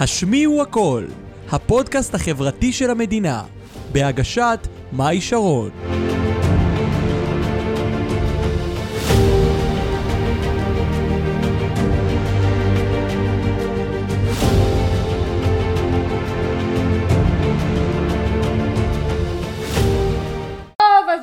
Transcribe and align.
השמיעו 0.00 0.62
הכל, 0.62 1.04
הפודקאסט 1.52 2.14
החברתי 2.14 2.72
של 2.72 2.90
המדינה, 2.90 3.42
בהגשת 3.92 4.58
מאי 4.92 5.20
שרון. 5.20 5.70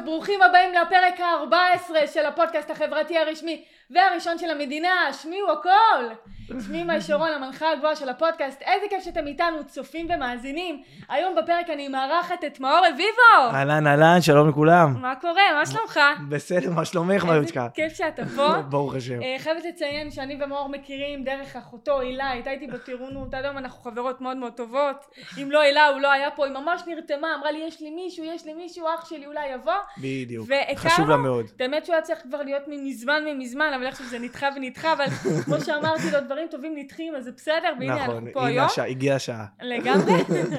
ברוכים 0.05 0.42
הבאים 0.42 0.73
לפרק 0.73 1.19
ה-14 1.19 2.07
של 2.14 2.25
הפודקאסט 2.25 2.69
החברתי 2.69 3.18
הרשמי 3.18 3.64
והראשון 3.89 4.37
של 4.37 4.50
המדינה, 4.50 5.07
השמיעו 5.10 5.51
הכל! 5.51 6.35
שמי 6.47 6.83
מאי 6.83 7.01
שרון, 7.01 7.29
המנחה 7.31 7.71
הגבוהה 7.71 7.95
של 7.95 8.09
הפודקאסט, 8.09 8.61
איזה 8.61 8.85
כיף 8.89 9.04
שאתם 9.04 9.27
איתנו, 9.27 9.57
צופים 9.67 10.07
ומאזינים. 10.15 10.81
היום 11.09 11.35
בפרק 11.35 11.69
אני 11.69 11.87
מארחת 11.87 12.43
את 12.43 12.59
מאור 12.59 12.79
רביבו! 12.93 13.55
אהלן, 13.55 13.87
אהלן, 13.87 14.21
שלום 14.21 14.49
לכולם. 14.49 15.01
מה 15.01 15.15
קורה? 15.15 15.43
מה 15.59 15.65
שלומך? 15.65 15.99
בסדר, 16.29 16.71
מה 16.71 16.85
שלומך, 16.85 17.23
מריוצ'קה? 17.23 17.61
איזה 17.61 17.73
כיף 17.73 17.93
שאתה 17.93 18.21
פה. 18.35 18.61
ברוך 18.69 18.95
השם. 18.95 19.21
אה, 19.21 19.35
חייבת 19.39 19.65
לציין 19.65 20.11
שאני 20.11 20.37
ומאור 20.43 20.69
מכירים 20.69 21.23
דרך 21.23 21.55
אחותו 21.55 21.99
הילה, 21.99 22.29
הייתה 22.29 22.51
איתי 22.51 22.68
בטירונות, 22.68 23.33
עד 23.33 23.46
היום 23.46 23.57
אנחנו 23.57 23.83
חברות 23.83 24.21
מאוד 24.21 24.37
מאוד 24.37 24.54
טובות. 24.54 25.05
אם 25.41 25.51
לא 25.51 25.61
הילה 25.61 25.87
הוא 25.87 26.01
לא 26.01 26.11
היה 26.11 26.32
פה, 26.32 26.46
היא 26.46 26.54
ממש 26.54 26.82
נרתמה, 26.87 27.27
אמרה 27.39 27.51
לי 27.51 27.59
יש 27.68 27.82
לי 27.82 27.91
מישהו, 27.91 28.23
יש 28.23 28.46
לי 28.46 28.54
מישהו, 28.54 28.85
אח 28.96 29.09
שלי 29.09 29.25
אולי 29.25 29.47
יבוא. 29.54 29.73
בדיוק. 29.97 30.49
חשוב 30.75 31.09
לה 31.09 31.18
מאוד. 31.18 31.46
באמת 31.57 31.85
שהוא 31.85 31.93
היה 31.93 32.02
צריך 32.02 32.21
כבר 32.21 32.41
להיות 32.41 32.63
מזמן 32.67 33.23
ממזמן, 33.25 33.71
אבל 33.75 33.85
איכשהו 33.85 34.05
זה 34.05 34.19
נדחה 34.19 34.49
ונדחה, 34.55 34.93
אבל 34.93 35.05
כמו 35.45 35.55
שאמרתי 35.66 36.11
לו, 36.11 36.19
דברים 36.36 36.48
טובים 36.50 36.75
נדחים, 36.78 37.16
אז 37.16 37.23
זה 37.23 37.31
בסדר, 37.31 37.73
והנה 37.80 37.97
אנחנו 37.97 38.14
נכון, 38.14 38.31
פה 38.33 38.39
הנה 38.39 38.50
היום. 38.50 38.66
השעה, 38.66 38.88
הגיעה 38.88 39.16
השעה. 39.16 39.45
לגמרי. 39.61 40.14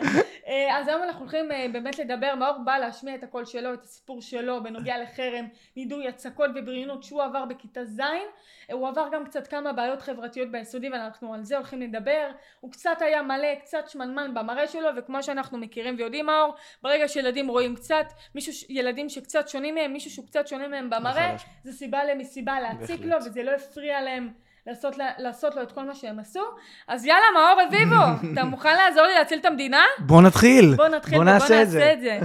אה, 0.48 0.78
אז 0.78 0.88
היום 0.88 1.02
אנחנו 1.02 1.20
הולכים 1.20 1.52
אה, 1.52 1.66
באמת 1.72 1.98
לדבר, 1.98 2.34
מאור 2.34 2.58
בא 2.64 2.78
להשמיע 2.78 3.14
את 3.14 3.22
הקול 3.22 3.44
שלו, 3.44 3.74
את 3.74 3.84
הסיפור 3.84 4.22
שלו 4.22 4.62
בנוגע 4.62 4.98
לחרם, 5.02 5.46
נידוי, 5.76 6.08
הצקות 6.08 6.50
ובריונות 6.54 7.02
שהוא 7.02 7.22
עבר 7.22 7.44
בכיתה 7.44 7.84
ז'. 7.84 8.00
אה, 8.00 8.74
הוא 8.74 8.88
עבר 8.88 9.08
גם 9.12 9.24
קצת 9.24 9.46
כמה 9.46 9.72
בעיות 9.72 10.02
חברתיות 10.02 10.50
ביסודי 10.50 10.90
ואנחנו 10.90 11.34
על 11.34 11.44
זה 11.44 11.56
הולכים 11.56 11.82
לדבר. 11.82 12.30
הוא 12.60 12.72
קצת 12.72 12.96
היה 13.00 13.22
מלא, 13.22 13.54
קצת 13.54 13.88
שמנמן 13.88 14.34
במראה 14.34 14.68
שלו, 14.68 14.88
וכמו 14.96 15.22
שאנחנו 15.22 15.58
מכירים 15.58 15.94
ויודעים 15.98 16.26
מאור, 16.26 16.54
ברגע 16.82 17.08
שילדים 17.08 17.48
רואים 17.48 17.74
קצת, 17.74 18.06
מישהו, 18.34 18.52
ילדים 18.68 19.08
שקצת 19.08 19.48
שונים 19.48 19.74
מהם, 19.74 19.92
מישהו 19.92 20.10
שהוא 20.10 20.26
קצת 20.26 20.46
שונה 20.46 20.68
מהם 20.68 20.90
במראה, 20.90 21.34
נכון. 21.34 21.48
זה 21.64 21.72
סיבה 21.72 22.04
למסיבה 22.04 22.60
להציק. 22.60 23.00
לו, 23.00 23.16
וזה 23.16 23.42
לא 23.42 23.50
הפריע 23.50 24.00
להם. 24.00 24.45
לעשות, 24.66 24.98
לה- 24.98 25.12
לעשות 25.18 25.54
לו 25.54 25.62
את 25.62 25.72
כל 25.72 25.84
מה 25.84 25.94
שהם 25.94 26.18
עשו 26.18 26.40
אז 26.88 27.04
יאללה 27.06 27.24
מאור 27.34 27.62
רביבו 27.66 28.04
אתה 28.32 28.44
מוכן 28.44 28.76
לעזור 28.76 29.02
לי 29.02 29.14
להציל 29.14 29.38
את 29.38 29.44
המדינה? 29.44 29.82
בוא 29.98 30.22
נתחיל. 30.22 30.74
בוא 30.76 30.88
נתחיל 30.88 31.16
בוא 31.16 31.24
נעשה 31.24 31.62
את 31.62 31.70
זה. 31.70 31.92
את 31.92 32.00
זה. 32.00 32.18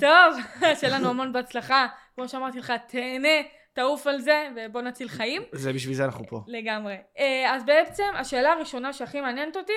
טוב, 0.00 0.36
שיהיה 0.80 0.98
לנו 0.98 1.08
המון 1.10 1.32
בהצלחה. 1.32 1.86
כמו 2.14 2.28
שאמרתי 2.28 2.58
לך, 2.58 2.72
תהנה, 2.88 3.28
תעוף 3.72 4.06
על 4.06 4.20
זה, 4.20 4.48
ובוא 4.56 4.82
נציל 4.82 5.08
חיים. 5.08 5.42
זה 5.52 5.72
בשביל 5.72 5.94
זה 5.94 6.04
אנחנו 6.04 6.26
פה. 6.26 6.40
לגמרי. 6.46 6.96
אה, 7.18 7.54
אז 7.54 7.64
בעצם, 7.64 8.04
השאלה 8.18 8.52
הראשונה 8.52 8.92
שהכי 8.92 9.20
מעניינת 9.20 9.56
אותי, 9.56 9.72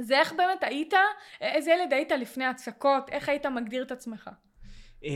זה 0.00 0.18
איך 0.18 0.32
באמת 0.32 0.62
היית, 0.62 0.94
איזה 1.40 1.70
ילד 1.70 1.92
היית 1.92 2.12
לפני 2.12 2.44
הצקות, 2.46 3.08
איך 3.12 3.28
היית 3.28 3.46
מגדיר 3.46 3.82
את 3.82 3.92
עצמך? 3.92 4.30
אה, 5.04 5.10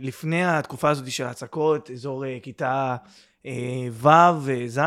לפני 0.00 0.44
התקופה 0.44 0.90
הזאת 0.90 1.10
של 1.10 1.24
ההצקות, 1.24 1.90
אזור 1.90 2.24
אה, 2.26 2.38
כיתה 2.42 2.96
ו' 3.92 4.08
וז', 4.40 4.80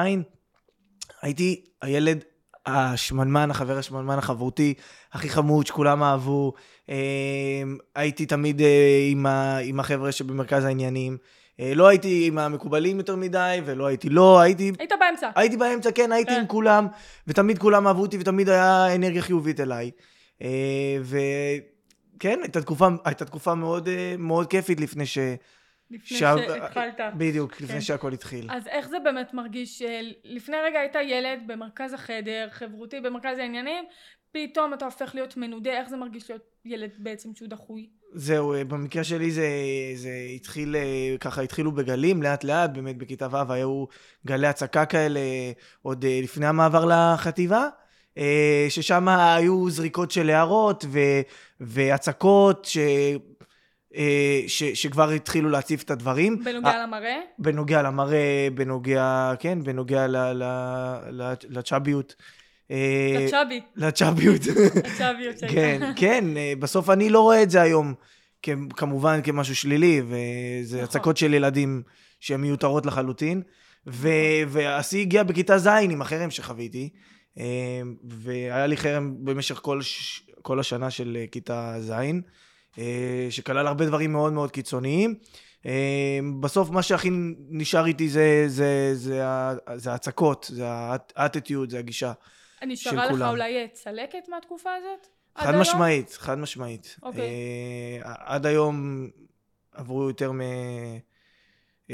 הייתי 1.22 1.64
הילד 1.82 2.24
השמנמן, 2.66 3.52
החבר 3.52 3.78
השמנמן 3.78 4.18
החברותי, 4.18 4.74
הכי 5.14 5.30
חמוד 5.30 5.68
שכולם 5.68 6.04
אהבו. 6.04 6.54
אה, 6.90 6.96
הייתי 7.96 8.26
תמיד 8.26 8.62
אה, 8.62 9.08
עם, 9.12 9.26
ה, 9.26 9.58
עם 9.58 9.80
החבר'ה 9.80 10.12
שבמרכז 10.12 10.66
העניינים. 10.66 11.18
אה, 11.60 11.72
לא 11.76 11.88
הייתי 11.88 12.28
עם 12.28 12.38
המקובלים 12.38 12.98
יותר 12.98 13.16
מדי, 13.16 13.62
ולא 13.66 13.86
הייתי 13.86 14.10
לא, 14.10 14.40
הייתי 14.40 14.72
היית 14.80 14.92
באמצע. 15.00 15.30
הייתי 15.36 15.58
באמצע, 15.58 15.92
כן, 15.92 16.12
הייתי 16.12 16.32
כן. 16.32 16.40
עם 16.40 16.48
כולם, 16.48 16.88
ותמיד 17.28 17.60
כולם 17.60 17.88
אהבו 17.88 18.02
אותי, 18.02 18.18
ותמיד 18.18 18.50
היה 18.50 18.96
אנרגיה 18.96 19.22
חיובית 19.22 19.60
אליי. 19.60 19.92
וכן, 21.02 22.40
הייתה 22.42 22.62
תקופה, 22.62 22.88
הייתה 23.06 23.26
תקופה 23.26 23.56
מאוד, 23.56 23.90
מאוד 24.18 24.48
כיפית 24.48 24.80
לפני 24.80 25.06
ש... 25.06 25.18
לפני 25.92 26.18
שה- 26.18 26.36
שהתחלת. 26.48 27.00
בדיוק, 27.18 27.54
כן. 27.54 27.66
לפני 27.66 27.82
שהכל 27.82 28.14
התחיל. 28.14 28.48
אז 28.52 28.68
איך 28.68 28.90
זה 28.90 28.98
באמת 29.04 29.34
מרגיש, 29.34 29.82
אה, 29.82 30.02
לפני 30.24 30.58
רגע 30.66 30.80
היית 30.80 30.96
ילד 30.96 31.40
במרכז 31.48 31.94
החדר, 31.94 32.48
חברותי 32.52 33.00
במרכז 33.02 33.38
העניינים, 33.38 33.86
פתאום 34.32 34.74
אתה 34.74 34.86
הופך 34.86 35.16
להיות 35.16 35.38
מנודה, 35.38 35.72
איך 35.80 35.90
זה 35.90 35.98
מרגיש 35.98 36.30
להיות 36.30 36.44
ילד 36.66 36.90
בעצם 36.98 37.30
שהוא 37.36 37.48
דחוי? 37.50 37.90
זהו, 38.14 38.54
אה, 38.54 38.64
במקרה 38.64 39.04
שלי 39.04 39.32
זה, 39.32 39.48
זה 39.96 40.12
התחיל, 40.36 40.76
אה, 40.76 41.16
ככה 41.20 41.42
התחילו 41.42 41.72
בגלים, 41.72 42.24
לאט 42.24 42.44
לאט, 42.44 42.70
באמת 42.70 42.98
בכיתה 42.98 43.28
ו' 43.32 43.52
היו 43.54 43.86
גלי 44.28 44.48
הצקה 44.48 44.86
כאלה, 44.86 45.20
עוד 45.82 46.06
לפני 46.24 46.46
המעבר 46.46 46.86
לחטיבה, 46.86 47.68
ששם 48.70 49.08
היו 49.08 49.70
זריקות 49.70 50.12
של 50.12 50.30
הערות 50.30 50.86
והצקות 51.60 52.68
ש, 53.94 53.96
אה, 53.98 54.42
ש, 54.48 54.64
שכבר 54.64 55.10
התחילו 55.10 55.50
להציף 55.50 55.84
את 55.84 55.92
הדברים. 55.92 56.44
בנוגע 56.44 56.84
למראה? 56.84 57.20
בנוגע 57.40 57.82
למראה, 57.82 58.48
בנוגע, 58.54 59.34
כן, 59.40 59.64
בנוגע 59.64 60.08
ל, 60.08 60.18
ל, 60.18 60.44
ל, 61.12 61.34
לצ'אביות. 61.50 62.16
אה, 62.72 63.16
לצ'אבי, 63.20 63.62
לצ'אביות. 63.76 64.42
לצ'אביות 64.86 65.40
שהייתה. 65.40 65.56
כן, 65.56 65.92
כן, 65.96 66.38
אה, 66.38 66.54
בסוף 66.60 66.90
אני 66.90 67.10
לא 67.10 67.22
רואה 67.22 67.44
את 67.44 67.50
זה 67.50 67.62
היום, 67.62 67.94
כמובן 68.70 69.20
כמשהו 69.24 69.56
שלילי, 69.56 70.02
וזה 70.02 70.78
נכון. 70.78 70.84
הצקות 70.84 71.18
של 71.18 71.34
ילדים 71.34 71.82
שהן 72.20 72.42
מיותרות 72.42 72.86
לחלוטין. 72.86 73.42
ו- 73.88 74.44
והשיא 74.48 75.02
הגיע 75.02 75.24
בכיתה 75.24 75.58
ז' 75.58 75.68
עם 75.68 76.02
החרם 76.02 76.32
שחוויתי, 76.32 76.90
והיה 78.04 78.68
לי 78.68 78.78
חרם 78.78 79.16
במשך 79.26 79.56
כל, 79.56 79.80
כל 80.42 80.60
השנה 80.60 80.90
של 80.90 81.18
כיתה 81.32 81.76
ז', 81.80 81.94
שכלל 83.30 83.68
הרבה 83.68 83.86
דברים 83.86 84.12
מאוד 84.12 84.34
מאוד 84.34 84.52
קיצוניים. 84.52 85.16
אה, 85.66 86.20
בסוף 86.40 86.70
מה 86.70 86.82
שהכי 86.84 87.10
נשאר 87.50 87.86
איתי 87.86 88.10
זה, 88.10 88.44
זה, 88.48 88.92
זה, 88.94 89.26
ה- 89.28 89.54
זה 89.76 89.92
ההצקות, 89.92 90.46
זה 90.54 90.64
האטיטיוד, 91.16 91.70
זה 91.70 91.80
הגישה. 91.80 92.12
נשארה 92.68 93.06
לך 93.06 93.12
כולם. 93.12 93.30
אולי 93.30 93.68
צלקת 93.74 94.30
מהתקופה 94.30 94.70
הזאת? 94.76 95.08
חד? 95.38 95.56
משמעית, 95.56 96.12
חד 96.20 96.38
משמעית. 96.40 96.96
אוקיי. 97.04 97.22
אה, 97.22 98.14
עד 98.18 98.46
היום 98.46 99.08
עברו 99.74 100.08
יותר 100.08 100.32
מ-15 100.32 101.92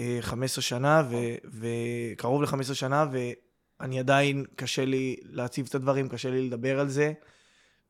שנה, 0.62 1.04
ו- 1.10 1.36
וקרוב 2.14 2.42
ל-15 2.42 2.74
שנה, 2.74 3.06
ואני 3.12 4.00
עדיין, 4.00 4.46
קשה 4.56 4.86
לי 4.86 5.16
להציב 5.24 5.66
את 5.70 5.76
הדברים, 5.76 6.10
קשה 6.10 6.30
לי 6.30 6.48
לדבר 6.48 6.80
על 6.80 6.90
זה, 6.90 7.14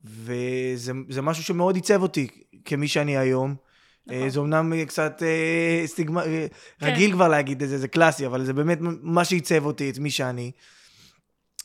וזה 0.05 0.91
זה 1.09 1.21
משהו 1.21 1.43
שמאוד 1.43 1.75
עיצב 1.75 2.01
אותי 2.01 2.27
כמי 2.65 2.87
שאני 2.87 3.17
היום. 3.17 3.55
נכון. 4.07 4.21
אה, 4.21 4.29
זה 4.29 4.39
אומנם 4.39 4.85
קצת 4.85 5.23
אה, 5.25 5.87
סטיגמה, 5.87 6.25
אה, 6.25 6.47
כן. 6.79 6.87
רגיל 6.87 7.11
כבר 7.11 7.27
להגיד 7.27 7.63
את 7.63 7.69
זה, 7.69 7.77
זה 7.77 7.87
קלאסי, 7.87 8.25
אבל 8.25 8.45
זה 8.45 8.53
באמת 8.53 8.77
מה 9.01 9.25
שעיצב 9.25 9.65
אותי, 9.65 9.89
את 9.89 9.97
מי 9.97 10.11
שאני. 10.11 10.51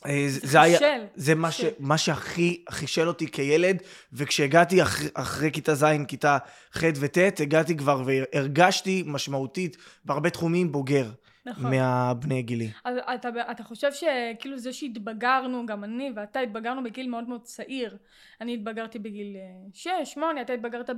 אה, 0.05 0.25
זה, 0.27 0.39
זה 0.43 0.61
היה. 0.61 0.79
זה 1.15 1.35
מה, 1.35 1.51
ש. 1.51 1.61
מה 1.79 1.97
שהכי 1.97 2.63
חישל 2.69 3.07
אותי 3.07 3.27
כילד, 3.27 3.77
וכשהגעתי 4.13 4.81
אח, 4.81 5.01
אחרי 5.13 5.51
כיתה 5.51 5.75
ז', 5.75 5.85
כיתה 6.07 6.37
ח' 6.77 6.83
וט', 6.95 7.39
הגעתי 7.39 7.77
כבר 7.77 8.03
והרגשתי 8.05 9.03
משמעותית 9.05 9.77
בהרבה 10.05 10.29
תחומים 10.29 10.71
בוגר 10.71 11.11
נכון. 11.45 11.71
מהבני 11.71 12.41
גילי. 12.41 12.69
אז 12.83 12.97
אתה, 13.15 13.29
אתה 13.51 13.63
חושב 13.63 13.89
שכאילו 13.93 14.57
זה 14.57 14.73
שהתבגרנו, 14.73 15.65
גם 15.65 15.83
אני 15.83 16.11
ואתה 16.15 16.39
התבגרנו 16.39 16.83
בגיל 16.83 17.09
מאוד 17.09 17.29
מאוד 17.29 17.41
צעיר. 17.43 17.97
אני 18.41 18.53
התבגרתי 18.53 18.99
בגיל 18.99 19.35
6, 19.73 19.89
8, 20.03 20.41
אתה 20.41 20.53
התבגרת 20.53 20.89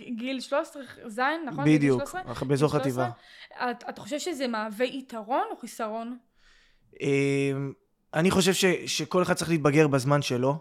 בגיל 0.00 0.40
13, 0.40 0.82
ז', 1.06 1.20
נכון? 1.46 1.64
בדיוק, 1.64 2.00
13? 2.00 2.48
באזור 2.48 2.72
חטיבה. 2.72 3.10
13? 3.50 3.70
את- 3.70 3.84
אתה 3.88 4.00
חושב 4.00 4.18
שזה 4.18 4.46
מהווה 4.48 4.86
יתרון 4.86 5.44
או 5.50 5.56
חיסרון? 5.56 6.16
אה, 7.02 7.08
אני 8.14 8.30
חושב 8.30 8.52
ש, 8.52 8.64
שכל 8.86 9.22
אחד 9.22 9.34
צריך 9.34 9.50
להתבגר 9.50 9.88
בזמן 9.88 10.22
שלו, 10.22 10.56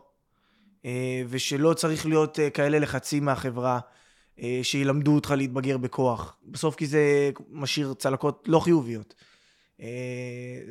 אה, 0.86 1.22
ושלא 1.30 1.74
צריך 1.74 2.06
להיות 2.06 2.40
אה, 2.40 2.50
כאלה 2.50 2.80
לחצים 2.80 3.26
מהחברה, 3.26 3.76
אה, 3.76 3.80
שילמדו 4.64 5.16
אותך 5.16 5.34
להתבגר 5.38 5.78
בכוח. 5.78 6.38
בסוף 6.48 6.76
כי 6.76 6.88
זה 6.88 7.32
משאיר 7.52 7.94
צלקות 7.94 8.44
לא 8.48 8.60
חיוביות. 8.60 9.14
אה, 9.82 9.88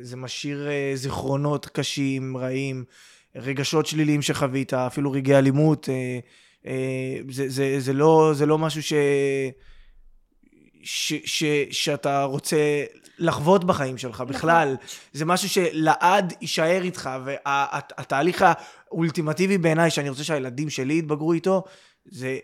זה 0.01 0.17
משאיר 0.17 0.67
אה, 0.69 0.91
זיכרונות 0.95 1.65
קשים, 1.65 2.37
רעים, 2.37 2.83
רגשות 3.35 3.85
שליליים 3.85 4.21
שחווית, 4.21 4.73
אפילו 4.73 5.11
רגעי 5.11 5.37
אלימות. 5.37 5.89
אה, 5.89 6.19
אה, 6.65 7.17
זה, 7.29 7.49
זה, 7.49 7.75
זה, 7.79 7.93
לא, 7.93 8.31
זה 8.33 8.45
לא 8.45 8.57
משהו 8.57 8.83
ש... 8.83 8.93
ש, 10.83 11.13
ש, 11.25 11.43
שאתה 11.71 12.23
רוצה 12.23 12.83
לחוות 13.19 13.63
בחיים 13.63 13.97
שלך 13.97 14.21
בכלל. 14.21 14.75
זה 15.13 15.25
משהו 15.25 15.49
שלעד 15.49 16.33
יישאר 16.41 16.81
איתך, 16.83 17.09
והתהליך 17.25 18.45
האולטימטיבי 18.45 19.57
בעיניי, 19.57 19.89
שאני 19.89 20.09
רוצה 20.09 20.23
שהילדים 20.23 20.69
שלי 20.69 20.93
יתבגרו 20.93 21.33
איתו, 21.33 21.63
זה 22.05 22.39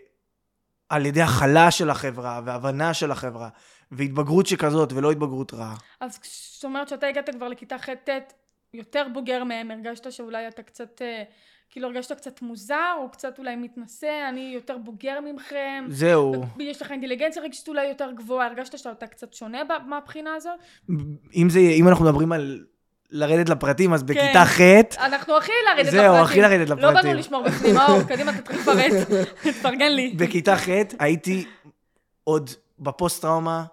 על 0.88 1.06
ידי 1.06 1.22
הכלה 1.22 1.70
של 1.70 1.90
החברה 1.90 2.40
והבנה 2.44 2.94
של 2.94 3.10
החברה, 3.10 3.48
והתבגרות 3.92 4.46
שכזאת, 4.46 4.92
ולא 4.92 5.10
התבגרות 5.10 5.54
רעה. 5.54 5.76
אז 6.00 6.18
זאת 6.54 6.64
אומרת 6.64 6.88
שאתה 6.88 7.06
הגעת 7.06 7.30
כבר 7.30 7.48
לכיתה 7.48 7.78
ח'-ט', 7.78 8.32
יותר 8.74 9.06
בוגר 9.12 9.44
מהם, 9.44 9.70
הרגשת 9.70 10.12
שאולי 10.12 10.48
אתה 10.48 10.62
קצת... 10.62 11.02
אה, 11.02 11.22
כאילו 11.70 11.88
הרגשת 11.88 12.12
קצת 12.12 12.42
מוזר, 12.42 12.94
או 12.98 13.10
קצת 13.10 13.38
אולי 13.38 13.56
מתנשא, 13.56 14.26
אני 14.28 14.50
יותר 14.54 14.78
בוגר 14.78 15.20
ממכם. 15.20 15.84
זהו. 15.88 16.44
יש 16.60 16.82
לך 16.82 16.90
אינטליגנציה 16.90 17.42
רגשית 17.42 17.68
אולי 17.68 17.86
יותר 17.86 18.10
גבוהה, 18.12 18.46
הרגשת 18.46 18.78
שאתה 18.78 19.06
קצת 19.06 19.34
שונה 19.34 19.58
מהבחינה 19.86 20.34
הזאת? 20.34 20.58
אם, 21.34 21.46
זה, 21.50 21.58
אם 21.58 21.88
אנחנו 21.88 22.04
מדברים 22.04 22.32
על 22.32 22.64
לרדת 23.10 23.48
לפרטים, 23.48 23.92
אז 23.94 24.02
בכיתה 24.02 24.44
כן. 24.44 24.94
ח'... 24.94 24.98
אנחנו 24.98 25.36
הכי 25.36 25.52
לרדת 25.66 25.92
לפרטים. 25.92 26.00
זהו, 26.00 26.14
הכי 26.14 26.40
לרדת 26.40 26.68
לפרטים. 26.68 26.84
לא 26.84 27.02
באנו 27.02 27.14
לשמור 27.14 27.44
בפנים, 27.44 27.74
מאור, 27.74 28.02
קדימה 28.02 28.32
תתחיל 28.32 28.60
לפרט, 28.60 28.92
תפרגן 29.42 29.92
לי. 29.92 30.14
בכיתה 30.16 30.56
ח' 30.56 30.68
הייתי 30.98 31.44
עוד 32.24 32.50
בפוסט-טראומה 32.78 33.64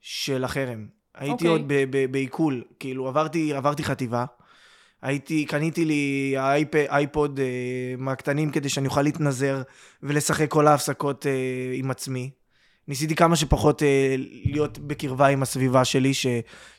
של 0.00 0.44
החרם. 0.44 0.86
הייתי. 1.14 1.32
אוקיי. 1.32 1.48
עוד 1.48 1.72
בעיכול, 2.10 2.64
כאילו 2.78 3.08
עברתי, 3.08 3.84
חטיבה. 3.84 4.24
הייתי, 5.02 5.44
קניתי 5.44 5.84
לי 5.84 6.34
אייפוד 6.90 7.40
אה, 7.40 7.44
מהקטנים 7.98 8.50
כדי 8.50 8.68
שאני 8.68 8.86
אוכל 8.86 9.02
להתנזר 9.02 9.62
ולשחק 10.02 10.50
כל 10.50 10.66
ההפסקות 10.66 11.26
אה, 11.26 11.32
עם 11.74 11.90
עצמי. 11.90 12.30
ניסיתי 12.90 13.14
כמה 13.14 13.36
שפחות 13.36 13.82
אה, 13.82 14.14
להיות 14.44 14.78
בקרבה 14.78 15.26
עם 15.26 15.42
הסביבה 15.42 15.84
שלי, 15.84 16.14
ש, 16.14 16.26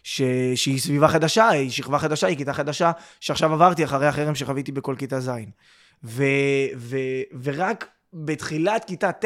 ש, 0.04 0.22
שהיא 0.56 0.80
סביבה 0.80 1.08
חדשה, 1.08 1.50
היא 1.50 1.70
שכבה 1.70 2.00
חדשה, 2.00 2.28
היא 2.28 2.38
כיתה 2.38 2.54
חדשה, 2.54 2.92
שעכשיו 3.20 3.54
עברתי 3.54 3.84
אחרי 3.84 4.08
החרם 4.08 4.36
שחוויתי 4.36 4.72
בכל 4.72 4.96
כיתה 4.98 5.20
ז'. 5.20 5.32
ו, 6.04 6.24
ו, 6.78 6.98
ורק 7.44 7.88
בתחילת 8.14 8.86
כיתה 8.86 9.12
ט' 9.12 9.26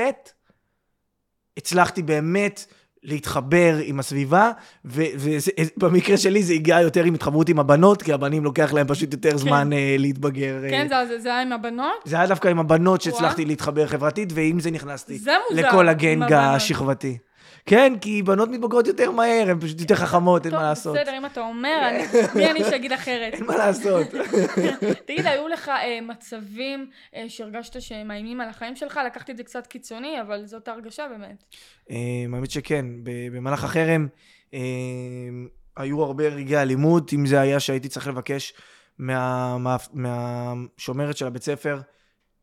הצלחתי 1.57 2.03
באמת 2.03 2.65
להתחבר 3.05 3.75
עם 3.83 3.99
הסביבה, 3.99 4.51
ובמקרה 4.85 6.17
שלי 6.17 6.43
זה 6.43 6.53
הגיע 6.53 6.81
יותר 6.81 7.03
עם 7.03 7.13
התחברות 7.13 7.49
עם 7.49 7.59
הבנות, 7.59 8.01
כי 8.01 8.13
הבנים 8.13 8.43
לוקח 8.43 8.73
להם 8.73 8.87
פשוט 8.87 9.13
יותר 9.13 9.31
כן. 9.31 9.37
זמן 9.37 9.69
uh, 9.71 9.75
להתבגר. 9.99 10.55
כן, 10.69 10.87
uh, 10.91 11.07
זה, 11.07 11.19
זה 11.19 11.29
היה 11.29 11.41
עם 11.41 11.51
הבנות? 11.51 12.01
זה 12.05 12.15
היה 12.15 12.27
דווקא 12.27 12.47
עם 12.47 12.59
הבנות 12.59 13.01
שהצלחתי 13.01 13.45
להתחבר 13.45 13.87
חברתית, 13.87 14.29
ועם 14.33 14.59
זה 14.59 14.71
נכנסתי. 14.71 15.17
זה 15.17 15.31
מוזר. 15.49 15.67
לכל 15.67 15.89
הגנג 15.89 16.33
השכבתי. 16.33 17.17
כן, 17.65 17.93
כי 18.01 18.23
בנות 18.23 18.49
מתבגרות 18.49 18.87
יותר 18.87 19.11
מהר, 19.11 19.49
הן 19.49 19.59
פשוט 19.59 19.79
יותר 19.79 19.95
חכמות, 19.95 20.45
אין 20.45 20.55
מה 20.55 20.63
לעשות. 20.63 20.95
בסדר, 20.97 21.17
אם 21.17 21.25
אתה 21.25 21.41
אומר, 21.41 21.89
מי 22.35 22.51
אני 22.51 22.63
שאגיד 22.63 22.91
אחרת? 22.91 23.33
אין 23.33 23.45
מה 23.45 23.57
לעשות. 23.57 24.07
תגיד, 25.07 25.25
היו 25.25 25.47
לך 25.47 25.69
אה, 25.69 25.99
מצבים 26.01 26.89
אה, 27.15 27.25
שהרגשת 27.27 27.81
שהם 27.81 28.07
מאיימים 28.07 28.41
על 28.41 28.49
החיים 28.49 28.75
שלך? 28.75 28.99
לקחתי 29.05 29.31
את 29.31 29.37
זה 29.37 29.43
קצת 29.43 29.67
קיצוני, 29.67 30.21
אבל 30.21 30.45
זאת 30.45 30.67
ההרגשה 30.67 31.07
באמת. 31.07 31.43
אה, 31.91 31.95
האמת 32.33 32.51
שכן, 32.51 32.85
במהלך 33.03 33.63
החרם 33.63 34.07
היו 35.77 36.03
הרבה 36.03 36.27
רגעי 36.27 36.61
אלימות, 36.61 37.13
אם 37.13 37.25
זה 37.25 37.41
היה 37.41 37.59
שהייתי 37.59 37.89
צריך 37.89 38.07
לבקש 38.07 38.53
מהשומרת 39.93 41.17
של 41.17 41.27
הבית 41.27 41.43
ספר, 41.43 41.79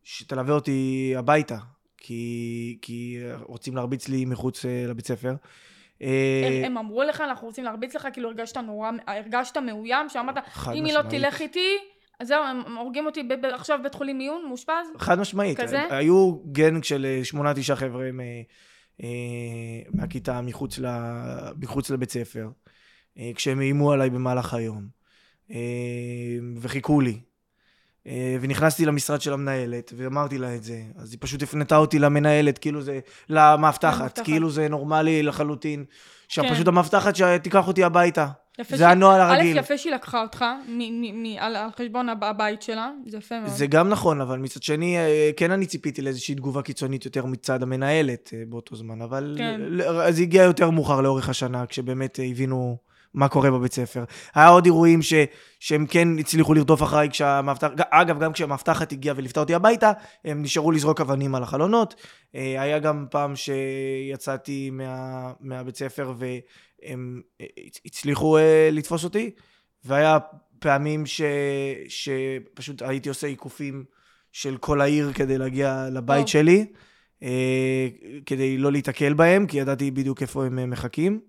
שתלווה 0.02 0.54
אותי 0.54 1.14
הביתה. 1.16 1.56
כי, 2.02 2.78
כי 2.82 3.18
רוצים 3.40 3.76
להרביץ 3.76 4.08
לי 4.08 4.24
מחוץ 4.24 4.64
אה, 4.64 4.84
לבית 4.88 5.06
ספר. 5.06 5.28
הם, 5.28 5.36
אה, 6.02 6.62
הם 6.66 6.78
אמרו 6.78 7.02
לך, 7.02 7.20
אנחנו 7.20 7.46
רוצים 7.46 7.64
להרביץ 7.64 7.96
לך, 7.96 8.08
כאילו 8.12 8.28
הרגשת 8.28 8.56
נורא, 8.56 8.90
הרגשת 9.06 9.56
מאוים, 9.56 10.08
שאמרת, 10.08 10.34
אם 10.74 10.84
היא 10.84 10.94
לא 10.94 11.02
תלך 11.02 11.40
איתי, 11.40 11.76
אז 12.20 12.28
זהו, 12.28 12.44
הם 12.44 12.76
הורגים 12.76 13.06
אותי 13.06 13.22
ב- 13.22 13.44
עכשיו 13.44 13.78
בבית 13.80 13.94
חולים 13.94 14.18
מיון, 14.18 14.44
מאושפז? 14.48 14.86
חד 14.98 15.18
משמעית. 15.18 15.60
כזה? 15.60 15.82
היו 15.90 16.36
גנג 16.52 16.84
של 16.84 17.06
אה, 17.06 17.24
שמונה, 17.24 17.54
תשעה 17.54 17.76
חבר'ה 17.76 18.10
מהכיתה 19.90 20.40
מחוץ, 20.40 20.78
ל, 20.78 20.86
מחוץ 21.60 21.90
לבית 21.90 22.10
ספר, 22.10 22.48
כשהם 23.34 23.60
איימו 23.60 23.92
עליי 23.92 24.10
במהלך 24.10 24.54
היום, 24.54 24.86
וחיכו 26.60 27.00
לי. 27.00 27.20
אה, 28.06 28.36
ונכנסתי 28.40 28.86
למשרד 28.86 29.20
של 29.20 29.32
המנהלת, 29.32 29.92
ואמרתי 29.96 30.38
לה 30.38 30.54
את 30.54 30.62
זה. 30.62 30.82
אז 30.96 31.12
היא 31.12 31.18
פשוט 31.20 31.42
הפנתה 31.42 31.76
אותי 31.76 31.98
למנהלת, 31.98 32.58
כאילו 32.58 32.82
זה, 32.82 33.00
למאבטחת, 33.28 34.18
כאילו 34.24 34.50
זה 34.50 34.68
נורמלי 34.68 35.22
לחלוטין. 35.22 35.84
שפשוט 36.28 36.62
כן. 36.62 36.68
המאבטחת 36.68 37.16
שתיקח 37.16 37.68
אותי 37.68 37.84
הביתה. 37.84 38.26
זה 38.68 38.88
הנוהל 38.88 39.20
הרגיל. 39.20 39.58
א', 39.58 39.60
יפה 39.60 39.78
שהיא 39.78 39.92
לקחה 39.92 40.22
אותך 40.22 40.44
על, 41.38 41.56
על 41.56 41.70
חשבון 41.78 42.08
הבית 42.08 42.62
שלה, 42.62 42.90
זה 43.06 43.16
יפה 43.16 43.40
מאוד. 43.40 43.50
זה 43.50 43.66
גם 43.66 43.88
נכון, 43.88 44.20
אבל 44.20 44.38
מצד 44.38 44.62
שני, 44.62 44.96
אה, 44.96 45.30
כן 45.36 45.50
אני 45.50 45.66
ציפיתי 45.66 46.02
לאיזושהי 46.02 46.34
תגובה 46.34 46.62
קיצונית 46.62 47.04
יותר 47.04 47.26
מצד 47.26 47.62
המנהלת 47.62 48.30
אה, 48.34 48.42
באותו 48.48 48.76
זמן, 48.76 49.02
אבל 49.02 49.34
כן. 49.38 49.60
זה 50.10 50.22
הגיע 50.22 50.42
יותר 50.42 50.70
מאוחר 50.70 51.00
לאורך 51.00 51.28
השנה, 51.28 51.66
כשבאמת 51.66 52.18
הבינו... 52.30 52.91
מה 53.14 53.28
קורה 53.28 53.50
בבית 53.50 53.72
ספר. 53.72 54.04
היה 54.34 54.48
עוד 54.48 54.64
אירועים 54.64 55.02
ש, 55.02 55.14
שהם 55.60 55.86
כן 55.86 56.18
הצליחו 56.18 56.54
לרדוף 56.54 56.82
אחריי 56.82 57.10
כשהמאבטח, 57.10 57.68
אגב, 57.90 58.20
גם 58.20 58.32
כשהמאבטחת 58.32 58.92
הגיעה 58.92 59.14
וליוותה 59.18 59.40
אותי 59.40 59.54
הביתה, 59.54 59.92
הם 60.24 60.42
נשארו 60.42 60.72
לזרוק 60.72 61.00
אבנים 61.00 61.34
על 61.34 61.42
החלונות. 61.42 61.94
אה, 62.34 62.62
היה 62.62 62.78
גם 62.78 63.06
פעם 63.10 63.32
שיצאתי 63.36 64.70
מה, 64.70 65.32
מהבית 65.40 65.76
ספר 65.76 66.12
והם 66.16 67.22
אה, 67.40 67.46
הצליחו 67.86 68.38
אה, 68.38 68.68
לתפוס 68.72 69.04
אותי, 69.04 69.30
והיה 69.84 70.18
פעמים 70.58 71.06
ש, 71.06 71.22
שפשוט 71.88 72.82
הייתי 72.82 73.08
עושה 73.08 73.26
עיקופים 73.26 73.84
של 74.32 74.56
כל 74.56 74.80
העיר 74.80 75.12
כדי 75.12 75.38
להגיע 75.38 75.88
לבית 75.92 76.28
שלי. 76.28 76.66
כדי 78.26 78.58
לא 78.58 78.72
להיתקל 78.72 79.12
בהם, 79.12 79.46
כי 79.46 79.58
ידעתי 79.58 79.90
בדיוק 79.90 80.22
איפה 80.22 80.46
הם 80.46 80.70
מחכים. 80.70 81.20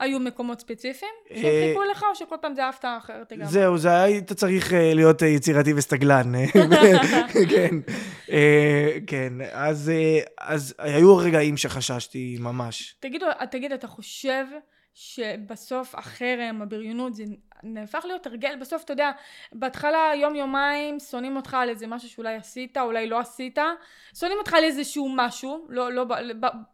היו 0.00 0.20
מקומות 0.20 0.60
ספציפיים 0.60 1.12
שחיכו 1.28 1.82
לך, 1.90 2.02
או 2.10 2.14
שכל 2.14 2.36
פעם 2.40 2.54
זה 2.54 2.68
הפתעה 2.68 2.98
אחרת 2.98 3.32
לגמרי? 3.32 3.52
זהו, 3.52 3.78
זה 3.78 4.02
היית 4.02 4.32
צריך 4.32 4.72
אה, 4.72 4.94
להיות 4.94 5.22
אה, 5.22 5.28
יצירתי 5.28 5.72
וסטגלן. 5.72 6.32
כן, 7.50 7.76
אה, 8.30 8.98
כן. 9.06 9.32
אז, 9.52 9.92
אז 10.38 10.74
היו 10.78 11.16
רגעים 11.16 11.56
שחששתי 11.56 12.36
ממש. 12.40 12.96
תגיד, 13.00 13.72
אתה 13.74 13.86
חושב 13.86 14.44
שבסוף 14.94 15.94
החרם, 15.94 16.62
הבריונות, 16.62 17.14
זה 17.14 17.24
נהפך 17.64 18.04
להיות 18.04 18.26
הרגל, 18.26 18.56
בסוף 18.60 18.84
אתה 18.84 18.92
יודע, 18.92 19.10
בהתחלה 19.52 20.12
יום 20.16 20.34
יומיים 20.34 21.00
שונאים 21.00 21.36
אותך 21.36 21.54
על 21.54 21.68
איזה 21.68 21.86
משהו 21.86 22.08
שאולי 22.08 22.34
עשית, 22.34 22.76
אולי 22.76 23.06
לא 23.06 23.18
עשית, 23.18 23.58
שונאים 24.18 24.38
אותך 24.38 24.54
על 24.54 24.64
איזשהו 24.64 25.08
משהו, 25.16 25.66
לא, 25.68 25.92
לא, 25.92 26.04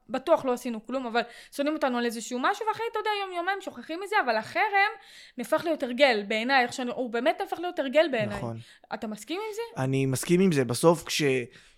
בטוח 0.08 0.44
לא 0.44 0.52
עשינו 0.52 0.86
כלום, 0.86 1.06
אבל 1.06 1.20
שונאים 1.52 1.74
אותנו 1.74 1.98
על 1.98 2.04
איזשהו 2.04 2.38
משהו, 2.42 2.66
ואחרי 2.66 2.86
אתה 2.90 2.98
יודע 2.98 3.10
יום 3.22 3.36
יומיים 3.36 3.60
שוכחים 3.60 4.00
מזה, 4.04 4.16
אבל 4.24 4.36
החרם 4.36 4.90
נהפך 5.38 5.62
להיות 5.64 5.82
הרגל 5.82 6.24
בעיניי, 6.28 6.62
איך 6.62 6.72
שאני, 6.72 6.90
הוא 6.90 7.10
באמת 7.10 7.36
נהפך 7.40 7.58
להיות 7.60 7.78
הרגל 7.78 8.06
בעיניי. 8.12 8.36
נכון. 8.36 8.56
אתה 8.94 9.06
מסכים 9.06 9.40
עם 9.46 9.54
זה? 9.54 9.82
אני 9.82 10.06
מסכים 10.06 10.40
עם 10.40 10.52
זה, 10.52 10.64
בסוף 10.64 11.04
כש, 11.04 11.22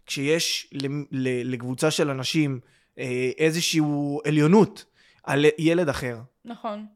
כשיש 0.07 0.75
לקבוצה 1.45 1.91
של 1.91 2.11
אנשים 2.11 2.61
אה, 2.99 3.31
איזושהי 3.39 3.81
עליונות 4.25 4.85
על 5.25 5.45
ילד 5.59 5.89
אחר, 5.89 6.19
נכון. 6.45 6.87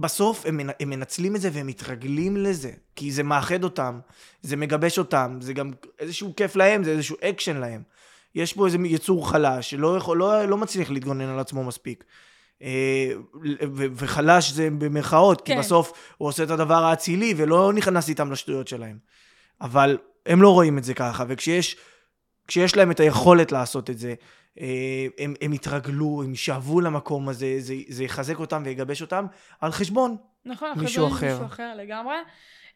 בסוף 0.00 0.46
הם, 0.46 0.60
הם 0.80 0.90
מנצלים 0.90 1.36
את 1.36 1.40
זה 1.40 1.50
והם 1.52 1.66
מתרגלים 1.66 2.36
לזה, 2.36 2.70
כי 2.96 3.12
זה 3.12 3.22
מאחד 3.22 3.64
אותם, 3.64 4.00
זה 4.42 4.56
מגבש 4.56 4.98
אותם, 4.98 5.38
זה 5.40 5.52
גם 5.52 5.70
איזשהו 5.98 6.36
כיף 6.36 6.56
להם, 6.56 6.84
זה 6.84 6.90
איזשהו 6.90 7.16
אקשן 7.22 7.56
להם. 7.56 7.82
יש 8.34 8.52
פה 8.52 8.66
איזה 8.66 8.78
יצור 8.84 9.30
חלש 9.30 9.70
שלא 9.70 9.96
יכול, 9.96 10.18
לא, 10.18 10.44
לא 10.44 10.56
מצליח 10.56 10.90
להתגונן 10.90 11.28
על 11.28 11.38
עצמו 11.38 11.64
מספיק. 11.64 12.04
אה, 12.62 13.12
וחלש 13.94 14.50
זה 14.50 14.68
במרכאות, 14.78 15.40
כן. 15.40 15.54
כי 15.54 15.58
בסוף 15.58 15.92
הוא 16.18 16.28
עושה 16.28 16.42
את 16.42 16.50
הדבר 16.50 16.84
האצילי 16.84 17.34
ולא 17.36 17.72
נכנס 17.72 18.08
איתם 18.08 18.32
לשטויות 18.32 18.68
שלהם. 18.68 18.98
אבל 19.60 19.98
הם 20.26 20.42
לא 20.42 20.52
רואים 20.52 20.78
את 20.78 20.84
זה 20.84 20.94
ככה, 20.94 21.24
וכשיש 21.28 22.76
להם 22.76 22.90
את 22.90 23.00
היכולת 23.00 23.52
לעשות 23.52 23.90
את 23.90 23.98
זה, 23.98 24.14
הם, 25.18 25.34
הם 25.40 25.52
יתרגלו, 25.52 26.22
הם 26.24 26.30
יישאבו 26.30 26.80
למקום 26.80 27.28
הזה, 27.28 27.56
זה, 27.58 27.74
זה 27.88 28.04
יחזק 28.04 28.38
אותם 28.38 28.62
ויגבש 28.64 29.02
אותם 29.02 29.26
על 29.60 29.72
חשבון 29.72 30.16
נכון, 30.44 30.72
מישהו 30.76 31.06
אחר. 31.06 31.26
נכון, 31.26 31.28
מישהו 31.28 31.46
אחר 31.46 31.74
לגמרי. 31.76 32.14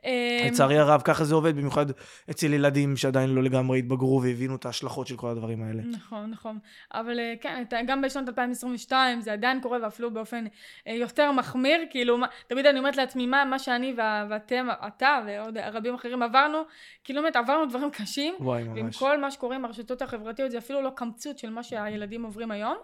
אה, 0.05 0.47
לצערי 0.47 0.79
הרב, 0.79 1.03
ככה 1.05 1.25
זה 1.25 1.35
עובד, 1.35 1.57
במיוחד 1.57 1.87
אצל 2.31 2.53
ילדים 2.53 2.97
שעדיין 2.97 3.31
לא 3.31 3.43
לגמרי 3.43 3.79
התבגרו 3.79 4.23
והבינו 4.23 4.57
את 4.57 4.67
ההשלכות 4.67 5.07
של 5.07 5.17
כל 5.17 5.29
הדברים 5.29 5.63
האלה. 5.63 5.83
נכון, 5.83 6.31
נכון. 6.31 6.59
אבל 6.95 7.19
אה, 7.19 7.35
כן, 7.41 7.65
גם 7.87 8.03
בשנת 8.03 8.29
2022 8.29 9.21
זה 9.21 9.33
עדיין 9.33 9.61
קורה, 9.61 9.79
ואפילו 9.83 10.11
באופן 10.11 10.45
אה, 10.87 10.93
יותר 10.93 11.33
מחמיר. 11.33 11.81
כאילו, 11.91 12.19
תמיד 12.47 12.67
אני 12.67 12.79
אומרת 12.79 12.97
לעצמי, 12.97 13.27
מה, 13.27 13.45
מה 13.45 13.59
שאני 13.59 13.95
ואתם, 14.31 14.67
אתה 14.87 15.21
ועוד 15.27 15.59
רבים 15.59 15.95
אחרים 15.95 16.23
עברנו, 16.23 16.59
כאילו 17.05 17.23
באמת 17.23 17.37
עברנו 17.37 17.67
דברים 17.67 17.91
קשים. 17.91 18.35
וואי, 18.41 18.63
ועם 18.63 18.87
ממש. 18.87 18.97
כל 18.97 19.21
מה 19.21 19.31
שקורה 19.31 19.57
עם 19.57 19.65
הרשתות 19.65 20.03
החברתיות, 20.03 20.51
זה 20.51 20.59
אפילו 20.59 20.83
לא 20.83 20.91
קמצוץ 20.95 21.41
של 21.41 21.51
מה 21.51 21.63
שהילדים 21.63 22.23
עוברים 22.23 22.51
היום. 22.51 22.77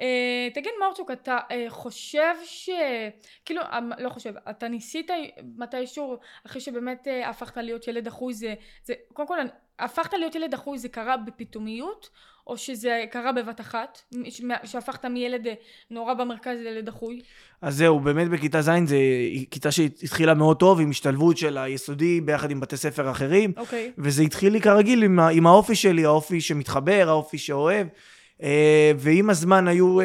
אה, 0.00 0.48
תגיד, 0.54 0.72
מרצ'וק, 0.80 1.10
אתה 1.10 1.38
אה, 1.50 1.64
חושב 1.68 2.34
ש... 2.44 2.70
כאילו, 3.44 3.62
אה, 3.62 3.78
לא 3.98 4.08
חושב, 4.08 4.32
אתה 4.50 4.68
ניסית 4.68 5.10
מתישהו, 5.56 6.16
אחרי 6.46 6.60
שבאמת 6.60 7.06
הפכת 7.26 7.56
להיות 7.56 7.88
ילד 7.88 8.04
דחוי, 8.04 8.34
זה... 8.34 8.54
זה 8.84 8.94
קודם 9.12 9.28
כל, 9.28 9.38
הפכת 9.78 10.12
להיות 10.12 10.34
ילד 10.34 10.50
דחוי, 10.50 10.78
זה 10.78 10.88
קרה 10.88 11.16
בפתאומיות, 11.16 12.10
או 12.46 12.58
שזה 12.58 13.04
קרה 13.10 13.32
בבת 13.32 13.60
אחת? 13.60 14.00
שהפכת 14.64 15.04
מילד 15.04 15.46
נורא 15.90 16.14
במרכז 16.14 16.58
לילד 16.58 16.84
דחוי? 16.84 17.20
אז 17.62 17.76
זהו, 17.76 18.00
באמת 18.00 18.28
בכיתה 18.28 18.62
ז' 18.62 18.70
זה 18.84 18.96
כיתה 19.50 19.70
שהתחילה 19.70 20.34
מאוד 20.34 20.58
טוב, 20.58 20.80
עם 20.80 20.90
השתלבות 20.90 21.36
של 21.36 21.58
היסודי 21.58 22.20
ביחד 22.20 22.50
עם 22.50 22.60
בתי 22.60 22.76
ספר 22.76 23.10
אחרים, 23.10 23.52
אוקיי. 23.56 23.92
וזה 23.98 24.22
התחיל 24.22 24.52
לי 24.52 24.60
כרגיל 24.60 25.02
עם, 25.02 25.20
עם 25.20 25.46
האופי 25.46 25.74
שלי, 25.74 26.04
האופי 26.04 26.40
שמתחבר, 26.40 27.04
האופי 27.08 27.38
שאוהב. 27.38 27.86
אה, 28.42 28.92
ועם 28.98 29.30
הזמן 29.30 29.68
היו 29.68 30.00
אה, 30.00 30.04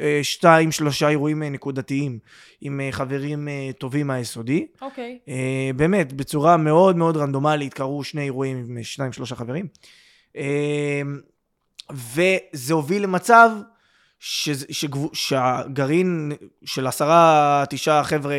אה, 0.00 0.20
שתיים, 0.22 0.72
שלושה 0.72 1.08
אירועים 1.08 1.42
נקודתיים 1.42 2.18
עם 2.60 2.80
חברים 2.90 3.48
טובים 3.78 4.06
מהיסודי. 4.06 4.66
אוקיי. 4.82 5.18
אה, 5.28 5.34
באמת, 5.76 6.12
בצורה 6.12 6.56
מאוד 6.56 6.96
מאוד 6.96 7.16
רנדומלית 7.16 7.74
קרו 7.74 8.04
שני 8.04 8.22
אירועים 8.22 8.56
עם 8.68 8.82
שניים, 8.82 9.12
שלושה 9.12 9.34
חברים. 9.34 9.66
וזה 11.90 12.74
הוביל 12.74 13.02
למצב 13.02 13.50
שזה- 14.20 14.66
שגבו- 14.70 15.10
שהגרעין 15.12 16.32
של 16.64 16.86
עשרה, 16.86 17.64
תשעה 17.70 18.04
חבר'ה 18.04 18.32
אה, 18.34 18.38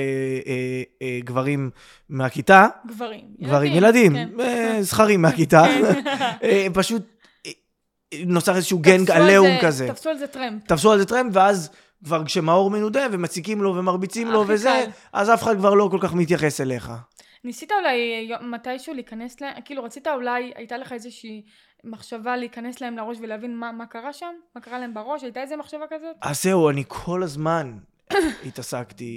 אה, 1.01 1.19
גברים 1.23 1.69
מהכיתה, 2.09 2.67
גברים. 2.87 3.21
גברים, 3.41 3.73
ילדים, 3.73 4.13
כן. 4.13 4.29
אה, 4.39 4.77
זכרים 4.81 5.21
מהכיתה, 5.21 5.63
אה, 6.43 6.67
פשוט 6.73 7.01
נוצר 8.25 8.55
איזשהו 8.55 8.79
גנג 8.79 9.11
עליהום 9.11 9.47
זה- 9.47 9.57
כזה. 9.61 9.87
תפסו 9.87 10.09
על 10.09 10.17
זה 10.17 10.27
טרמפ. 10.27 10.63
תפסו 10.67 10.91
על 10.91 10.99
זה 10.99 11.05
טרמפ, 11.05 11.35
ואז 11.35 11.69
כבר 12.05 12.25
כשמאור 12.25 12.69
מנודה 12.71 13.07
ומציקים 13.11 13.61
לו 13.61 13.75
ומרביצים 13.75 14.27
לו 14.27 14.43
וזה, 14.47 14.69
קל. 14.85 14.91
אז 15.13 15.29
אף 15.29 15.43
אחד 15.43 15.57
כבר 15.57 15.73
לא 15.73 15.87
כל 15.91 15.97
כך 16.01 16.13
מתייחס 16.13 16.61
אליך. 16.61 16.91
ניסית 17.43 17.71
אולי 17.71 18.29
מתישהו 18.41 18.93
להיכנס 18.93 19.41
להם, 19.41 19.53
כאילו 19.65 19.83
רצית 19.83 20.07
אולי, 20.07 20.51
הייתה 20.55 20.77
לך 20.77 20.91
איזושהי 20.93 21.43
מחשבה 21.83 22.37
להיכנס 22.37 22.81
להם 22.81 22.97
לראש 22.97 23.17
ולהבין 23.21 23.55
מה, 23.57 23.71
מה 23.71 23.85
קרה 23.85 24.13
שם? 24.13 24.25
מה 24.55 24.61
קרה 24.61 24.79
להם 24.79 24.93
בראש? 24.93 25.23
הייתה 25.23 25.41
איזה 25.41 25.55
מחשבה 25.55 25.85
כזאת? 25.89 26.15
אז 26.21 26.43
זהו, 26.43 26.69
אני 26.69 26.83
כל 26.87 27.23
הזמן 27.23 27.77
התעסקתי, 28.47 29.13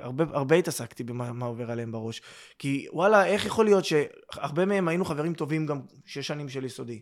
הרבה, 0.00 0.24
הרבה 0.32 0.56
התעסקתי 0.56 1.04
במה 1.04 1.32
מה 1.32 1.46
עובר 1.46 1.70
עליהם 1.70 1.92
בראש. 1.92 2.22
כי 2.58 2.86
וואלה, 2.92 3.26
איך 3.26 3.46
יכול 3.46 3.64
להיות 3.64 3.84
שהרבה 3.84 4.64
מהם 4.64 4.88
היינו 4.88 5.04
חברים 5.04 5.34
טובים 5.34 5.66
גם 5.66 5.80
שש 6.06 6.26
שנים 6.26 6.48
של 6.48 6.64
יסודי. 6.64 7.00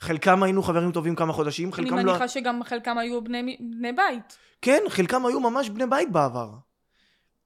חלקם 0.00 0.42
היינו 0.42 0.62
חברים 0.62 0.92
טובים 0.92 1.14
כמה 1.14 1.32
חודשים, 1.32 1.68
אני 1.68 1.72
חלקם 1.76 1.96
לא... 1.96 2.02
מניחה 2.02 2.28
שגם 2.28 2.64
חלקם 2.64 2.98
היו 2.98 3.24
בני, 3.24 3.56
בני 3.60 3.92
בית. 3.92 4.38
כן, 4.62 4.82
חלקם 4.88 5.26
היו 5.26 5.40
ממש 5.40 5.68
בני 5.68 5.86
בית 5.86 6.12
בעבר. 6.12 6.50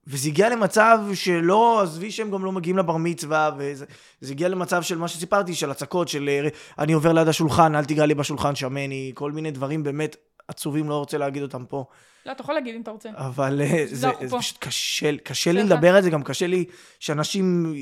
וזה 0.07 0.29
הגיע 0.29 0.49
למצב 0.49 1.01
שלא, 1.15 1.81
עזבי 1.83 2.11
שהם 2.11 2.31
גם 2.31 2.45
לא 2.45 2.53
מגיעים 2.53 2.79
לבר 2.79 2.97
מצווה, 2.97 3.51
וזה 3.59 3.85
זה 4.21 4.33
הגיע 4.33 4.49
למצב 4.49 4.83
של 4.83 4.99
מה 4.99 5.09
שסיפרתי, 5.09 5.55
של 5.55 5.71
הצקות, 5.71 6.09
של 6.09 6.29
אה, 6.29 6.49
אני 6.79 6.93
עובר 6.93 7.13
ליד 7.13 7.29
השולחן, 7.29 7.75
אל 7.75 7.85
תיגע 7.85 8.07
לי 8.07 8.15
בשולחן, 8.15 8.55
שמני, 8.55 9.13
כל 9.15 9.33
מיני 9.33 9.51
דברים 9.51 9.83
באמת 9.83 10.17
עצובים, 10.49 10.89
לא 10.89 10.99
רוצה 10.99 11.19
להגיד 11.19 11.43
אותם 11.43 11.65
פה. 11.65 11.85
לא, 12.27 12.33
אתה 12.33 12.43
יכול 12.43 12.55
להגיד 12.55 12.75
אם 12.75 12.81
אתה 12.81 12.91
רוצה. 12.91 13.09
אבל 13.15 13.61
אה, 13.61 13.85
זה, 13.87 13.97
זה 13.97 14.29
פה. 14.31 14.39
פשוט 14.39 14.59
קשה, 14.59 15.17
קשה 15.17 15.53
לי. 15.53 15.63
לדבר 15.63 15.97
על 15.97 16.03
זה, 16.03 16.11
גם 16.11 16.23
קשה 16.23 16.47
לי 16.47 16.65
שאנשים 16.99 17.75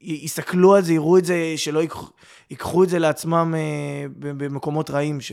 יסתכלו 0.00 0.74
על 0.74 0.82
זה, 0.82 0.92
יראו 0.92 1.18
את 1.18 1.24
זה, 1.24 1.54
שלא 1.56 1.80
ייקחו, 1.80 2.06
ייקחו 2.50 2.84
את 2.84 2.88
זה 2.88 2.98
לעצמם 2.98 3.54
אה, 3.56 4.06
ב- 4.18 4.44
במקומות 4.44 4.90
רעים. 4.90 5.20
ש... 5.20 5.32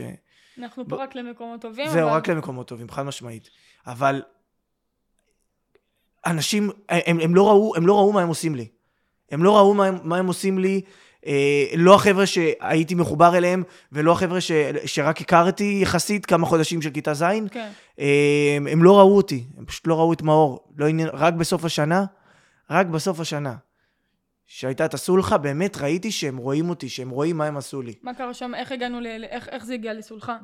אנחנו 0.58 0.88
פה 0.88 0.96
רק 0.96 1.14
למקומות 1.14 1.60
טובים. 1.60 1.88
זהו, 1.90 2.08
אבל... 2.08 2.16
רק 2.16 2.28
למקומות 2.28 2.68
טובים, 2.68 2.90
חד 2.90 3.02
משמעית. 3.02 3.50
אבל 3.86 4.22
אנשים, 6.26 6.70
הם, 6.88 7.20
הם, 7.20 7.34
לא 7.34 7.48
ראו, 7.48 7.76
הם 7.76 7.86
לא 7.86 7.94
ראו 7.98 8.12
מה 8.12 8.22
הם 8.22 8.28
עושים 8.28 8.54
לי. 8.54 8.68
הם 9.30 9.44
לא 9.44 9.56
ראו 9.56 9.74
מה 9.74 9.86
הם, 9.86 9.98
מה 10.02 10.16
הם 10.16 10.26
עושים 10.26 10.58
לי, 10.58 10.80
אה, 11.26 11.66
לא 11.76 11.94
החבר'ה 11.94 12.26
שהייתי 12.26 12.94
מחובר 12.94 13.36
אליהם, 13.36 13.62
ולא 13.92 14.12
החבר'ה 14.12 14.40
ש, 14.40 14.52
שרק 14.86 15.20
הכרתי 15.20 15.78
יחסית 15.82 16.26
כמה 16.26 16.46
חודשים 16.46 16.82
של 16.82 16.90
כיתה 16.90 17.14
ז', 17.14 17.24
כן. 17.50 17.70
אה, 18.00 18.54
הם, 18.56 18.66
הם 18.66 18.82
לא 18.82 18.98
ראו 18.98 19.16
אותי, 19.16 19.44
הם 19.58 19.64
פשוט 19.64 19.86
לא 19.86 19.98
ראו 19.98 20.12
את 20.12 20.22
מאור. 20.22 20.68
לא 20.76 20.86
עניין, 20.86 21.08
רק 21.12 21.34
בסוף 21.34 21.64
השנה, 21.64 22.04
רק 22.70 22.86
בסוף 22.86 23.20
השנה, 23.20 23.54
שהייתה 24.46 24.84
את 24.84 24.94
הסולחה, 24.94 25.38
באמת 25.38 25.76
ראיתי 25.76 26.10
שהם 26.10 26.36
רואים 26.36 26.70
אותי, 26.70 26.88
שהם 26.88 27.10
רואים 27.10 27.36
מה 27.36 27.46
הם 27.46 27.56
עשו 27.56 27.82
לי. 27.82 27.94
מה 28.02 28.14
קרה 28.14 28.34
שם? 28.34 28.54
איך 28.54 28.72
הגענו 28.72 29.00
ל... 29.00 29.06
איך, 29.06 29.48
איך 29.48 29.64
זה 29.64 29.74
הגיע 29.74 29.94
לסולחה? 29.94 30.36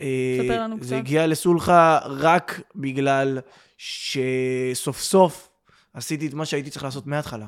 אה, 0.00 0.38
ספר 0.42 0.60
לנו 0.60 0.76
זה 0.80 0.86
קצת. 0.86 0.96
הגיע 0.96 1.26
לסולחה 1.26 1.98
רק 2.04 2.60
בגלל 2.76 3.38
שסוף 3.78 5.00
סוף 5.00 5.48
עשיתי 5.94 6.26
את 6.26 6.34
מה 6.34 6.46
שהייתי 6.46 6.70
צריך 6.70 6.84
לעשות 6.84 7.06
מההתחלה. 7.06 7.46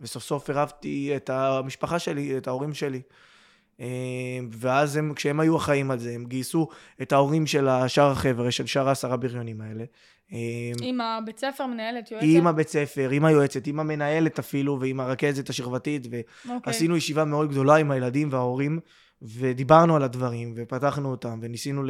וסוף 0.00 0.22
סוף 0.22 0.50
עירבתי 0.50 1.12
את 1.16 1.30
המשפחה 1.30 1.98
שלי, 1.98 2.38
את 2.38 2.46
ההורים 2.46 2.74
שלי. 2.74 3.02
אה, 3.80 3.86
ואז 4.50 4.96
הם, 4.96 5.14
כשהם 5.14 5.40
היו 5.40 5.56
אחראים 5.56 5.90
על 5.90 5.98
זה, 5.98 6.12
הם 6.14 6.24
גייסו 6.24 6.68
את 7.02 7.12
ההורים 7.12 7.46
של 7.46 7.68
שאר 7.86 8.10
החבר'ה, 8.10 8.50
של 8.50 8.66
שאר 8.66 8.88
העשרה 8.88 9.16
בריונים 9.16 9.60
האלה. 9.60 9.84
אה, 10.32 10.38
עם 10.82 11.00
הבית 11.00 11.38
ספר, 11.38 11.66
מנהלת, 11.66 12.10
יועצת? 12.10 12.26
עם 12.28 12.46
הבית 12.46 12.68
ספר, 12.68 13.10
עם 13.10 13.24
היועצת, 13.24 13.66
עם 13.66 13.80
המנהלת 13.80 14.38
אפילו, 14.38 14.80
ועם 14.80 15.00
הרכזת 15.00 15.50
השכבתית, 15.50 16.06
אוקיי. 16.06 16.58
ועשינו 16.66 16.96
ישיבה 16.96 17.24
מאוד 17.24 17.50
גדולה 17.50 17.76
עם 17.76 17.90
הילדים 17.90 18.28
וההורים, 18.32 18.80
ודיברנו 19.22 19.96
על 19.96 20.02
הדברים, 20.02 20.52
ופתחנו 20.56 21.10
אותם, 21.10 21.38
וניסינו 21.42 21.82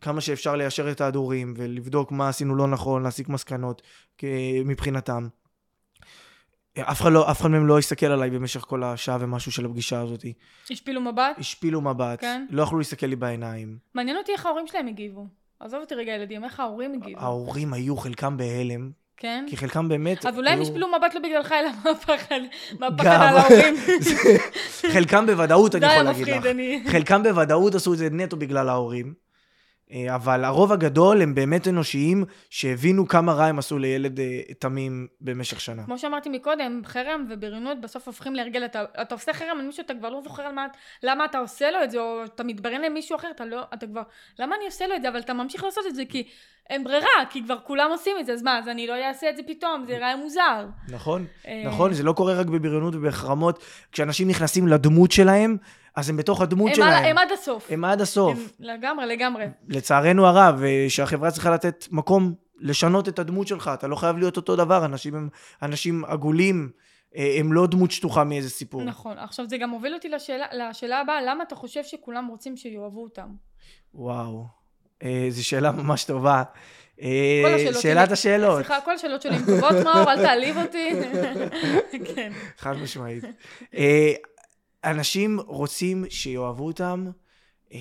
כמה 0.00 0.20
שאפשר 0.20 0.56
ליישר 0.56 0.90
את 0.90 1.00
ההדורים, 1.00 1.54
ולבדוק 1.56 2.12
מה 2.12 2.28
עשינו 2.28 2.56
לא 2.56 2.66
נכון, 2.66 3.02
להסיק 3.02 3.28
מסקנות 3.28 3.82
מבחינתם. 4.64 5.28
אף 6.80 7.00
אחד, 7.00 7.12
לא, 7.12 7.30
אף 7.30 7.40
אחד 7.40 7.48
מהם 7.48 7.66
לא 7.66 7.78
הסתכל 7.78 8.06
עליי 8.06 8.30
במשך 8.30 8.60
כל 8.60 8.82
השעה 8.82 9.16
ומשהו 9.20 9.52
של 9.52 9.64
הפגישה 9.64 10.00
הזאת. 10.00 10.24
השפילו 10.70 11.00
מבט? 11.00 11.38
השפילו 11.38 11.80
מבט, 11.80 12.20
כן. 12.20 12.46
לא 12.50 12.62
יכלו 12.62 12.78
להסתכל 12.78 13.06
לי 13.06 13.16
בעיניים. 13.16 13.78
מעניין 13.94 14.16
אותי 14.16 14.32
איך 14.32 14.46
ההורים 14.46 14.66
שלהם 14.66 14.86
הגיבו. 14.86 15.26
עזוב 15.60 15.80
אותי 15.80 15.94
רגע 15.94 16.12
ילדים, 16.12 16.44
איך 16.44 16.60
ההורים 16.60 16.92
הגיבו? 16.94 17.20
ההורים 17.20 17.72
היו 17.72 17.96
חלקם 17.96 18.36
בהלם, 18.36 18.90
כן? 19.16 19.44
כי 19.48 19.56
חלקם 19.56 19.88
באמת 19.88 20.26
אז 20.26 20.36
אולי 20.36 20.50
הם 20.50 20.58
היו- 20.58 20.62
השפילו 20.62 20.88
מבט 20.88 21.14
לא 21.14 21.20
בגללך, 21.20 21.52
אלא 21.52 21.68
מהפחד, 21.84 22.40
מהפחד. 22.80 23.06
על 23.06 23.36
ההורים. 23.36 23.74
חלקם 24.94 25.26
בוודאות, 25.26 25.74
אני 25.74 25.86
יכול 25.86 26.02
להגיד 26.02 26.28
לך. 26.28 26.46
חלקם 26.92 27.22
בוודאות 27.22 27.74
עשו 27.74 27.92
את 27.92 27.98
זה 27.98 28.08
נטו 28.10 28.36
בגלל 28.36 28.68
ההורים, 28.68 29.14
אבל 30.14 30.44
הרוב 30.44 30.72
הגדול 30.72 31.22
הם 31.22 31.34
באמת 31.34 31.68
אנושיים 31.68 32.24
שהבינו 32.50 33.08
כמה 33.08 33.32
רע 33.32 33.44
הם 33.44 33.58
עשו 33.58 33.78
לילד 33.78 34.20
אה, 34.20 34.40
תמים 34.58 35.06
במשך 35.20 35.60
שנה. 35.60 35.84
כמו 35.84 35.98
שאמרתי 35.98 36.28
מקודם, 36.28 36.80
חרם 36.84 37.26
ובריונות 37.30 37.80
בסוף 37.80 38.06
הופכים 38.06 38.34
להרגל. 38.34 38.64
אתה, 38.64 38.84
אתה 39.02 39.14
עושה 39.14 39.32
חרם 39.32 39.56
על 39.60 39.66
מישהו, 39.66 39.84
אתה 39.84 39.94
כבר 39.94 40.10
לא 40.10 40.20
זוכר 40.20 40.42
על 40.42 40.54
מה, 40.54 40.66
למה 41.02 41.24
אתה 41.24 41.38
עושה 41.38 41.70
לו 41.70 41.82
את 41.84 41.90
זה, 41.90 41.98
או 41.98 42.24
אתה 42.24 42.44
מתברן 42.44 42.80
למישהו 42.80 43.16
אחר, 43.16 43.30
אתה 43.30 43.44
לא, 43.44 43.62
אתה 43.74 43.86
כבר, 43.86 44.02
למה 44.38 44.56
אני 44.56 44.64
עושה 44.64 44.86
לו 44.86 44.96
את 44.96 45.02
זה? 45.02 45.08
אבל 45.08 45.18
אתה 45.18 45.32
ממשיך 45.32 45.64
לעשות 45.64 45.84
את 45.88 45.94
זה 45.94 46.02
כי 46.08 46.24
אין 46.70 46.84
ברירה, 46.84 47.24
כי 47.30 47.42
כבר 47.42 47.56
כולם 47.64 47.90
עושים 47.90 48.16
את 48.20 48.26
זה, 48.26 48.32
אז 48.32 48.42
מה, 48.42 48.58
אז 48.58 48.68
אני 48.68 48.86
לא 48.86 48.94
אעשה 49.08 49.30
את 49.30 49.36
זה 49.36 49.42
פתאום, 49.46 49.84
זה 49.86 49.92
ייראה 49.92 50.16
מוזר. 50.16 50.66
נכון? 50.88 51.26
אה, 51.46 51.62
נכון, 51.66 51.92
זה 51.92 52.02
לא 52.02 52.12
קורה 52.12 52.34
רק 52.34 52.46
בבריונות 52.46 52.94
ובחרמות. 52.94 53.64
כשאנשים 53.92 54.28
נכנסים 54.28 54.68
לדמות 54.68 55.12
שלהם, 55.12 55.56
אז 55.98 56.10
הם 56.10 56.16
בתוך 56.16 56.40
הדמות 56.40 56.68
הם, 56.68 56.74
שלהם. 56.74 56.92
עד, 56.92 57.04
הם 57.04 57.18
עד 57.18 57.32
הסוף. 57.32 57.66
הם 57.70 57.84
עד 57.84 58.00
הסוף. 58.00 58.38
הם, 58.38 58.66
לגמרי, 58.66 59.06
לגמרי. 59.06 59.44
לצערנו 59.68 60.26
הרב, 60.26 60.62
אה, 60.62 60.86
שהחברה 60.88 61.30
צריכה 61.30 61.50
לתת 61.50 61.86
מקום 61.90 62.34
לשנות 62.58 63.08
את 63.08 63.18
הדמות 63.18 63.46
שלך. 63.46 63.70
אתה 63.74 63.86
לא 63.86 63.96
חייב 63.96 64.18
להיות 64.18 64.36
אותו 64.36 64.56
דבר, 64.56 64.84
אנשים 64.84 65.14
הם 65.14 65.28
אנשים 65.62 66.04
עגולים, 66.04 66.70
אה, 67.16 67.36
הם 67.38 67.52
לא 67.52 67.66
דמות 67.66 67.90
שטוחה 67.90 68.24
מאיזה 68.24 68.50
סיפור. 68.50 68.82
נכון. 68.82 69.18
עכשיו, 69.18 69.48
זה 69.48 69.58
גם 69.58 69.70
מוביל 69.70 69.94
אותי 69.94 70.08
לשאלה, 70.08 70.46
לשאלה 70.52 71.00
הבאה, 71.00 71.22
למה 71.22 71.42
אתה 71.42 71.54
חושב 71.54 71.84
שכולם 71.84 72.26
רוצים 72.26 72.56
שיאהבו 72.56 73.02
אותם? 73.02 73.28
וואו, 73.94 74.46
אה, 75.02 75.26
זו 75.30 75.46
שאלה 75.46 75.72
ממש 75.72 76.04
טובה. 76.04 76.42
אה, 77.02 77.72
שאלת 77.80 78.12
השאלות, 78.12 78.56
סליחה, 78.56 78.80
כל 78.84 78.94
השאלות 78.94 79.22
שלי 79.22 79.36
הן 79.36 79.44
טובות, 79.46 79.72
מאור, 79.84 80.10
אל 80.12 80.22
תעליב 80.22 80.56
אותי. 80.56 80.90
כן. 82.14 82.32
חד 82.56 82.76
משמעית. 82.76 83.24
אה, 83.74 84.12
אנשים 84.90 85.40
רוצים 85.46 86.04
שיאהבו 86.08 86.66
אותם, 86.66 87.06
אה, 87.72 87.78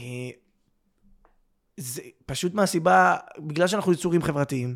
זה 1.78 2.02
פשוט 2.26 2.54
מהסיבה, 2.54 3.16
בגלל 3.40 3.68
שאנחנו 3.68 3.94
יצורים 3.94 4.22
חברתיים, 4.22 4.76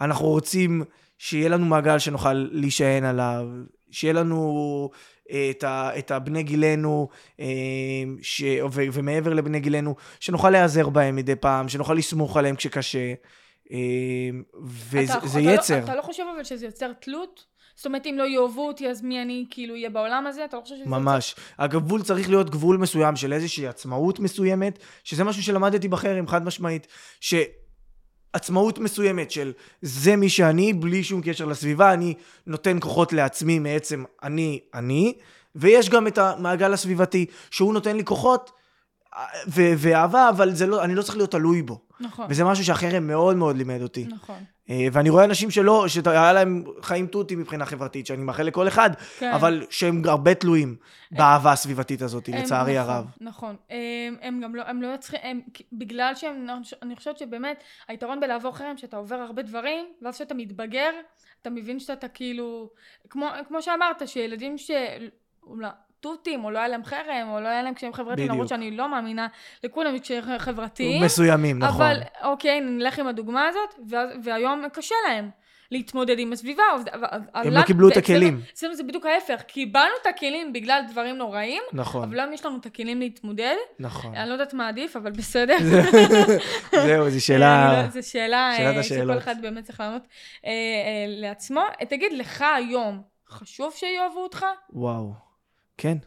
אנחנו 0.00 0.26
רוצים 0.26 0.82
שיהיה 1.18 1.48
לנו 1.48 1.66
מעגל 1.66 1.98
שנוכל 1.98 2.32
להישען 2.32 3.04
עליו, 3.04 3.46
שיהיה 3.90 4.14
לנו 4.14 4.90
אה, 5.30 5.50
את, 5.50 5.64
ה, 5.64 5.98
את 5.98 6.10
הבני 6.10 6.42
גילנו, 6.42 7.08
אה, 7.40 7.46
ש, 8.22 8.42
ו, 8.72 8.82
ומעבר 8.92 9.34
לבני 9.34 9.60
גילנו, 9.60 9.94
שנוכל 10.20 10.50
להיעזר 10.50 10.88
בהם 10.88 11.16
מדי 11.16 11.36
פעם, 11.36 11.68
שנוכל 11.68 11.94
לסמוך 11.94 12.36
עליהם 12.36 12.56
כשקשה. 12.56 13.14
וזה 14.62 15.18
אתה, 15.18 15.26
זה 15.26 15.40
אתה 15.40 15.50
יצר. 15.50 15.78
לא, 15.78 15.84
אתה 15.84 15.94
לא 15.94 16.02
חושב 16.02 16.22
אבל 16.34 16.44
שזה 16.44 16.66
יוצר 16.66 16.92
תלות? 16.92 17.51
זאת 17.76 17.86
אומרת, 17.86 18.06
אם 18.06 18.14
לא 18.18 18.24
יאהבו 18.24 18.68
אותי, 18.68 18.88
אז 18.88 19.02
מי 19.02 19.22
אני 19.22 19.46
כאילו 19.50 19.74
אהיה 19.74 19.90
בעולם 19.90 20.26
הזה? 20.26 20.44
אתה 20.44 20.56
לא 20.56 20.62
חושב 20.62 20.74
שזה 20.74 20.84
ממש. 20.86 21.34
הגבול 21.58 22.02
צריך 22.02 22.28
להיות 22.28 22.50
גבול 22.50 22.76
מסוים 22.76 23.16
של 23.16 23.32
איזושהי 23.32 23.66
עצמאות 23.66 24.20
מסוימת, 24.20 24.78
שזה 25.04 25.24
משהו 25.24 25.42
שלמדתי 25.42 25.88
בחרם, 25.88 26.28
חד 26.28 26.44
משמעית. 26.44 26.86
שעצמאות 27.20 28.78
מסוימת 28.78 29.30
של 29.30 29.52
זה 29.82 30.16
מי 30.16 30.28
שאני, 30.28 30.72
בלי 30.72 31.04
שום 31.04 31.20
קשר 31.24 31.44
לסביבה, 31.44 31.92
אני 31.92 32.14
נותן 32.46 32.80
כוחות 32.80 33.12
לעצמי 33.12 33.58
מעצם 33.58 34.04
אני, 34.22 34.60
אני, 34.74 35.14
ויש 35.54 35.88
גם 35.88 36.06
את 36.06 36.18
המעגל 36.18 36.72
הסביבתי, 36.72 37.26
שהוא 37.50 37.74
נותן 37.74 37.96
לי 37.96 38.04
כוחות 38.04 38.50
ו- 39.48 39.72
ואהבה, 39.76 40.28
אבל 40.28 40.54
זה 40.54 40.66
לא, 40.66 40.84
אני 40.84 40.94
לא 40.94 41.02
צריך 41.02 41.16
להיות 41.16 41.30
תלוי 41.30 41.62
בו. 41.62 41.80
נכון, 42.00 42.26
וזה 42.30 42.44
משהו 42.44 42.64
שהחרם 42.64 43.06
מאוד 43.06 43.36
מאוד 43.36 43.56
לימד 43.56 43.82
אותי. 43.82 44.04
נכון. 44.04 44.44
אה, 44.70 44.86
ואני 44.92 45.10
רואה 45.10 45.24
אנשים 45.24 45.50
שלא, 45.50 45.84
שהיה 45.88 46.32
להם 46.32 46.64
חיים 46.82 47.06
תותים 47.06 47.38
מבחינה 47.40 47.66
חברתית, 47.66 48.06
שאני 48.06 48.22
מאחל 48.22 48.42
לכל 48.42 48.68
אחד, 48.68 48.90
כן. 49.18 49.32
אבל 49.32 49.66
שהם 49.70 50.02
הרבה 50.04 50.34
תלויים 50.34 50.76
באהבה 51.10 51.52
הסביבתית 51.52 52.02
הזאת, 52.02 52.28
הם- 52.28 52.34
לצערי 52.34 52.78
נכון, 52.78 52.90
הרב. 52.90 53.04
נכון. 53.20 53.56
הם, 53.70 54.16
הם 54.20 54.40
גם 54.40 54.54
לא, 54.54 54.62
הם 54.66 54.82
לא 54.82 54.96
צריכים, 55.00 55.20
הם, 55.22 55.40
בגלל 55.72 56.12
שהם, 56.14 56.46
אני 56.82 56.96
חושבת 56.96 57.18
שבאמת, 57.18 57.62
היתרון 57.88 58.20
בלעבור 58.20 58.56
חרם, 58.56 58.76
שאתה 58.76 58.96
עובר 58.96 59.16
הרבה 59.16 59.42
דברים, 59.42 59.84
ואז 60.02 60.14
כשאתה 60.14 60.34
מתבגר, 60.34 60.90
אתה 61.42 61.50
מבין 61.50 61.80
שאתה 61.80 62.08
כאילו, 62.08 62.70
כמו, 63.10 63.26
כמו 63.48 63.62
שאמרת, 63.62 64.08
שילדים 64.08 64.58
ש... 64.58 64.70
תותים, 66.02 66.44
או 66.44 66.50
לא 66.50 66.58
היה 66.58 66.68
להם 66.68 66.84
חרם, 66.84 67.28
או 67.28 67.40
לא 67.40 67.48
היה 67.48 67.62
להם 67.62 67.74
קשיים 67.74 67.92
חברתיים. 67.92 68.28
למרות 68.30 68.48
שאני 68.48 68.70
לא 68.70 68.88
מאמינה 68.88 69.26
לכולם 69.64 69.98
קשיים 69.98 70.22
חברתיים. 70.38 71.04
מסוימים, 71.04 71.58
נכון. 71.58 71.86
אבל 71.86 72.00
אוקיי, 72.22 72.60
נלך 72.60 72.98
עם 72.98 73.06
הדוגמה 73.06 73.48
הזאת, 73.48 73.96
והיום 74.22 74.64
קשה 74.72 74.94
להם 75.08 75.30
להתמודד 75.72 76.18
עם 76.18 76.32
הסביבה. 76.32 76.62
הם 77.34 77.52
לא 77.52 77.62
קיבלו 77.62 77.88
את 77.88 77.96
הכלים. 77.96 78.40
אצלנו 78.52 78.74
זה 78.74 78.82
בדיוק 78.82 79.06
ההפך, 79.06 79.42
קיבלנו 79.42 79.92
את 80.02 80.06
הכלים 80.06 80.52
בגלל 80.52 80.80
דברים 80.90 81.16
נוראים, 81.16 81.62
נכון, 81.72 82.02
אבל 82.02 82.20
היום 82.20 82.32
יש 82.32 82.46
לנו 82.46 82.56
את 82.56 82.66
הכלים 82.66 83.00
להתמודד. 83.00 83.54
נכון. 83.78 84.14
אני 84.14 84.28
לא 84.28 84.32
יודעת 84.32 84.54
מה 84.54 84.68
עדיף, 84.68 84.96
אבל 84.96 85.10
בסדר. 85.10 85.56
זהו, 86.86 87.10
זו 87.10 87.24
שאלה... 87.24 87.82
לא- 87.82 87.88
זו 87.88 88.08
שאלה 88.10 88.52
שאלת 88.56 88.76
אה. 88.76 88.82
שכל 88.82 89.18
אחד 89.18 89.36
באמת 89.42 89.64
צריך 89.64 89.80
לענות 89.80 90.02
אה, 90.46 90.50
אה, 90.50 91.04
לעצמו. 91.08 91.60
אה, 91.80 91.86
תגיד, 91.86 92.12
לך 92.12 92.44
היום 92.56 93.02
חשוב 93.28 93.72
שיאהבו 93.76 94.22
אותך? 94.22 94.46
וואו. 94.72 95.31
כן. 95.78 95.98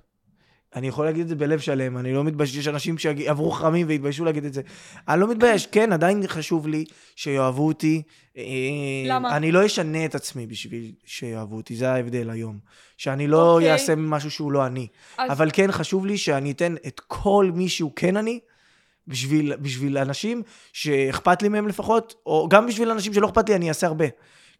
אני 0.75 0.87
יכול 0.87 1.05
להגיד 1.05 1.21
את 1.21 1.27
זה 1.27 1.35
בלב 1.35 1.59
שלם, 1.59 1.97
אני 1.97 2.13
לא 2.13 2.23
מתבייש, 2.23 2.55
יש 2.55 2.67
אנשים 2.67 2.97
שעברו 2.97 3.51
חרמים 3.51 3.87
והתביישו 3.89 4.25
להגיד 4.25 4.45
את 4.45 4.53
זה. 4.53 4.61
אני 5.09 5.21
לא 5.21 5.27
מתבייש, 5.31 5.67
כן, 5.67 5.93
עדיין 5.93 6.27
חשוב 6.27 6.67
לי 6.67 6.85
שיאהבו 7.15 7.67
אותי. 7.67 8.01
אה, 8.37 8.43
למה? 9.05 9.37
אני 9.37 9.51
לא 9.51 9.65
אשנה 9.65 10.05
את 10.05 10.15
עצמי 10.15 10.47
בשביל 10.47 10.91
שיאהבו 11.05 11.55
אותי, 11.55 11.75
זה 11.75 11.91
ההבדל 11.91 12.29
היום. 12.29 12.59
שאני 12.97 13.27
לא 13.27 13.53
אוקיי. 13.53 13.71
אעשה 13.71 13.95
משהו 13.95 14.31
שהוא 14.31 14.51
לא 14.51 14.65
אני. 14.65 14.87
אז- 15.17 15.31
אבל 15.31 15.49
כן 15.53 15.71
חשוב 15.71 16.05
לי 16.05 16.17
שאני 16.17 16.51
אתן 16.51 16.75
את 16.87 17.01
כל 17.07 17.51
מי 17.53 17.69
שהוא 17.69 17.91
כן 17.95 18.17
אני, 18.17 18.39
בשביל, 19.07 19.55
בשביל 19.55 19.97
אנשים 19.97 20.43
שאכפת 20.73 21.41
לי 21.41 21.49
מהם 21.49 21.67
לפחות, 21.67 22.15
או 22.25 22.47
גם 22.49 22.67
בשביל 22.67 22.91
אנשים 22.91 23.13
שלא 23.13 23.27
אכפת 23.27 23.49
לי, 23.49 23.55
אני 23.55 23.69
אעשה 23.69 23.87
הרבה. 23.87 24.05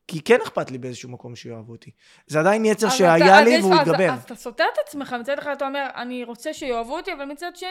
כי 0.08 0.22
כן 0.22 0.38
אכפת 0.44 0.72
לי 0.72 0.78
באיזשהו 0.78 1.10
מקום 1.10 1.36
שיאהבו 1.36 1.72
אותי. 1.72 1.92
זה 2.28 2.40
עדיין 2.40 2.66
יצר 2.66 2.88
אז 2.88 2.94
שהיה 2.94 3.18
אתה- 3.18 3.40
אז 3.40 3.46
לי 3.48 3.60
והוא 3.62 3.74
אז- 3.74 3.80
התגבר. 3.88 4.10
אז 4.14 4.24
אתה 4.24 4.36
סותר 4.36 4.64
את 4.74 4.88
עצמך, 4.88 5.16
מצד 5.22 5.40
אחד 5.40 5.52
אתה 5.58 5.68
אומר, 5.68 5.88
אני 5.96 6.24
רוצה 6.24 6.54
שיאהבו 6.54 6.98
אותי, 6.98 7.14
אבל 7.14 7.26
מצד 7.26 7.52
שני, 7.56 7.70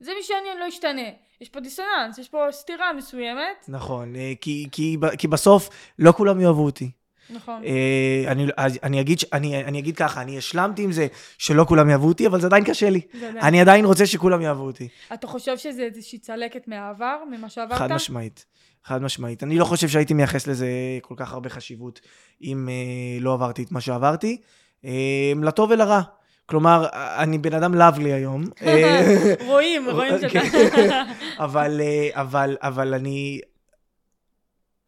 זה 0.00 0.10
מי 0.16 0.22
שאני, 0.22 0.52
אני 0.52 0.60
לא 0.60 0.68
אשתנה. 0.68 1.02
יש 1.40 1.48
פה 1.48 1.60
דיסוננס, 1.60 2.18
יש 2.18 2.28
פה 2.28 2.38
סתירה 2.50 2.92
מסוימת. 2.92 3.64
נכון, 3.68 4.16
אה, 4.16 4.32
כי, 4.40 4.68
כי, 4.72 4.96
כי 5.18 5.28
בסוף 5.28 5.68
לא 5.98 6.12
כולם 6.12 6.40
יאהבו 6.40 6.64
אותי. 6.64 6.90
נכון. 7.30 7.62
אה, 7.64 8.24
אני, 8.32 8.46
אז 8.56 8.78
אני, 8.82 9.00
אגיד, 9.00 9.18
אני, 9.32 9.64
אני 9.64 9.78
אגיד 9.78 9.96
ככה, 9.96 10.22
אני 10.22 10.38
השלמתי 10.38 10.82
עם 10.82 10.92
זה 10.92 11.06
שלא 11.38 11.64
כולם 11.64 11.90
יאהבו 11.90 12.08
אותי, 12.08 12.26
אבל 12.26 12.40
זה 12.40 12.46
עדיין 12.46 12.64
קשה 12.64 12.90
לי. 12.90 13.00
אני 13.42 13.60
עדיין 13.60 13.84
רוצה 13.84 14.06
שכולם 14.06 14.42
יאהבו 14.42 14.62
אותי. 14.66 14.88
אתה 15.14 15.26
חושב 15.26 15.58
שזה 15.58 15.82
איזושהי 15.82 16.18
צלקת 16.18 16.68
מהעבר, 16.68 17.16
ממה 17.30 17.48
שעברת? 17.48 17.78
חד 17.78 17.92
משמעית. 17.92 18.46
חד 18.84 19.02
משמעית. 19.02 19.42
אני 19.42 19.58
לא 19.58 19.64
חושב 19.64 19.88
שהייתי 19.88 20.14
מייחס 20.14 20.46
לזה 20.46 20.68
כל 21.02 21.14
כך 21.16 21.32
הרבה 21.32 21.48
חשיבות 21.48 22.00
אם 22.42 22.68
אה, 22.68 23.20
לא 23.20 23.34
עברתי 23.34 23.62
את 23.62 23.72
מה 23.72 23.80
שעברתי. 23.80 24.40
אה, 24.84 25.32
לטוב 25.42 25.70
ולרע. 25.70 26.02
כלומר, 26.46 26.86
אני 26.92 27.38
בן 27.38 27.54
אדם 27.54 27.74
לאבלי 27.74 28.12
היום. 28.12 28.44
אה, 28.62 29.34
רואים, 29.46 29.90
רואים 29.90 30.18
שאתה... 30.20 30.40
כן. 30.76 31.04
אבל, 31.44 31.80
אה, 31.80 32.08
אבל, 32.12 32.56
אבל 32.60 32.94
אני, 32.94 33.40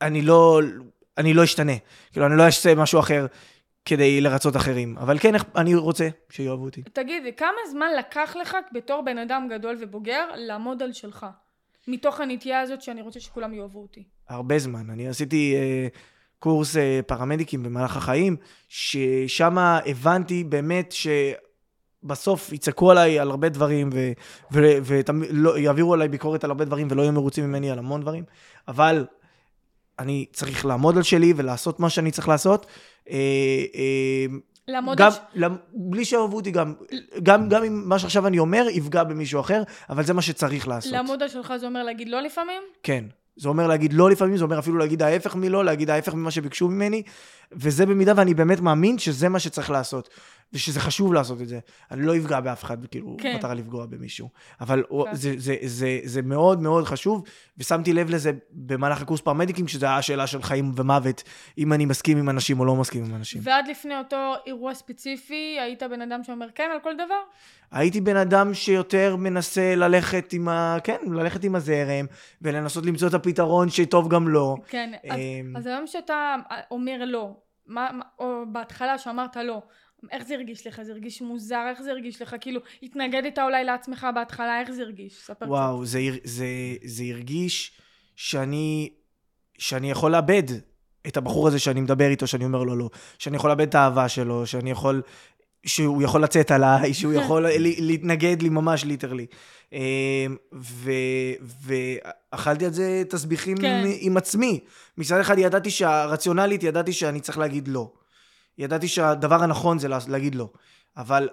אני 0.03 0.23
לא, 0.23 0.61
אני 1.19 1.35
לא 1.35 1.45
אשתנה. 1.45 1.73
כאילו, 2.13 2.27
אני 2.27 2.37
לא 2.37 2.43
אעשה 2.43 2.75
משהו 2.75 3.01
אחר 3.01 3.27
כדי 3.85 4.21
לרצות 4.21 4.57
אחרים. 4.57 4.97
אבל 4.99 5.19
כן, 5.19 5.35
אני 5.57 5.75
רוצה 5.75 6.09
שיאהבו 6.31 6.65
אותי. 6.65 6.83
תגיד, 6.83 7.23
כמה 7.37 7.59
זמן 7.71 7.89
לקח 7.99 8.37
לך 8.41 8.57
בתור 8.73 9.03
בן 9.03 9.19
אדם 9.19 9.49
גדול 9.51 9.77
ובוגר 9.81 10.25
לעמוד 10.37 10.83
על 10.83 10.93
שלך? 10.93 11.27
מתוך 11.91 12.21
הנטייה 12.21 12.61
הזאת 12.61 12.83
שאני 12.83 13.03
רוצה 13.03 13.21
שכולם 13.21 13.55
יאהבו 13.55 13.83
אותי. 13.83 14.05
הרבה 14.29 14.59
זמן. 14.59 14.91
אני 14.91 15.09
עשיתי 15.09 15.55
אה, 15.55 15.89
קורס 16.39 16.77
אה, 16.77 17.01
פרמדיקים 17.07 17.63
במהלך 17.63 17.97
החיים, 17.97 18.37
ששם 18.69 19.59
הבנתי 19.59 20.45
באמת 20.45 20.95
שבסוף 22.03 22.53
יצעקו 22.53 22.91
עליי 22.91 23.19
על 23.19 23.31
הרבה 23.31 23.49
דברים, 23.49 23.91
ויעבירו 24.51 25.95
עליי 25.95 26.09
ביקורת 26.09 26.45
על 26.45 26.51
הרבה 26.51 26.65
דברים, 26.65 26.89
ולא 26.91 27.03
יהיו 27.03 27.13
מרוצים 27.13 27.45
ממני 27.45 27.71
על 27.71 27.79
המון 27.79 28.01
דברים, 28.01 28.25
אבל 28.69 29.07
אני 29.99 30.27
צריך 30.33 30.67
לעמוד 30.67 30.97
על 30.97 31.03
שלי 31.03 31.33
ולעשות 31.37 31.81
מה 31.81 31.91
שאני 31.91 32.11
צריך 32.11 32.29
לעשות. 32.29 32.67
לעמוד 34.71 34.99
גם. 34.99 35.11
ש- 35.11 35.19
למ- 35.35 35.57
בלי 35.73 36.05
שאהבו 36.05 36.37
אותי 36.37 36.51
גם, 36.51 36.75
גם, 37.23 37.49
גם 37.49 37.65
אם 37.65 37.89
מה 37.89 37.99
שעכשיו 37.99 38.27
אני 38.27 38.39
אומר 38.39 38.67
יפגע 38.71 39.05
במישהו 39.05 39.41
אחר, 39.41 39.63
אבל 39.91 40.03
זה 40.05 40.15
מה 40.15 40.23
שצריך 40.23 40.69
לעשות. 40.69 40.93
לעמוד 40.93 41.23
על 41.23 41.29
שלך 41.29 41.55
זה 41.61 41.67
אומר 41.67 41.83
להגיד 41.83 42.09
לא 42.09 42.21
לפעמים? 42.21 42.63
כן. 42.83 43.05
זה 43.37 43.49
אומר 43.49 43.67
להגיד 43.67 43.93
לא 43.93 44.11
לפעמים, 44.11 44.37
זה 44.37 44.45
אומר 44.45 44.59
אפילו 44.59 44.79
להגיד 44.79 45.03
ההפך 45.03 45.35
מלא, 45.37 45.65
להגיד 45.65 45.91
ההפך 45.91 46.15
ממה 46.15 46.31
שביקשו 46.31 46.69
ממני, 46.69 47.03
וזה 47.53 47.87
במידה 47.87 48.13
ואני 48.17 48.35
באמת 48.35 48.61
מאמין 48.61 48.99
שזה 48.99 49.29
מה 49.29 49.39
שצריך 49.39 49.71
לעשות, 49.71 50.09
ושזה 50.53 50.81
חשוב 50.81 51.13
לעשות 51.15 51.41
את 51.43 51.49
זה. 51.49 51.59
אני 51.91 52.07
לא 52.07 52.17
אפגע 52.17 52.41
באף 52.41 52.65
אחד, 52.65 52.87
כאילו, 52.87 53.17
כן. 53.21 53.37
מטרה 53.37 53.55
לפגוע 53.55 53.87
במישהו. 53.87 54.29
אבל 54.61 54.83
כן. 55.05 55.15
זה, 55.15 55.35
זה, 55.37 55.57
זה, 55.63 55.99
זה 56.05 56.23
מאוד 56.23 56.63
מאוד 56.63 56.85
חשוב, 56.85 57.23
ושמתי 57.59 57.93
לב 57.93 58.11
לזה 58.11 58.31
במהלך 58.51 59.03
הקורס 59.03 59.21
פרמדיקים, 59.21 59.69
שזה 59.69 59.87
היה 59.87 60.03
שאלה 60.03 60.27
של 60.27 60.43
חיים 60.43 60.73
ומוות, 60.77 61.23
אם 61.59 61.73
אני 61.73 61.85
מסכים 61.87 62.19
עם 62.19 62.29
אנשים 62.31 62.61
או 62.61 62.65
לא 62.65 62.77
מסכים 62.77 63.05
עם 63.05 63.15
אנשים. 63.15 63.41
ועד 63.45 63.69
לפני 63.69 63.99
אותו 63.99 64.33
אירוע 64.47 64.75
ספציפי, 64.75 65.57
היית 65.61 65.83
בן 65.83 66.03
אדם 66.03 66.25
שאומר 66.25 66.47
כן 66.55 66.71
על 66.73 66.79
כל 66.83 66.95
דבר? 66.95 67.21
הייתי 67.71 68.01
בן 68.01 68.17
אדם 68.17 68.55
שיותר 68.55 69.17
מנסה 69.17 69.75
ללכת 69.77 70.33
עם 70.33 70.49
ה... 70.49 70.77
כן, 70.85 70.97
ללכת 71.07 71.45
עם 71.45 71.55
הזרם, 71.55 72.07
ולנסות 72.43 72.87
למצוא 72.87 73.09
את 73.09 73.15
הפתרון 73.15 73.69
שטוב 73.69 74.09
גם 74.09 74.29
לו. 74.29 74.57
כן. 74.69 74.93
אז, 75.11 75.19
אמ, 75.19 75.57
אז 75.57 75.67
היום 75.67 75.87
שאתה 75.87 76.35
אומר 76.71 77.05
לא, 77.07 77.37
מה- 77.67 77.91
או 78.19 78.43
בהתחלה 78.53 78.99
שאמרת 78.99 79.37
לא, 79.37 79.63
איך 80.11 80.27
זה 80.27 80.35
הרגיש 80.35 80.67
לך? 80.67 80.83
זה 80.83 80.93
הרגיש 80.93 81.23
מוזר? 81.23 81.67
איך 81.71 81.83
זה 81.83 81.91
הרגיש 81.91 82.23
לך? 82.23 82.37
כאילו, 82.41 82.61
התנגדת 82.83 83.39
אולי 83.39 83.65
לעצמך 83.65 84.07
בהתחלה, 84.15 84.61
איך 84.61 84.71
זה 84.71 84.83
הרגיש? 84.83 85.23
ספר 85.23 85.49
וואו, 85.49 85.87
זה, 85.87 85.99
הר- 85.99 86.19
זה, 86.25 86.47
זה 86.85 87.05
הרגיש 87.05 87.73
שאני, 88.17 88.93
שאני 89.59 89.91
יכול 89.91 90.13
לאבד 90.13 90.43
את 91.07 91.17
הבחור 91.17 91.49
הזה 91.49 91.59
שאני 91.59 91.81
מדבר 91.81 92.09
איתו, 92.09 92.27
שאני 92.27 92.45
אומר 92.45 92.63
לו 92.63 92.77
לא. 92.77 92.91
שאני 93.19 93.37
יכול 93.37 93.51
לאבד 93.51 93.69
את 93.69 93.75
האהבה 93.75 94.09
שלו, 94.09 94.47
שאני 94.47 94.71
יכול... 94.71 95.03
שהוא 95.67 96.03
יכול 96.03 96.23
לצאת 96.23 96.51
עליי, 96.51 96.95
שהוא 96.95 97.13
יכול 97.21 97.47
להתנגד 97.59 98.43
לי 98.43 98.49
ממש 98.49 98.85
ליטרלי. 98.85 99.27
ואכלתי 102.33 102.65
על 102.65 102.73
זה 102.73 103.03
תסביכים 103.09 103.57
כן. 103.57 103.83
עם, 103.85 103.93
עם 104.01 104.17
עצמי. 104.17 104.61
מצד 104.99 105.21
אחד 105.21 105.39
ידעתי 105.39 105.71
שהרציונלית, 105.71 106.63
ידעתי 106.63 106.93
שאני 106.93 107.21
צריך 107.21 107.39
להגיד 107.39 107.69
לא. 107.69 107.93
ידעתי 108.61 108.89
שהדבר 108.89 109.43
הנכון 109.43 109.79
זה 109.79 109.89
לה- 109.89 109.99
להגיד 110.09 110.35
לא. 110.35 110.49
אבל 110.97 111.29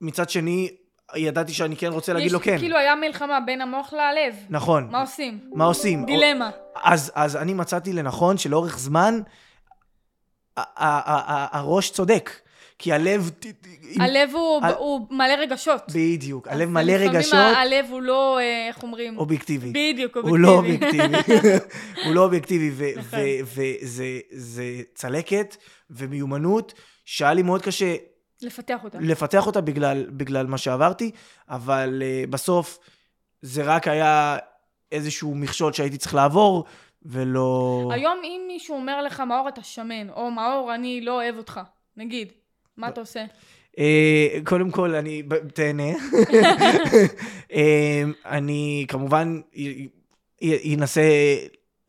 מצד 0.00 0.30
שני, 0.30 0.70
ידעתי 1.14 1.52
שאני 1.52 1.76
כן 1.76 1.92
רוצה 1.92 2.12
להגיד 2.12 2.32
לו 2.32 2.40
כן. 2.40 2.58
כאילו 2.58 2.76
היה 2.76 2.94
מלחמה 2.94 3.40
בין 3.40 3.60
המוח 3.60 3.92
ללב. 3.92 4.34
נכון. 4.50 4.88
מה 4.90 5.00
עושים? 5.00 5.50
מה 5.54 5.64
עושים? 5.64 6.04
דילמה. 6.06 6.50
אז, 6.82 7.12
אז 7.14 7.36
אני 7.36 7.54
מצאתי 7.54 7.92
לנכון 7.92 8.38
שלאורך 8.38 8.78
זמן, 8.78 9.20
הראש 10.56 11.90
צודק. 11.90 12.30
כי 12.78 12.92
הלב... 12.92 13.30
הלב 14.00 14.30
הוא, 14.34 14.60
על- 14.62 14.74
הוא 14.74 15.06
מלא 15.10 15.32
רגשות. 15.38 15.82
בדיוק, 15.94 16.48
הלב 16.48 16.68
מלא 16.68 16.82
לפעמים 16.92 17.10
רגשות, 17.10 17.34
ה- 17.34 17.60
הלב 17.60 17.86
הוא 17.90 18.02
לא, 18.02 18.38
אה, 18.38 18.68
איך 18.68 18.82
אומרים? 18.82 19.18
אובייקטיבי. 19.18 19.72
בדיוק, 19.92 20.16
הוא 20.16 20.38
לא 20.38 20.48
אובייקטיבי. 20.48 21.02
אובייקטיבי. 21.04 21.48
הוא 22.06 22.14
לא 22.14 22.24
אובייקטיבי, 22.24 22.94
נכון. 22.96 23.18
וזה 23.44 24.04
זה 24.30 24.64
צלקת 24.94 25.56
ומיומנות 25.90 26.74
שהיה 27.04 27.34
לי 27.34 27.42
מאוד 27.42 27.62
קשה 27.62 27.94
לפתח 28.42 28.84
אותה. 28.84 28.98
לפתח 29.00 29.46
אותה 29.46 29.60
בגלל, 29.60 30.06
בגלל 30.10 30.46
מה 30.46 30.58
שעברתי, 30.58 31.10
אבל 31.48 32.02
uh, 32.02 32.30
בסוף 32.30 32.78
זה 33.42 33.62
רק 33.62 33.88
היה 33.88 34.36
איזשהו 34.92 35.34
מכשול 35.34 35.72
שהייתי 35.72 35.96
צריך 35.96 36.14
לעבור, 36.14 36.64
ולא... 37.02 37.88
היום 37.92 38.18
אם 38.24 38.40
מישהו 38.48 38.76
אומר 38.76 39.02
לך, 39.02 39.20
מאור 39.20 39.48
אתה 39.48 39.62
שמן, 39.62 40.10
או 40.10 40.30
מאור 40.30 40.74
אני 40.74 41.00
לא 41.00 41.12
אוהב 41.12 41.36
אותך, 41.38 41.60
נגיד, 41.96 42.32
מה 42.76 42.88
אתה 42.88 43.00
עושה? 43.00 43.24
Uh, 43.72 43.76
קודם 44.44 44.70
כל, 44.70 44.94
אני... 44.94 45.22
תהנה. 45.54 45.92
uh, 47.50 47.54
אני 48.36 48.84
כמובן 48.88 49.40
אנסה... 50.74 51.02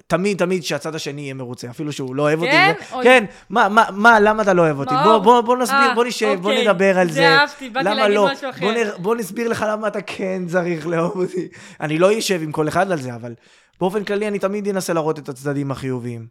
תמיד, 0.08 0.38
תמיד 0.38 0.64
שהצד 0.64 0.96
השני 0.96 1.22
יהיה 1.22 1.34
מרוצה, 1.34 1.70
אפילו 1.70 1.92
שהוא 1.92 2.16
לא 2.16 2.22
אוהב 2.22 2.40
אותי. 2.40 2.52
כן? 2.52 2.74
כן, 3.04 3.26
מה, 3.50 3.70
מה, 3.70 3.86
מה, 3.92 4.20
למה 4.20 4.44
אתה 4.44 4.54
לא 4.54 4.62
אוהב 4.62 4.80
אותי? 4.80 4.94
בוא, 5.04 5.18
בוא, 5.18 5.42
בוא 5.42 5.58
נסביר, 5.58 5.80
אה, 5.80 5.96
בוא 5.96 6.06
נשב, 6.06 6.38
בוא 6.42 6.52
אוקיי. 6.52 6.68
נדבר 6.68 7.00
על 7.00 7.08
זה. 7.08 7.14
זה 7.14 7.30
אהבתי, 7.30 7.70
באתי 7.70 7.86
למה 7.86 7.96
להגיד 7.96 8.16
לא? 8.16 8.30
משהו 8.32 8.50
אחר. 8.50 8.98
בוא 8.98 9.16
נסביר 9.16 9.48
לך 9.48 9.66
למה 9.70 9.88
אתה 9.88 10.02
כן 10.02 10.42
צריך 10.48 10.88
לאהוב 10.88 11.18
אותי. 11.18 11.48
אני 11.82 11.98
לא 11.98 12.20
אשב 12.20 12.42
עם 12.44 12.52
כל 12.52 12.68
אחד 12.68 12.92
על 12.92 13.02
זה, 13.02 13.16
אבל 13.16 13.34
באופן 13.80 14.04
כללי 14.04 14.28
אני 14.28 14.40
תמיד 14.40 14.68
אנסה 14.68 14.94
להראות 14.94 15.20
את 15.20 15.30
הצדדים 15.30 15.72
החיוביים. 15.72 16.28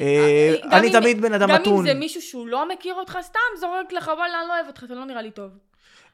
אה, 0.00 0.54
גם 0.62 0.68
אני 0.72 0.86
אם- 0.88 0.92
תמיד 0.92 1.20
בן 1.20 1.32
אדם 1.32 1.48
גם 1.48 1.54
אם 1.54 1.60
מתון. 1.60 1.86
זה 1.86 1.94
מישהו 1.94 2.22
שהוא 2.22 2.48
לא 2.48 2.68
מכיר 2.68 2.94
אותך, 2.94 3.18
סתם 3.22 3.38
זורק 3.60 3.92
לך, 3.92 4.10
וואלה, 4.16 4.40
אני 4.40 4.48
לא 4.48 4.54
אוהב 4.54 4.66
אותך, 4.66 4.84
אתה 4.84 4.94
לא 4.94 5.04
נראה 5.04 5.22
לי 5.22 5.30
טוב. 5.30 5.50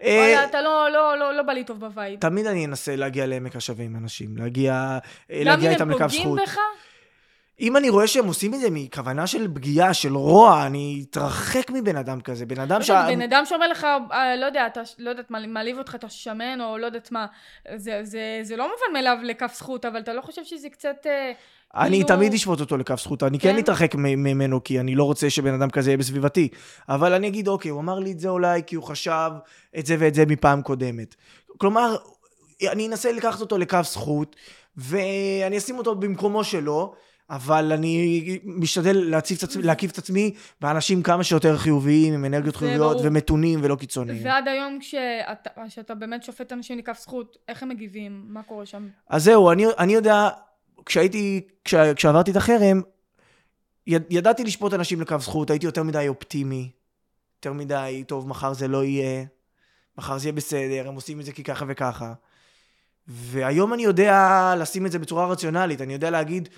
אה, 0.02 0.16
וואלה, 0.18 0.44
אתה 0.44 0.62
לא, 0.62 0.88
לא, 0.92 1.18
לא, 1.18 1.34
לא 1.36 1.42
בא 1.42 1.52
לי 1.52 1.64
טוב 1.64 1.80
ב 1.80 1.87
vibe. 1.87 2.20
תמיד 2.20 2.46
אני 2.46 2.66
אנסה 2.66 2.96
להגיע 2.96 3.26
לעמק 3.26 3.56
השווה 3.56 3.84
עם 3.84 3.96
אנשים, 3.96 4.36
להגיע, 4.36 4.72
אה, 4.72 4.98
גם 5.36 5.40
אם 5.40 5.44
להגיע 5.46 5.68
הם 5.68 5.74
איתם 5.74 5.90
לקו 5.90 5.98
פוגעים 5.98 6.22
זכות. 6.22 6.38
בך, 6.42 6.58
אם 7.60 7.76
אני 7.76 7.88
רואה 7.88 8.06
שהם 8.06 8.26
עושים 8.26 8.54
את 8.54 8.60
זה 8.60 8.68
מכוונה 8.70 9.26
של 9.26 9.48
פגיעה, 9.54 9.94
של 9.94 10.16
רוע, 10.16 10.66
אני 10.66 11.04
אתרחק 11.10 11.70
מבן 11.70 11.96
אדם 11.96 12.20
כזה. 12.20 12.46
בן 12.46 12.60
אדם 12.60 12.80
לא. 12.80 12.84
יודעת, 12.84 13.08
בן 13.08 13.22
אדם 13.22 13.44
שאומר 13.44 13.68
לך, 13.68 13.86
אה, 14.12 14.36
לא 14.36 14.46
יודע, 14.46 14.66
אתה, 14.66 14.80
לא 14.98 15.10
יודעת, 15.10 15.30
מעליב 15.30 15.78
אותך, 15.78 15.94
אתה 15.94 16.08
שמן, 16.08 16.60
או 16.60 16.78
לא 16.78 16.86
יודעת 16.86 17.12
מה, 17.12 17.26
זה, 17.76 18.00
זה, 18.02 18.40
זה 18.42 18.56
לא 18.56 18.64
מובן 18.64 18.92
מאליו 18.92 19.16
לכף 19.22 19.54
זכות, 19.54 19.84
אבל 19.84 20.00
אתה 20.00 20.12
לא 20.12 20.20
חושב 20.20 20.44
שזה 20.44 20.68
קצת... 20.68 21.06
אה, 21.06 21.32
אני 21.74 21.90
כאילו- 21.90 22.08
תמיד 22.08 22.34
אשפוט 22.34 22.60
אותו 22.60 22.76
לכף 22.76 23.00
זכות, 23.00 23.22
אני 23.22 23.38
כן 23.38 23.52
כן? 23.52 23.58
אתרחק 23.58 23.94
ממנו, 23.94 24.64
כי 24.64 24.80
אני 24.80 24.94
לא 24.94 25.04
רוצה 25.04 25.30
שבן 25.30 25.54
אדם 25.54 25.70
כזה 25.70 25.90
יהיה 25.90 25.98
בסביבתי. 25.98 26.48
אבל 26.88 27.12
אני 27.12 27.28
אגיד, 27.28 27.48
אוקיי, 27.48 27.70
הוא 27.70 27.80
אמר 27.80 27.98
לי 27.98 28.12
את 28.12 28.20
זה 28.20 28.28
אולי 28.28 28.62
כי 28.66 28.76
הוא 28.76 28.84
חשב 28.84 29.30
את 29.78 29.86
זה 29.86 29.96
ואת 29.98 30.14
זה 30.14 30.26
מפעם 30.26 30.62
קודמת. 30.62 31.14
כלומר, 31.58 31.96
אני 32.72 32.86
אנסה 32.86 33.12
לקחת 33.12 33.40
אותו 33.40 33.58
לכף 33.58 33.86
זכות, 33.90 34.36
ואני 34.76 35.58
אשים 35.58 35.78
אותו 35.78 35.94
במקומו 35.94 36.44
שלו, 36.44 36.94
אבל 37.30 37.72
אני 37.72 38.38
משתדל 38.44 38.96
להציב 38.96 39.38
את 39.38 39.42
עצמי, 39.42 39.62
להקיף 39.62 39.90
את 39.90 39.98
עצמי 39.98 40.34
באנשים 40.60 41.02
כמה 41.02 41.24
שיותר 41.24 41.56
חיוביים, 41.56 42.14
עם 42.14 42.24
אנרגיות 42.24 42.56
חיוביות, 42.56 42.96
ברור. 42.96 43.06
ומתונים 43.06 43.60
ולא 43.62 43.76
קיצוניים. 43.76 44.24
ועד 44.24 44.48
היום 44.48 44.78
כשאתה, 44.80 45.50
כשאתה 45.68 45.94
באמת 45.94 46.22
שופט 46.22 46.52
אנשים 46.52 46.78
לכף 46.78 47.00
זכות, 47.00 47.36
איך 47.48 47.62
הם 47.62 47.68
מגיבים? 47.68 48.24
מה 48.28 48.42
קורה 48.42 48.66
שם? 48.66 48.88
אז 49.08 49.24
זהו, 49.24 49.50
אני, 49.50 49.66
אני 49.78 49.92
יודע, 49.92 50.28
כשהייתי, 50.86 51.40
כש, 51.64 51.74
כשעברתי 51.74 52.30
את 52.30 52.36
החרם, 52.36 52.80
יד, 53.86 54.02
ידעתי 54.10 54.44
לשפוט 54.44 54.74
אנשים 54.74 55.00
לקו 55.00 55.18
זכות, 55.18 55.50
הייתי 55.50 55.66
יותר 55.66 55.82
מדי 55.82 56.08
אופטימי, 56.08 56.70
יותר 57.38 57.52
מדי, 57.52 58.04
טוב, 58.06 58.28
מחר 58.28 58.52
זה 58.52 58.68
לא 58.68 58.84
יהיה, 58.84 59.24
מחר 59.98 60.18
זה 60.18 60.28
יהיה 60.28 60.32
בסדר, 60.32 60.88
הם 60.88 60.94
עושים 60.94 61.20
את 61.20 61.24
זה 61.24 61.32
כי 61.32 61.44
ככה 61.44 61.64
וככה. 61.68 62.12
והיום 63.08 63.74
אני 63.74 63.82
יודע 63.82 64.54
לשים 64.58 64.86
את 64.86 64.92
זה 64.92 64.98
בצורה 64.98 65.26
רציונלית, 65.26 65.80
אני 65.80 65.92
יודע 65.92 66.10
להגיד, 66.10 66.48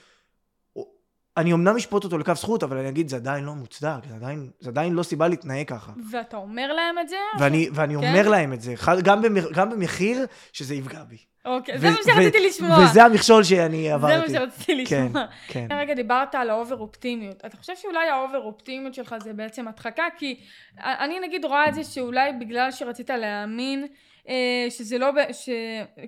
אני 1.37 1.53
אמנם 1.53 1.77
אשפוט 1.77 2.05
אותו 2.05 2.19
לכף 2.19 2.35
זכות, 2.35 2.63
אבל 2.63 2.77
אני 2.77 2.89
אגיד, 2.89 3.09
זה 3.09 3.17
עדיין 3.17 3.45
לא 3.45 3.53
מוצדק, 3.53 4.07
זה 4.09 4.15
עדיין, 4.15 4.51
זה 4.61 4.71
עדיין 4.71 4.93
לא 4.93 5.03
סיבה 5.03 5.29
להתנהג 5.29 5.69
ככה. 5.69 5.93
ואתה 6.11 6.37
אומר 6.37 6.73
להם 6.73 6.99
את 6.99 7.09
זה? 7.09 7.17
ואני, 7.39 7.69
ואני 7.73 7.95
כן? 7.95 8.01
אומר 8.01 8.29
להם 8.29 8.53
את 8.53 8.61
זה, 8.61 8.75
גם, 9.03 9.23
במח, 9.23 9.45
גם 9.55 9.71
במחיר 9.71 10.27
שזה 10.53 10.75
יפגע 10.75 11.03
בי. 11.05 11.17
אוקיי, 11.45 11.75
ו- 11.77 11.81
זה 11.81 11.91
מה 11.91 11.97
שרציתי 12.05 12.47
לשמוע. 12.47 12.79
וזה 12.79 13.05
המכשול 13.05 13.45
שאני 13.45 13.83
זה 13.89 13.95
עברתי. 13.95 14.33
מה 14.33 14.39
שרציתי 14.39 14.87
כן, 14.87 15.05
לשמוע. 15.05 15.25
כן. 15.49 15.67
רגע, 15.71 15.95
דיברת 15.95 16.35
על 16.35 16.51
ה 16.51 16.56
over 16.56 16.77
אופטימיות. 16.77 17.43
אתה 17.47 17.57
חושב 17.57 17.73
שאולי 17.77 18.09
ה 18.09 18.15
over 18.15 18.39
אופטימיות 18.39 18.95
שלך 18.95 19.15
זה 19.23 19.33
בעצם 19.33 19.69
הדחקה? 19.69 20.05
כי 20.19 20.41
אני 20.79 21.21
נגיד 21.21 21.45
רואה 21.45 21.69
את 21.69 21.75
זה 21.75 21.85
שאולי 21.85 22.33
בגלל 22.33 22.71
שרצית 22.71 23.11
להאמין 23.11 23.87
אה, 24.29 24.67
שזה 24.71 24.99
לא, 24.99 25.11
ש... 25.33 25.49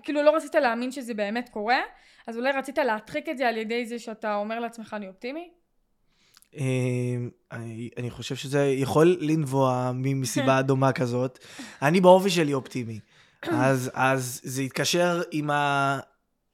כאילו 0.03 0.23
לא 0.23 0.37
רצית 0.37 0.55
להאמין 0.55 0.91
שזה 0.91 1.15
באמת 1.15 1.49
קורה, 1.49 1.81
אז 2.27 2.37
אולי 2.37 2.53
רצית 2.53 2.79
להדחיק 2.79 3.29
את 3.29 3.39
זה 3.39 3.49
על 3.49 3.57
ידי 3.57 3.87
זה 3.87 3.99
שאתה 3.99 4.35
אומר 4.35 4.61
לעצמך 4.61 4.95
אני 4.95 5.09
אופטימי? 5.09 5.51
אמ, 6.57 7.31
אני, 7.53 7.91
אני 7.99 8.11
חושב 8.11 8.35
שזה 8.37 8.65
יכול 8.67 9.17
לנבוע 9.21 9.91
מסיבה 9.95 10.63
דומה 10.69 10.93
כזאת. 10.93 11.39
אני 11.83 12.01
באופי 12.01 12.31
שלי 12.31 12.55
אופטימי. 12.55 13.01
אז, 13.43 13.91
אז 13.95 14.41
זה 14.45 14.63
התקשר 14.63 15.23
עם, 15.31 15.51
ה, 15.51 15.99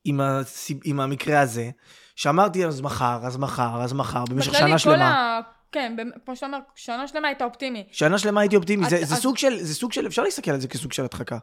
עם, 0.05 0.21
הסיב, 0.21 0.79
עם 0.85 1.01
המקרה 1.01 1.41
הזה, 1.41 1.71
שאמרתי 2.17 2.67
אז 2.67 2.81
מחר, 2.81 3.21
אז 3.23 3.37
מחר, 3.37 3.83
אז 3.83 3.93
מחר, 3.93 4.25
במשך 4.31 4.55
שנה 4.55 4.79
שלמה. 4.79 5.39
ה... 5.39 5.41
כן, 5.73 5.97
כמו 6.25 6.37
שאתה 6.37 6.47
אומר, 6.47 6.59
שנה 6.75 7.09
שלמה 7.09 7.29
היית 7.29 7.43
אופטימי. 7.43 7.85
שנה 7.93 8.19
שלמה 8.19 8.41
הייתי 8.41 8.57
אופטימי, 8.57 8.91
זה, 8.91 8.97
אז- 8.97 9.09
זה, 9.09 9.15
אז- 9.15 9.21
סוג 9.23 9.39
של, 9.39 9.63
זה 9.63 9.75
סוג 9.75 9.93
של, 9.93 10.07
אפשר 10.07 10.23
להסתכל 10.23 10.51
על 10.51 10.61
זה 10.61 10.69
כסוג 10.69 10.93
של 10.93 11.05
הדחקה. 11.05 11.39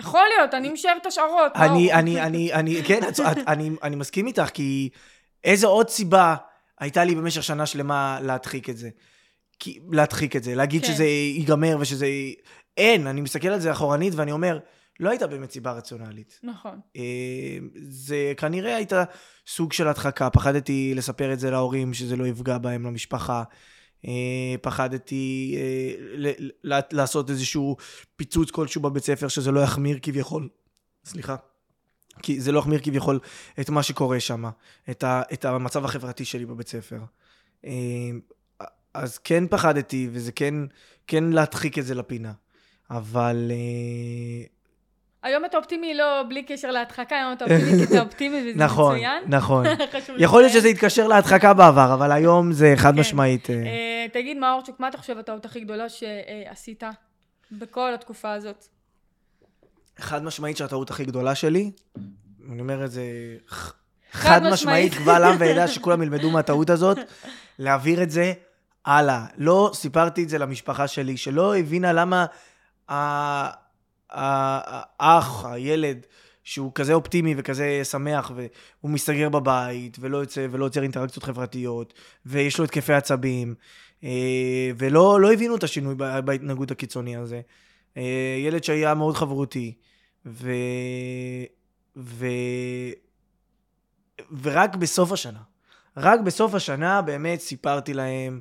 יכול 0.00 0.24
להיות, 0.36 0.54
אני 0.54 0.68
משער 0.68 0.96
את 1.02 1.06
השערות. 1.06 1.52
אני. 1.56 1.92
אני, 1.92 2.20
אני, 2.20 2.52
אני, 2.52 2.82
כן, 2.86 3.08
את, 3.08 3.20
את, 3.20 3.38
אני, 3.46 3.70
אני 3.82 3.96
מסכים 3.96 4.26
איתך, 4.26 4.48
כי 4.54 4.88
איזה 5.44 5.66
עוד 5.66 5.88
סיבה 5.88 6.36
הייתה 6.80 7.04
לי 7.04 7.14
במשך 7.14 7.42
שנה 7.42 7.66
שלמה 7.66 8.18
להדחיק 8.22 8.70
את 8.70 8.76
זה? 8.76 8.90
כי, 9.58 9.80
להדחיק 9.90 10.36
את 10.36 10.44
זה, 10.44 10.54
להגיד 10.54 10.82
כן. 10.84 10.92
שזה 10.92 11.04
ייגמר 11.04 11.76
ושזה... 11.80 12.06
אין, 12.76 13.06
אני 13.06 13.20
מסתכל 13.20 13.48
על 13.48 13.60
זה 13.60 13.72
אחורנית 13.72 14.14
ואני 14.14 14.32
אומר, 14.32 14.58
לא 15.00 15.10
הייתה 15.10 15.26
באמת 15.26 15.50
סיבה 15.50 15.72
רציונלית. 15.72 16.40
נכון. 16.42 16.80
אה, 16.96 17.58
זה 17.80 18.32
כנראה 18.36 18.76
הייתה 18.76 19.04
סוג 19.46 19.72
של 19.72 19.88
הדחקה, 19.88 20.30
פחדתי 20.30 20.92
לספר 20.96 21.32
את 21.32 21.40
זה 21.40 21.50
להורים, 21.50 21.94
שזה 21.94 22.16
לא 22.16 22.26
יפגע 22.26 22.58
בהם, 22.58 22.86
למשפחה. 22.86 23.42
אה, 24.06 24.54
פחדתי 24.62 25.56
אה, 25.58 26.30
לעשות 26.92 27.30
איזשהו 27.30 27.76
פיצוץ 28.16 28.50
כלשהו 28.50 28.82
בבית 28.82 29.04
ספר, 29.04 29.28
שזה 29.28 29.52
לא 29.52 29.60
יחמיר 29.60 29.98
כביכול. 30.02 30.48
סליחה. 31.04 31.36
כי 32.22 32.40
זה 32.40 32.52
לא 32.52 32.58
יחמיר 32.58 32.80
כביכול 32.82 33.20
את 33.60 33.70
מה 33.70 33.82
שקורה 33.82 34.20
שם, 34.20 34.44
את, 34.90 35.04
את 35.32 35.44
המצב 35.44 35.84
החברתי 35.84 36.24
שלי 36.24 36.46
בבית 36.46 36.68
ספר. 36.68 37.00
אה, 37.64 38.10
אז 38.94 39.18
כן 39.18 39.44
פחדתי, 39.50 40.08
וזה 40.12 40.32
כן, 40.32 40.54
כן 41.06 41.24
להדחיק 41.24 41.78
את 41.78 41.84
זה 41.84 41.94
לפינה. 41.94 42.32
אבל 42.90 43.50
היום 45.22 45.44
אתה 45.44 45.56
אופטימי 45.56 45.94
לא 45.94 46.22
בלי 46.28 46.42
קשר 46.42 46.70
להדחקה, 46.70 47.16
היום 47.16 47.32
אתה 47.32 47.44
אופטימי 47.44 47.86
כי 47.86 47.94
אתה 47.94 48.00
אופטימי 48.00 48.50
וזה 48.50 48.64
נכון, 48.64 48.94
מצוין. 48.94 49.22
נכון. 49.26 49.66
חשוב 49.92 50.16
יכול 50.18 50.40
להיות. 50.40 50.52
שזה 50.52 50.68
יתקשר 50.68 51.06
להדחקה 51.06 51.54
בעבר, 51.54 51.94
אבל 51.94 52.12
היום 52.12 52.52
זה 52.52 52.74
חד 52.76 52.94
כן. 52.94 53.00
משמעית. 53.00 53.50
אה, 53.50 54.06
תגיד, 54.12 54.36
מאורצ'וק, 54.36 54.80
מה 54.80 54.88
אתה 54.88 54.98
חושב 54.98 55.18
הטעות 55.18 55.44
הכי 55.44 55.60
גדולה 55.60 55.88
שעשית 55.88 56.82
בכל 57.52 57.94
התקופה 57.94 58.32
הזאת? 58.32 58.64
חד 59.98 60.24
משמעית 60.24 60.56
שהטעות 60.56 60.90
הכי 60.90 61.04
גדולה 61.04 61.34
שלי, 61.34 61.70
אני 62.52 62.60
אומר 62.60 62.84
את 62.84 62.90
זה 62.90 63.02
חד 63.48 63.72
חד 64.12 64.42
משמעית. 64.52 64.94
קבל 64.94 65.24
עם 65.24 65.36
ועדה 65.38 65.68
שכולם 65.68 66.02
ילמדו 66.02 66.30
מהטעות 66.30 66.70
הזאת, 66.70 66.98
להעביר 67.58 68.02
את 68.02 68.10
זה 68.10 68.32
הלאה. 68.86 69.26
לא 69.36 69.70
סיפרתי 69.74 70.22
את 70.22 70.28
זה 70.28 70.38
למשפחה 70.38 70.88
שלי, 70.88 71.16
שלא 71.16 71.56
הבינה 71.56 71.92
למה 71.92 72.26
האח, 74.10 75.44
הילד, 75.44 76.06
שהוא 76.44 76.72
כזה 76.74 76.94
אופטימי 76.94 77.34
וכזה 77.36 77.80
שמח, 77.84 78.32
והוא 78.34 78.90
מסתגר 78.90 79.28
בבית, 79.28 79.96
ולא 80.00 80.18
יוצא 80.18 80.46
ולא 80.50 80.64
יוצר 80.64 80.82
אינטראקציות 80.82 81.24
חברתיות, 81.24 81.94
ויש 82.26 82.58
לו 82.58 82.64
התקפי 82.64 82.92
עצבים, 82.92 83.54
אה, 84.04 84.70
ולא 84.78 85.20
לא 85.20 85.32
הבינו 85.32 85.56
את 85.56 85.64
השינוי 85.64 85.94
בהתנהגות 86.24 86.70
הקיצוני 86.70 87.16
הזה. 87.16 87.40
אה, 87.96 88.36
ילד 88.38 88.64
שהיה 88.64 88.94
מאוד 88.94 89.16
חברותי, 89.16 89.74
ו... 90.26 90.50
ו... 91.96 92.26
ורק 94.42 94.76
בסוף 94.76 95.12
השנה, 95.12 95.40
רק 95.96 96.20
בסוף 96.20 96.54
השנה 96.54 97.02
באמת 97.02 97.40
סיפרתי 97.40 97.94
להם 97.94 98.40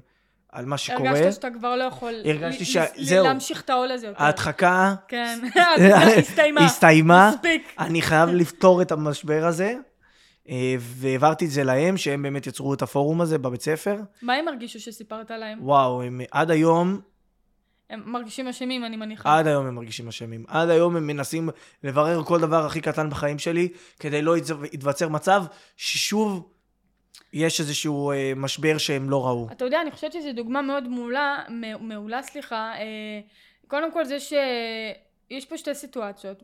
על 0.57 0.65
מה 0.65 0.77
שקורה. 0.77 1.09
הרגשת 1.09 1.33
שאתה 1.33 1.47
כבר 1.49 1.75
לא 1.75 1.83
יכול 1.83 2.13
הרגשתי 2.25 2.65
ש- 2.65 2.77
זהו. 2.97 3.25
להמשיך 3.25 3.61
את 3.61 3.69
העול 3.69 3.91
הזה 3.91 4.07
יותר. 4.07 4.23
ההדחקה 4.23 4.95
כן, 5.07 5.39
הסתיימה. 6.19 6.61
הסתיימה, 6.65 7.31
מספיק. 7.35 7.73
אני 7.79 8.01
חייב 8.01 8.29
לפתור 8.29 8.81
את 8.81 8.91
המשבר 8.91 9.45
הזה, 9.45 9.73
אה, 10.49 10.75
והעברתי 10.79 11.45
את 11.45 11.49
זה 11.51 11.63
להם, 11.63 11.97
שהם 11.97 12.21
באמת 12.23 12.47
יצרו 12.47 12.73
את 12.73 12.81
הפורום 12.81 13.21
הזה 13.21 13.37
בבית 13.37 13.61
ספר. 13.61 13.97
מה 14.21 14.33
הם 14.33 14.47
הרגישו 14.47 14.79
שסיפרת 14.79 15.31
להם? 15.31 15.59
וואו, 15.61 16.01
הם 16.01 16.21
עד 16.31 16.51
היום, 16.51 16.99
הם 17.89 18.01
מרגישים 18.05 18.47
אשמים, 18.47 18.85
אני 18.85 18.95
מניחה. 18.97 19.37
עד 19.37 19.47
היום 19.47 19.65
הם 19.67 19.75
מרגישים 19.75 20.07
אשמים. 20.07 20.43
עד 20.47 20.69
היום 20.69 20.95
הם 20.95 21.07
מנסים 21.07 21.49
לברר 21.83 22.23
כל 22.23 22.39
דבר 22.39 22.65
הכי 22.65 22.81
קטן 22.81 23.09
בחיים 23.09 23.39
שלי, 23.39 23.67
כדי 23.99 24.21
לא 24.21 24.37
יתו- 24.37 24.65
יתווצר 24.73 25.09
מצב 25.09 25.43
ששוב 25.77 26.49
יש 27.33 27.59
איזשהו 27.59 28.11
אה, 28.11 28.33
משבר 28.35 28.77
שהם 28.77 29.09
לא 29.09 29.27
ראו. 29.27 29.47
אתה 29.51 29.65
יודע, 29.65 29.81
אני 29.81 29.91
חושבת 29.91 30.13
שזו 30.13 30.31
דוגמה 30.33 30.61
מאוד 30.61 30.87
מעולה, 30.87 31.43
מעולה, 31.79 32.21
סליחה. 32.21 32.73
אה, 32.77 33.19
קודם 33.67 33.91
כל 33.91 34.05
זה 34.05 34.19
ש... 34.19 34.33
יש 35.29 35.45
פה 35.45 35.57
שתי 35.57 35.75
סיטואציות, 35.75 36.43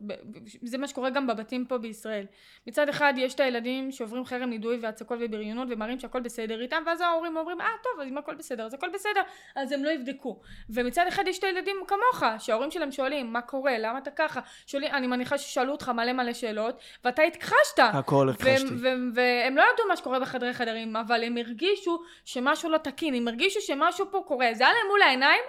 זה 0.62 0.78
מה 0.78 0.88
שקורה 0.88 1.10
גם 1.10 1.28
בבתים 1.28 1.66
פה 1.66 1.78
בישראל. 1.78 2.26
מצד 2.68 2.90
אחד 2.90 3.14
יש 3.18 3.34
את 3.34 3.40
הילדים 3.40 3.92
שעוברים 3.92 4.26
חרם 4.26 4.50
נידוי 4.50 4.78
והצקות 4.82 5.20
ובריונות 5.22 5.68
ומראים 5.72 6.00
שהכל 6.00 6.22
בסדר 6.22 6.62
איתם 6.62 6.84
ואז 6.86 7.02
ההורים 7.02 7.38
אומרים 7.38 7.62
אה 7.62 7.68
טוב 7.84 8.02
אז 8.02 8.08
אם 8.08 8.18
הכל 8.18 8.36
בסדר 8.36 8.66
אז 8.66 8.74
הכל 8.74 8.90
בסדר 8.94 9.22
אז 9.56 9.72
הם 9.72 9.84
לא 9.84 9.90
יבדקו 9.90 10.40
ומצד 10.70 11.06
אחד 11.08 11.24
יש 11.28 11.40
את 11.40 11.44
הילדים 11.44 11.76
כמוך 11.88 12.24
שההורים 12.40 12.72
שלהם 12.72 12.92
שואלים 12.92 13.34
מה 13.34 13.42
קורה 13.42 13.78
למה 13.78 13.98
אתה 13.98 14.12
ככה 14.12 14.42
שואלים 14.68 14.92
אני 14.92 15.08
מניחה 15.08 15.38
ששאלו 15.38 15.72
אותך 15.72 15.90
מלא 15.90 16.14
מלא 16.14 16.34
שאלות 16.34 16.80
ואתה 17.04 17.22
הכחשת 17.22 17.80
הכל 17.80 18.16
והם, 18.16 18.30
הכחשתי. 18.30 18.76
והם, 18.82 19.12
והם 19.16 19.58
לא 19.58 19.64
ידעו 19.74 19.88
מה 19.88 19.98
שקורה 19.98 20.20
בחדרי 20.20 20.54
חדרים, 20.54 20.96
אבל 20.96 21.24
הם 21.24 21.38
הרגישו 21.38 22.02
שמשהו 22.26 22.70
לא 22.70 22.78
תקין, 22.78 23.14
הם 23.14 23.28
הרגישו 23.28 23.62
שמשהו 23.62 24.06
פה 24.12 24.24
קורה. 24.28 24.48
זה 24.54 24.64
היה 24.64 24.74
להם 24.74 24.88
מול 24.90 25.02
העיניים, 25.02 25.42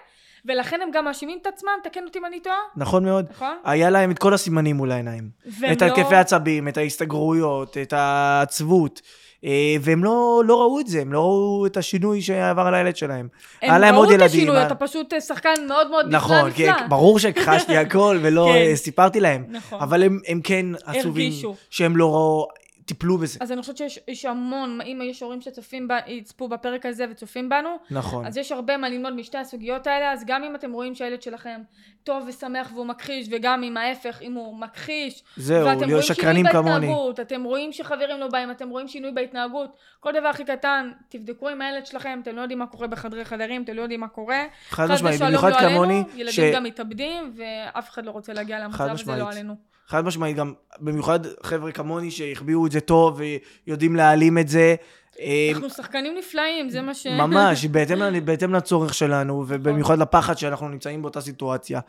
ולכן 0.47 0.81
הם 0.83 0.89
גם 0.93 1.05
מאשימים 1.05 1.39
את 1.43 1.47
עצמם, 1.47 1.71
תקן 1.85 2.01
אותי 2.05 2.19
אם 2.19 2.25
אני 2.25 2.41
טועה, 2.41 2.57
נכון 2.77 3.05
מאוד. 3.05 3.27
נכון? 3.31 3.57
היה 3.65 3.91
להם 3.91 4.11
את 4.11 4.19
כל 4.19 4.35
הסימנים 4.35 4.77
מול 4.77 4.93
העיניים. 4.93 5.29
את 5.73 5.83
לא- 5.83 5.87
התקפי 5.87 6.15
העצבים, 6.15 6.69
את 6.69 6.77
ההסתגרויות, 6.77 7.77
את 7.83 7.93
העצבות. 7.93 9.01
אה, 9.45 9.51
והם 9.81 10.05
לא, 10.05 10.43
לא 10.47 10.61
ראו 10.61 10.81
את 10.81 10.87
זה, 10.87 11.01
הם 11.01 11.13
לא 11.13 11.21
ראו 11.21 11.67
את 11.67 11.77
השינוי 11.77 12.23
שעבר 12.23 12.63
על 12.63 12.75
הילד 12.75 12.97
שלהם. 12.97 13.29
היה 13.61 13.75
הם 13.75 13.81
להם 13.81 13.95
ראו 13.95 14.03
עוד 14.05 14.09
את 14.13 14.21
ילדים, 14.21 14.27
השינוי, 14.41 14.57
היה- 14.57 14.67
אתה 14.67 14.75
פשוט 14.75 15.13
אה, 15.13 15.21
שחקן 15.21 15.51
מאוד 15.69 15.91
מאוד 15.91 16.07
נפלא 16.07 16.17
נכון, 16.19 16.37
נפלא. 16.49 16.53
כן, 16.79 16.89
ברור 16.89 17.19
שהכחשתי 17.19 17.77
הכל 17.87 18.19
ולא 18.23 18.49
כן. 18.53 18.59
אה, 18.71 18.77
סיפרתי 18.77 19.21
להם. 19.21 19.45
נכון. 19.49 19.81
אבל 19.81 20.03
הם, 20.03 20.21
הם 20.29 20.41
כן 20.45 20.67
עצובים 20.85 21.05
הרגישו. 21.07 21.55
שהם 21.71 21.97
לא 21.97 22.11
ראו, 22.15 22.49
טיפלו 22.85 23.19
בזה. 23.19 23.39
אז 23.43 23.53
אני 23.53 23.61
חושבת 23.61 23.77
שיש 23.77 23.99
יש 24.09 24.25
המון, 24.25 24.81
אם 24.81 25.01
יש 25.05 25.23
הורים 25.23 25.41
שצופים, 25.41 25.89
ב- 25.89 25.93
יצפו 26.07 26.49
בפרק 26.49 26.87
הזה 26.87 27.05
וצופים 27.11 27.49
בנו, 27.49 27.77
נכון. 27.91 28.27
אז 28.27 28.37
יש 28.37 28.53
הרבה 28.53 28.77
מה 28.77 28.89
ללמוד 28.89 29.15
משתי 29.15 29.39
הסוגיות 29.39 29.87
האלה, 29.87 30.13
אז 30.13 30.25
גם 30.27 30.45
אם 30.45 30.55
אתם 30.55 30.73
רואים 30.73 30.95
שהילד 30.95 31.23
שלכם 31.23 31.61
טוב 32.05 32.25
ושמח 32.29 32.71
והוא 32.75 32.87
מכחיש, 32.87 33.29
וגם 33.31 33.63
אם 33.63 33.77
ההפך, 33.77 34.23
אם 34.23 34.33
הוא 34.33 34.57
מכחיש, 34.59 35.23
זהו, 35.37 35.67
ואתם 35.67 35.79
להיות 35.79 35.91
רואים 35.91 36.03
שקרנים 36.03 36.47
שינוי 36.47 36.53
כמוני. 36.53 36.87
בהתנהגות, 36.87 37.21
אתם 37.21 37.45
רואים 37.45 37.73
שחברים 37.73 38.21
לא 38.21 38.29
באים, 38.29 38.51
אתם 38.51 38.69
רואים 38.69 38.89
שינוי 38.89 39.13
בהתנהגות, 39.13 39.77
כל 40.01 40.13
דבר 40.13 40.29
הכי 40.29 40.45
קטן, 40.45 40.91
תבדקו 41.09 41.49
עם 41.49 41.61
הילד 41.63 41.87
שלכם, 41.87 42.19
אתם 42.23 42.37
לא 42.37 42.41
יודעים 42.41 42.59
מה 42.59 42.67
קורה 42.67 42.87
בחדרי 42.87 43.25
חדרים, 43.25 43.63
אתם 43.63 43.73
לא 43.73 43.83
יודעים 43.83 44.01
מה 44.01 44.09
קורה. 44.09 44.45
חד 44.69 44.91
משמעית, 44.91 45.21
במיוחד 45.21 45.51
לא 45.51 45.59
כמוני, 45.59 46.03
ילדים 46.15 46.55
גם 46.55 46.65
מתאבדים, 46.65 47.33
ואף 47.37 47.91
אחד 47.91 48.05
לא 48.07 48.11
רוצה 48.11 48.33
להגיע 48.33 48.59
למצב 48.59 48.89
הזה. 48.91 49.17
לא 49.17 49.31
עלינו. 49.31 49.74
חד 49.87 50.05
משמעית, 50.05 50.37
גם 50.37 50.53
במיוחד 50.81 51.21
חבר'ה 51.43 51.73
כמוני 51.73 52.11
שהחביאו 52.11 52.67
את 52.67 52.73
זה 52.73 52.81
טוב 52.81 53.21
ויודעים 53.67 53.97
להעלים 53.97 54.39
את 54.39 54.49
זה. 54.49 54.75
אה, 55.21 55.51
אנחנו 55.55 55.71
שחקנים 55.71 56.15
נפלאים, 56.19 56.69
זה 56.69 56.83
מה 56.83 56.95
ש... 56.95 57.07
ממש, 57.07 57.65
בהתאם, 57.73 58.25
בהתאם 58.25 58.55
לצורך 58.55 58.95
שלנו, 58.95 59.45
ובמיוחד 59.49 59.99
לפחד 59.99 60.39
שאנחנו 60.39 60.69
נמצאים 60.69 61.03
באותה 61.03 61.21
סיטואציה. 61.21 61.81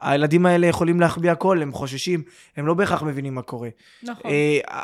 הילדים 0.00 0.46
האלה 0.46 0.66
יכולים 0.66 1.00
להחביא 1.00 1.30
הכל, 1.30 1.62
הם 1.62 1.72
חוששים, 1.72 2.22
הם 2.56 2.66
לא 2.66 2.74
בהכרח 2.74 3.02
מבינים 3.02 3.34
מה 3.34 3.42
קורה. 3.42 3.68
נכון. 4.02 4.30
אה, 4.30 4.82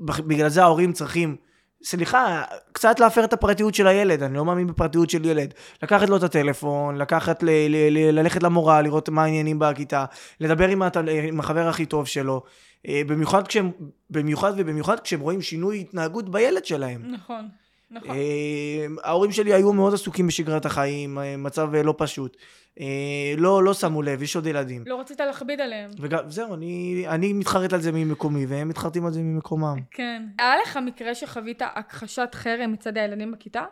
בגלל 0.00 0.48
זה 0.48 0.62
ההורים 0.62 0.92
צריכים, 0.92 1.36
סליחה, 1.84 2.42
קצת 2.72 3.00
להפר 3.00 3.24
את 3.24 3.32
הפרטיות 3.32 3.74
של 3.74 3.86
הילד, 3.86 4.22
אני 4.22 4.34
לא 4.34 4.44
מאמין 4.44 4.66
בפרטיות 4.66 5.10
של 5.10 5.24
ילד. 5.24 5.54
לקחת 5.82 6.08
לו 6.08 6.16
את 6.16 6.22
הטלפון, 6.22 6.96
לקחת, 6.96 7.42
ל- 7.42 7.50
ל- 7.50 7.88
ל- 7.90 8.18
ללכת 8.18 8.42
למורה, 8.42 8.82
לראות 8.82 9.08
מה 9.08 9.22
העניינים 9.24 9.58
בכיתה, 9.58 10.04
לדבר 10.40 10.68
עם, 10.68 10.82
התל... 10.82 11.08
עם 11.08 11.40
החבר 11.40 11.68
הכי 11.68 11.86
טוב 11.86 12.06
שלו. 12.06 12.42
אה, 12.88 13.02
במיוחד 13.06 13.46
כשהם, 13.46 13.70
במיוחד 14.10 14.52
ובמיוחד 14.56 15.00
כשהם 15.00 15.20
רואים 15.20 15.42
שינוי 15.42 15.80
התנהגות 15.80 16.28
בילד 16.28 16.64
שלהם. 16.64 17.02
נכון, 17.12 17.48
נכון. 17.92 18.10
אה, 18.10 18.86
ההורים 19.02 19.32
שלי 19.32 19.54
היו 19.54 19.72
מאוד 19.72 19.94
עסוקים 19.94 20.26
בשגרת 20.26 20.66
החיים, 20.66 21.18
אה, 21.18 21.36
מצב 21.36 21.74
אה, 21.74 21.82
לא 21.82 21.94
פשוט. 21.98 22.36
אה, 22.80 23.34
לא, 23.36 23.64
לא 23.64 23.74
שמו 23.74 24.02
לב, 24.02 24.22
יש 24.22 24.36
עוד 24.36 24.46
ילדים. 24.46 24.84
לא 24.86 25.00
רצית 25.00 25.20
להכביד 25.20 25.60
עליהם. 25.60 25.90
וגם, 25.98 26.30
זהו, 26.30 26.54
אני, 26.54 27.04
אני 27.08 27.32
מתחרט 27.32 27.72
על 27.72 27.80
זה 27.80 27.92
ממקומי, 27.92 28.46
והם 28.46 28.68
מתחרטים 28.68 29.06
על 29.06 29.12
זה 29.12 29.20
ממקומם. 29.20 29.76
כן. 29.90 30.22
היה 30.38 30.54
לך 30.62 30.76
מקרה 30.76 31.14
שחווית 31.14 31.62
הכחשת 31.62 32.28
חרם 32.34 32.72
מצד 32.72 32.96
הילדים 32.96 33.32
בכיתה? 33.32 33.64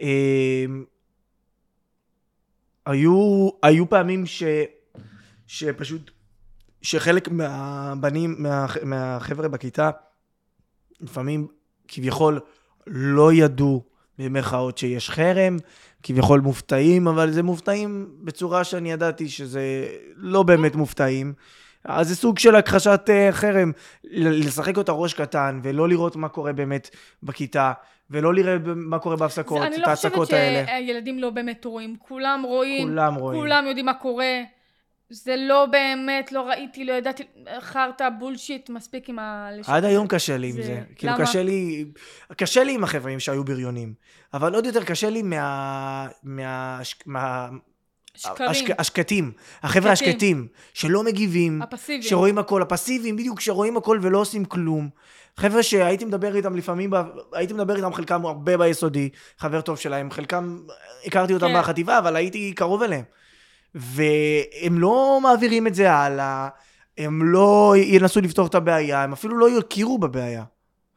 אה, 0.00 0.64
היו, 2.86 3.48
היו 3.62 3.88
פעמים 3.90 4.26
ש, 4.26 4.42
שפשוט, 5.46 6.10
שחלק 6.82 7.28
מהבנים, 7.28 8.34
מה, 8.38 8.66
מהחבר'ה 8.82 9.48
בכיתה, 9.48 9.90
לפעמים 11.00 11.46
כביכול 11.88 12.40
לא 12.92 13.32
ידעו 13.32 13.82
במרכאות 14.18 14.78
שיש 14.78 15.10
חרם, 15.10 15.56
כביכול 16.02 16.40
מופתעים, 16.40 17.08
אבל 17.08 17.30
זה 17.30 17.42
מופתעים 17.42 18.08
בצורה 18.20 18.64
שאני 18.64 18.92
ידעתי 18.92 19.28
שזה 19.28 19.86
לא 20.16 20.42
באמת 20.42 20.74
מופתעים. 20.74 21.32
אז 21.84 22.08
זה 22.08 22.16
סוג 22.16 22.38
של 22.38 22.54
הכחשת 22.56 23.00
אה, 23.08 23.28
חרם, 23.32 23.72
לשחק 24.12 24.76
אותה 24.76 24.92
ראש 24.92 25.14
קטן 25.14 25.60
ולא 25.62 25.88
לראות 25.88 26.16
מה 26.16 26.28
קורה 26.28 26.52
באמת 26.52 26.90
בכיתה, 27.22 27.72
ולא 28.10 28.34
לראות 28.34 28.60
מה 28.66 28.98
קורה 28.98 29.16
בהפסקות, 29.16 29.60
זה- 29.60 29.66
אני 29.66 29.76
את 29.76 29.80
לא 29.80 29.94
חושבת 29.94 30.04
ההצקות 30.04 30.32
האלה. 30.32 30.66
שהילדים 30.66 31.18
לא 31.18 31.30
באמת 31.30 31.64
רואים. 31.64 31.96
כולם 31.98 32.42
רואים, 32.46 32.88
כולם 32.88 33.14
רואים. 33.14 33.40
כולם 33.40 33.64
יודעים 33.66 33.86
מה 33.86 33.94
קורה. 33.94 34.26
זה 35.10 35.34
לא 35.36 35.66
באמת, 35.66 36.32
לא 36.32 36.48
ראיתי, 36.48 36.84
לא 36.84 36.92
ידעתי, 36.92 37.22
חרטא, 37.60 38.08
בולשיט, 38.18 38.70
מספיק 38.70 39.08
עם 39.08 39.18
ה... 39.18 39.48
עד 39.66 39.84
היום 39.84 40.06
קשה 40.06 40.36
לי 40.36 40.48
עם 40.48 40.62
זה-. 40.62 40.80
כאילו? 40.96 41.12
קשה 41.18 41.42
לי, 41.42 41.84
קשה 42.36 42.64
לי 42.64 42.74
עם 42.74 42.84
החבר'ה 42.84 43.12
שהיו 43.18 43.44
בריונים. 43.44 43.94
אבל 44.34 44.54
עוד 44.54 44.66
יותר 44.66 44.84
קשה 44.84 45.10
לי 45.10 45.22
מה... 45.22 46.08
מה... 46.22 46.80
מה... 47.06 47.48
שקרים, 48.14 48.50
השק- 48.50 48.74
השקטים, 48.78 49.32
החבר'ה 49.62 49.96
שקטים. 49.96 50.10
השקטים, 50.10 50.46
שלא 50.74 51.02
מגיבים, 51.04 51.62
הפסיביים. 51.62 52.02
שרואים 52.02 52.38
הכל, 52.38 52.62
הפסיביים, 52.62 53.16
בדיוק, 53.16 53.40
שרואים 53.40 53.76
הכל 53.76 53.98
ולא 54.02 54.18
עושים 54.18 54.44
כלום. 54.44 54.88
חבר'ה 55.36 55.62
שהייתי 55.62 56.04
מדבר 56.04 56.36
איתם 56.36 56.56
לפעמים, 56.56 56.90
הייתי 57.32 57.54
מדבר 57.54 57.76
איתם 57.76 57.94
חלקם 57.94 58.26
הרבה 58.26 58.56
ביסודי, 58.56 59.08
חבר 59.38 59.60
טוב 59.60 59.78
שלהם, 59.78 60.10
חלקם 60.10 60.60
הכרתי 61.06 61.34
אותם 61.34 61.48
כן. 61.48 61.58
בחטיבה, 61.58 61.98
אבל 61.98 62.16
הייתי 62.16 62.52
קרוב 62.52 62.82
אליהם. 62.82 63.04
והם 63.74 64.78
לא 64.78 65.18
מעבירים 65.22 65.66
את 65.66 65.74
זה 65.74 65.92
הלאה, 65.92 66.48
הם 66.98 67.22
לא 67.32 67.74
ינסו 67.76 68.20
לפתור 68.20 68.46
את 68.46 68.54
הבעיה, 68.54 69.02
הם 69.02 69.12
אפילו 69.12 69.36
לא 69.38 69.58
יכירו 69.58 69.98
בבעיה. 69.98 70.44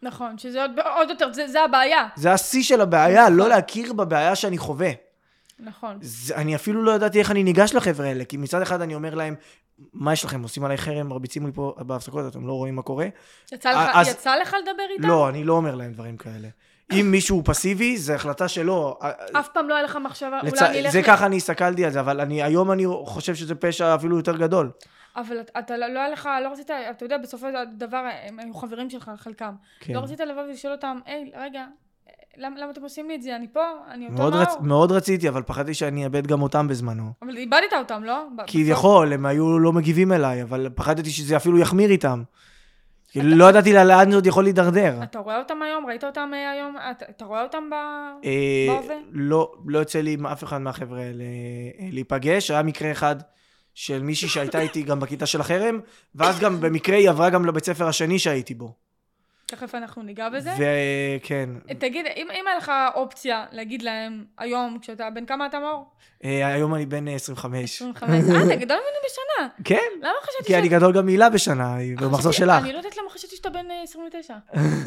נכון, 0.01 0.37
שזה 0.37 0.61
עוד, 0.61 0.71
עוד 0.97 1.09
יותר, 1.09 1.33
זה, 1.33 1.47
זה 1.47 1.63
הבעיה. 1.63 2.07
זה 2.15 2.31
השיא 2.33 2.63
של 2.63 2.81
הבעיה, 2.81 3.23
נכון. 3.23 3.35
לא 3.35 3.49
להכיר 3.49 3.93
בבעיה 3.93 4.35
שאני 4.35 4.57
חווה. 4.57 4.89
נכון. 5.59 5.97
זה, 6.01 6.35
אני 6.35 6.55
אפילו 6.55 6.83
לא 6.83 6.91
ידעתי 6.91 7.19
איך 7.19 7.31
אני 7.31 7.43
ניגש 7.43 7.73
לחבר'ה 7.73 8.07
האלה, 8.07 8.25
כי 8.25 8.37
מצד 8.37 8.61
אחד 8.61 8.81
אני 8.81 8.95
אומר 8.95 9.15
להם, 9.15 9.35
מה 9.93 10.13
יש 10.13 10.25
לכם, 10.25 10.43
עושים 10.43 10.65
עליי 10.65 10.77
חרם, 10.77 11.07
מרביצים 11.07 11.45
לי 11.45 11.51
פה 11.51 11.75
בהפסקות, 11.79 12.31
אתם 12.31 12.47
לא 12.47 12.53
רואים 12.53 12.75
מה 12.75 12.81
קורה? 12.81 13.07
יצא 13.51 13.69
לך, 13.71 13.89
אז- 13.93 14.07
יצא 14.07 14.35
לך 14.35 14.55
לדבר 14.61 14.83
איתם? 14.93 15.07
לא, 15.07 15.29
אני 15.29 15.43
לא 15.43 15.53
אומר 15.53 15.75
להם 15.75 15.93
דברים 15.93 16.17
כאלה. 16.17 16.47
אם 16.91 17.07
מישהו 17.11 17.41
פסיבי, 17.45 17.97
זו 17.97 18.13
החלטה 18.13 18.47
שלו. 18.47 18.97
אף 19.39 19.47
פעם 19.53 19.69
לא 19.69 19.73
היה 19.75 19.83
לך 19.83 19.97
מחשבה, 20.03 20.39
לצ... 20.43 20.53
אולי 20.61 20.69
אני 20.71 20.79
אלך... 20.79 20.91
זה 20.91 20.99
ל- 20.99 21.03
ככה 21.03 21.25
אני 21.25 21.37
הסתכלתי 21.37 21.85
על 21.85 21.91
זה, 21.91 21.99
אבל 21.99 22.21
אני, 22.21 22.43
היום 22.43 22.71
אני 22.71 22.85
חושב 23.05 23.35
שזה 23.35 23.55
פשע 23.55 23.95
אפילו 23.95 24.17
יותר 24.17 24.37
גדול. 24.37 24.71
אבל 25.15 25.39
אתה- 25.41 25.59
אתה 25.59 25.77
לא 25.77 25.99
היה 25.99 26.09
לך, 26.09 26.29
לא 26.43 26.49
רצית, 26.51 26.69
אתה 26.91 27.05
יודע, 27.05 27.17
בסופו 27.17 27.47
של 27.47 27.55
דבר, 27.77 28.03
הם 28.27 28.39
היו 28.39 28.53
חברים 28.53 28.89
שלך, 28.89 29.11
חלקם. 29.17 29.53
כן. 29.79 29.93
לא 29.93 29.99
רצית 29.99 30.19
לבוא 30.19 30.41
ולשאול 30.41 30.73
אותם, 30.73 30.99
היי, 31.05 31.31
רגע, 31.39 31.65
למה 32.37 32.59
למה 32.59 32.71
אתם 32.71 32.81
עושים 32.81 33.07
לי 33.07 33.15
את 33.15 33.21
זה? 33.21 33.35
אני 33.35 33.47
פה, 33.53 33.61
אני 33.91 34.05
אותו 34.05 34.17
מאוד, 34.17 34.33
מאור. 34.33 34.43
רצ... 34.43 34.53
מאוד 34.61 34.91
רציתי, 34.91 35.29
אבל 35.29 35.41
פחדתי 35.41 35.73
שאני 35.73 36.03
אאבד 36.03 36.27
גם 36.27 36.41
אותם 36.41 36.67
בזמנו. 36.67 37.11
אבל 37.21 37.37
איבדת 37.37 37.73
אותם, 37.77 38.03
לא? 38.03 38.23
כביכול, 38.47 39.13
הם 39.13 39.25
היו 39.25 39.59
לא 39.59 39.73
מגיבים 39.73 40.11
אליי, 40.11 40.41
אבל 40.43 40.69
פחדתי 40.75 41.09
שזה 41.09 41.37
אפילו 41.37 41.59
יחמיר 41.59 41.89
איתם. 41.89 42.23
כאילו, 43.13 43.35
לא 43.35 43.49
ידעתי 43.49 43.73
לאן 43.73 44.09
זה 44.11 44.17
עוד 44.17 44.25
יכול 44.25 44.43
להידרדר. 44.43 45.03
אתה 45.03 45.19
רואה 45.19 45.39
אותם 45.39 45.61
היום? 45.61 45.85
ראית 45.85 46.03
אותם 46.03 46.31
אה, 46.33 46.51
היום? 46.51 46.75
אתה- 46.91 47.05
אתה 47.09 47.25
רואה 47.25 47.43
אותם. 47.43 47.63
אה, 48.25 48.65
בהווה? 48.67 48.95
לא, 49.11 49.51
לא 49.67 49.79
יוצא 49.79 50.01
לי 50.01 50.13
עם 50.13 50.25
אף 50.25 50.43
אחד 50.43 50.57
מהחבר'ה 50.57 50.99
אה, 51.01 51.11
להיפגש. 51.91 52.51
היה 52.51 52.63
מקרה 52.63 52.91
אחד 52.91 53.15
של 53.73 54.03
מישהי 54.03 54.27
שהייתה 54.27 54.59
איתי 54.61 54.81
גם 54.83 54.99
בכיתה 54.99 55.25
של 55.25 55.41
החרם, 55.41 55.79
ואז 56.15 56.39
גם 56.39 56.61
במקרה 56.61 56.97
היא 56.97 57.09
עברה 57.09 57.29
גם 57.29 57.45
לבית 57.45 57.65
ספר 57.65 57.87
השני 57.87 58.19
שהייתי 58.19 58.53
בו. 58.53 58.73
תכף 59.55 59.75
אנחנו 59.75 60.03
ניגע 60.03 60.29
בזה. 60.29 60.51
וכן, 60.53 61.49
תגיד, 61.79 62.05
אם 62.15 62.27
אם 62.31 62.47
היה 62.47 62.57
לך 62.57 62.71
אופציה 62.95 63.45
להגיד 63.51 63.81
להם 63.81 64.25
היום, 64.37 64.77
כשאתה, 64.81 65.09
בן 65.09 65.25
כמה 65.25 65.45
אתה 65.45 65.59
מאור? 65.59 65.85
אה, 66.23 66.47
היום 66.47 66.75
אני 66.75 66.85
בן 66.85 67.07
אה, 67.07 67.15
25. 67.15 67.75
25. 67.75 68.09
אה, 68.11 68.43
אתה 68.43 68.55
גדול 68.55 68.77
ממני 68.77 68.99
בשנה. 69.05 69.47
כן, 69.63 69.99
למה 70.01 70.13
חשבתי 70.23 70.43
כי 70.47 70.57
אני 70.57 70.69
גדול 70.69 70.93
גם 70.93 71.05
מהילה 71.05 71.29
בשנה, 71.29 71.75
היא 71.75 71.97
במחזור 71.97 72.31
שלך. 72.31 72.63
אני 72.63 72.73
לא 72.73 72.77
יודעת 72.77 72.97
למה 72.97 73.09
חשבתי 73.09 73.35
שאתה 73.35 73.49
בן 73.49 73.71
אה, 73.71 73.83
29. 73.83 74.33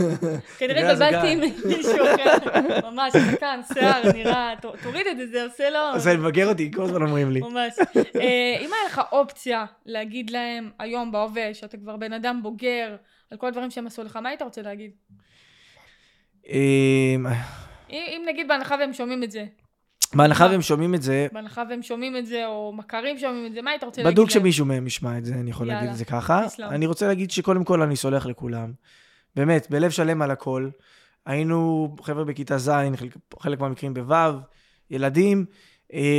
כנראה. 0.58 0.92
התבלבלתי 0.92 1.32
עם 1.32 1.40
מישהו 1.64 1.96
אחר. 2.14 2.90
ממש, 2.90 3.12
זקן, 3.16 3.60
שיער, 3.74 4.12
נראה, 4.14 4.54
תוריד 4.82 5.06
את 5.06 5.16
זה, 5.16 5.26
זה 5.26 5.44
עושה 5.44 5.70
לו... 5.70 5.98
זה 5.98 6.16
מבגר 6.16 6.48
אותי, 6.48 6.70
כל 6.74 6.82
הזמן 6.82 7.02
אומרים 7.02 7.30
לי. 7.30 7.40
ממש. 7.40 7.78
אה, 7.96 8.56
אם 8.60 8.70
היה 8.72 8.86
לך 8.86 9.00
אופציה 9.12 9.64
להגיד 9.86 10.30
להם 10.30 10.70
היום 10.78 11.12
בהווה, 11.12 11.54
שאתה 11.54 11.76
כבר 11.76 11.96
בן 11.96 12.12
אדם 12.12 12.40
בוגר, 12.42 12.96
על 13.30 13.38
כל 13.38 13.46
הדברים 13.46 13.70
שהם 13.70 13.86
עשו 13.86 14.02
לך, 14.02 14.16
מה 14.16 14.28
היית 14.28 14.42
רוצה 14.42 14.62
להגיד? 14.62 14.90
אמ, 16.48 17.26
אם 17.90 18.02
אם 18.08 18.22
נגיד 18.28 18.48
בהנחה 18.48 18.74
והם 18.80 18.92
שומעים 18.92 19.22
את 19.22 19.30
זה, 19.30 19.44
בהנחה 20.14 20.46
והם 20.50 20.62
שומעים 20.62 20.94
את 20.94 21.02
זה, 21.02 21.26
בהנחה 21.32 21.62
והם 21.70 21.82
שומעים 21.82 22.16
את 22.16 22.26
זה, 22.26 22.46
או 22.46 22.72
מכרים 22.72 23.18
שומעים 23.18 23.46
את 23.46 23.52
זה, 23.52 23.62
מה 23.62 23.70
היית 23.70 23.84
רוצה 23.84 24.02
להגיד? 24.02 24.18
בדוק 24.18 24.30
שמישהו 24.30 24.66
מהם 24.66 24.86
ישמע 24.86 25.18
את 25.18 25.24
זה, 25.24 25.34
אני 25.34 25.50
יכול 25.50 25.66
להגיד 25.66 25.90
את 25.90 25.96
זה 25.96 26.04
ככה. 26.04 26.46
אני 26.60 26.86
רוצה 26.86 27.06
להגיד 27.06 27.30
שקודם 27.30 27.64
כל 27.64 27.82
אני 27.82 27.96
סולח 27.96 28.26
לכולם. 28.26 28.72
באמת, 29.36 29.70
בלב 29.70 29.90
שלם 29.90 30.22
על 30.22 30.30
הכל. 30.30 30.68
היינו 31.26 31.96
חבר'ה 32.02 32.24
בכיתה 32.24 32.58
ז', 32.58 32.70
חלק, 33.40 33.60
מהמקרים 33.60 33.94
בו', 33.94 34.14
ילדים, 34.90 35.44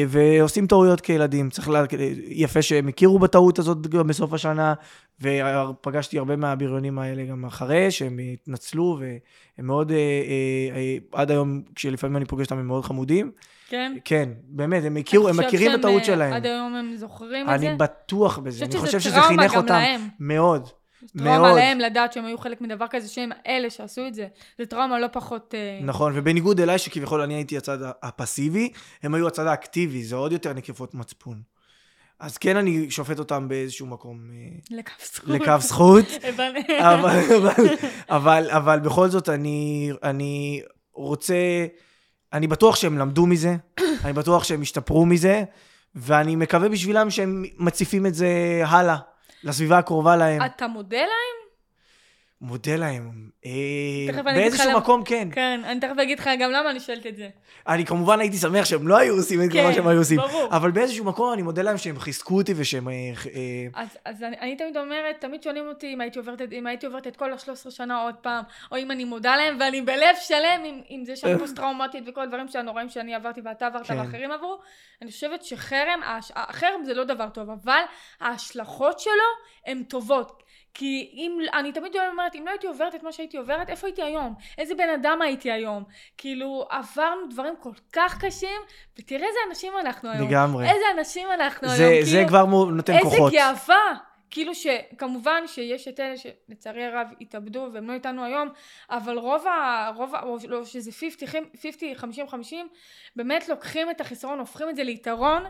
ועושים 0.07 0.67
טעויות 0.67 1.01
כילדים. 1.01 1.49
צריך 1.49 1.69
לה... 1.69 1.83
יפה 2.27 2.61
שהם 2.61 2.87
הכירו 2.87 3.19
בטעות 3.19 3.59
הזאת 3.59 3.87
גם 3.87 4.07
בסוף 4.07 4.33
השנה, 4.33 4.73
ופגשתי 5.21 6.17
הרבה 6.17 6.35
מהבריונים 6.35 6.99
האלה 6.99 7.25
גם 7.25 7.45
אחרי, 7.45 7.91
שהם 7.91 8.19
התנצלו, 8.33 8.99
והם 8.99 9.67
מאוד, 9.67 9.91
אה, 9.91 9.97
אה, 9.97 10.75
אה, 10.75 10.97
עד 11.11 11.31
היום, 11.31 11.61
כשלפעמים 11.75 12.17
אני 12.17 12.25
פוגש 12.25 12.45
אותם, 12.45 12.57
הם 12.57 12.67
מאוד 12.67 12.85
חמודים. 12.85 13.31
כן? 13.69 13.97
כן, 14.05 14.29
באמת, 14.43 14.83
הם 14.85 14.97
הכירו, 14.97 15.29
הם 15.29 15.37
מכירים 15.37 15.71
בטעות 15.79 16.01
אה, 16.01 16.05
שלהם. 16.05 16.33
עד 16.33 16.45
היום 16.45 16.75
הם 16.75 16.95
זוכרים 16.95 17.49
את 17.49 17.59
זה? 17.59 17.67
אני 17.67 17.77
בטוח 17.77 18.37
בזה, 18.37 18.65
אני 18.65 18.77
חושב 18.77 18.99
שזה 18.99 19.21
חינך 19.21 19.55
אותם 19.55 19.73
להם. 19.73 20.01
מאוד. 20.19 20.69
טראומה 21.17 21.37
מאוד. 21.39 21.55
להם 21.57 21.79
לדעת 21.79 22.13
שהם 22.13 22.25
היו 22.25 22.37
חלק 22.37 22.61
מדבר 22.61 22.85
כזה, 22.89 23.07
שהם 23.07 23.29
אלה 23.47 23.69
שעשו 23.69 24.07
את 24.07 24.13
זה. 24.13 24.27
זה 24.57 24.65
טראומה 24.65 24.99
לא 24.99 25.07
פחות... 25.11 25.53
אה, 25.57 25.79
נכון, 25.83 26.13
ובניגוד 26.15 26.59
אליי, 26.59 26.79
שכביכול 26.79 27.21
אני 27.21 27.33
הייתי 27.33 27.57
הצד 27.57 27.77
הפסיבי, 28.03 28.69
הם 29.03 29.13
היו 29.13 29.27
הצד 29.27 29.47
האקטיבי, 29.47 30.03
זה 30.03 30.15
עוד 30.15 30.31
יותר 30.31 30.53
נקיפות 30.53 30.93
מצפון. 30.93 31.41
אז 32.19 32.37
כן, 32.37 32.57
אני 32.57 32.91
שופט 32.91 33.19
אותם 33.19 33.47
באיזשהו 33.47 33.87
מקום 33.87 34.19
אה, 34.31 34.77
לקו 34.77 34.91
זכות. 35.05 35.29
לקו 35.29 35.59
זכות, 35.59 36.05
אבל, 36.79 37.11
אבל, 37.37 37.65
אבל, 38.09 38.49
אבל 38.49 38.79
בכל 38.79 39.09
זאת, 39.09 39.29
אני, 39.29 39.91
אני 40.03 40.61
רוצה, 40.93 41.35
אני 42.33 42.47
בטוח 42.47 42.75
שהם 42.75 42.97
למדו 42.97 43.25
מזה, 43.25 43.55
אני 44.05 44.13
בטוח 44.13 44.43
שהם 44.43 44.61
השתפרו 44.61 45.05
מזה, 45.05 45.43
ואני 45.95 46.35
מקווה 46.35 46.69
בשבילם 46.69 47.09
שהם 47.09 47.43
מציפים 47.57 48.05
את 48.05 48.15
זה 48.15 48.61
הלאה, 48.65 48.97
לסביבה 49.43 49.77
הקרובה 49.77 50.15
להם. 50.15 50.45
אתה 50.45 50.67
מודה 50.67 50.97
להם? 50.97 51.46
מודה 52.41 52.75
להם. 52.75 53.29
אה, 53.45 54.23
באיזשהו 54.23 54.77
מקום 54.77 55.03
כן. 55.03 55.27
כן, 55.31 55.61
אני 55.65 55.79
תכף 55.79 55.99
אגיד 56.01 56.19
לך 56.19 56.29
גם 56.39 56.51
למה 56.51 56.71
אני 56.71 56.79
שואלת 56.79 57.05
את 57.05 57.15
זה. 57.15 57.29
אני 57.67 57.85
כמובן 57.85 58.19
הייתי 58.19 58.37
שמח 58.37 58.65
שהם 58.65 58.87
לא 58.87 58.97
היו 58.97 59.15
עושים 59.15 59.39
את 59.43 59.49
כן, 59.53 59.63
מה 59.63 59.73
שהם 59.73 59.87
היו 59.87 59.97
עושים. 59.99 60.17
ברור. 60.17 60.47
אבל 60.55 60.71
באיזשהו 60.71 61.05
מקום 61.05 61.33
אני 61.33 61.41
מודה 61.41 61.61
להם 61.61 61.77
שהם 61.77 61.99
חיזקו 61.99 62.35
אותי 62.37 62.53
ושהם... 62.57 62.87
אה, 62.89 62.93
אה, 63.75 63.83
אז, 64.05 64.23
אני, 64.23 64.55
תמיד 64.55 64.77
אומרת, 64.77 65.15
תמיד 65.19 65.43
שואלים 65.43 65.67
אותי 65.67 65.93
אם 65.93 66.01
הייתי 66.01 66.19
עוברת, 66.85 67.07
את- 67.07 67.15
כל 67.15 67.33
ה-13 67.33 67.71
שנה 67.71 68.01
עוד 68.01 68.15
פעם, 68.15 68.43
או 68.71 68.77
אם 68.77 68.91
אני 68.91 69.03
מודה 69.03 69.35
להם, 69.35 69.57
ואני 69.59 69.81
בלב 69.81 70.15
שלם 70.21 70.61
עם, 70.87 71.05
זה 71.05 71.15
שאני 71.15 71.37
פוסט-טראומטית 71.37 72.03
וכל 72.07 72.21
הדברים 72.21 72.47
שהנוראים 72.47 72.89
שאני 72.89 73.15
עברתי 73.15 73.41
ואתה 73.45 73.65
עברת 73.67 73.87
כן. 73.87 73.99
ואחרים 73.99 74.31
עברו. 74.31 74.59
אני 75.01 75.11
חושבת 75.11 75.43
שחרם. 75.43 76.01
חרם 76.51 76.83
זה 76.85 76.93
לא 76.93 77.03
דבר 77.03 77.29
טוב, 77.29 77.49
אבל 77.49 77.81
ההשלכות 78.21 78.99
שלו 78.99 79.13
הן 79.65 79.83
טובות. 79.83 80.43
כי 80.73 81.09
אם, 81.13 81.37
אני 81.53 81.71
תמיד 81.71 81.95
אומרת, 82.11 82.35
אם 82.35 82.45
לא 82.45 82.51
הייתי 82.51 82.67
עוברת 82.67 82.95
את 82.95 83.03
מה 83.03 83.11
שהייתי 83.11 83.37
עוברת, 83.37 83.69
איפה 83.69 83.87
הייתי 83.87 84.03
היום? 84.03 84.33
איזה 84.57 84.75
בן 84.75 84.89
אדם 84.89 85.21
הייתי 85.21 85.51
היום? 85.51 85.83
כאילו, 86.17 86.65
עברנו 86.69 87.27
דברים 87.29 87.53
כל 87.59 87.71
כך 87.93 88.25
קשים, 88.25 88.61
ותראה 88.99 89.27
איזה 89.27 89.39
אנשים 89.49 89.73
אנחנו 89.79 90.09
היום. 90.11 90.27
לגמרי. 90.27 90.65
איזה 90.69 90.85
אנשים 90.97 91.27
אנחנו 91.31 91.67
זה- 91.69 91.87
היום. 91.87 92.05
זה 92.05 92.11
כאילו, 92.11 92.27
כבר 92.27 92.45
מו- 92.45 92.65
נותן 92.71 92.99
כוחות. 93.01 93.33
איזה 93.33 93.37
גאווה! 93.37 93.93
כאילו 94.29 94.51
שכמובן 94.55 95.43
שיש 95.47 95.87
את 95.87 95.99
אלה 95.99 96.13
שלצערי 96.17 96.85
הרב 96.85 97.07
התאבדו 97.21 97.67
והם 97.73 97.87
לא 97.87 97.93
איתנו 97.93 98.23
היום, 98.25 98.49
אבל 98.89 99.17
רוב 99.17 99.47
ה... 99.47 99.91
רוב 99.95 100.15
ה... 100.15 100.21
או 100.23 100.37
לא, 100.47 100.65
שזה 100.65 100.91
50, 100.91 101.27
50, 101.61 101.95
50, 101.95 102.27
50, 102.27 102.67
באמת 103.15 103.49
לוקחים 103.49 103.89
את 103.89 104.01
החיסרון, 104.01 104.39
הופכים 104.39 104.69
את 104.69 104.75
זה 104.75 104.83
ליתרון. 104.83 105.43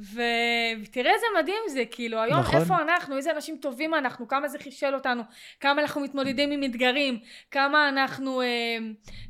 ותראה 0.00 1.12
איזה 1.14 1.26
מדהים 1.38 1.62
זה, 1.68 1.82
כאילו 1.90 2.22
היום 2.22 2.40
נכון. 2.40 2.60
איפה 2.60 2.74
אנחנו, 2.82 3.16
איזה 3.16 3.30
אנשים 3.30 3.56
טובים 3.56 3.94
אנחנו, 3.94 4.28
כמה 4.28 4.48
זה 4.48 4.58
חישל 4.58 4.94
אותנו, 4.94 5.22
כמה 5.60 5.82
אנחנו 5.82 6.00
מתמודדים 6.00 6.50
עם 6.50 6.64
אתגרים, 6.64 7.18
כמה 7.50 7.88
אנחנו, 7.88 8.42
אה, 8.42 8.46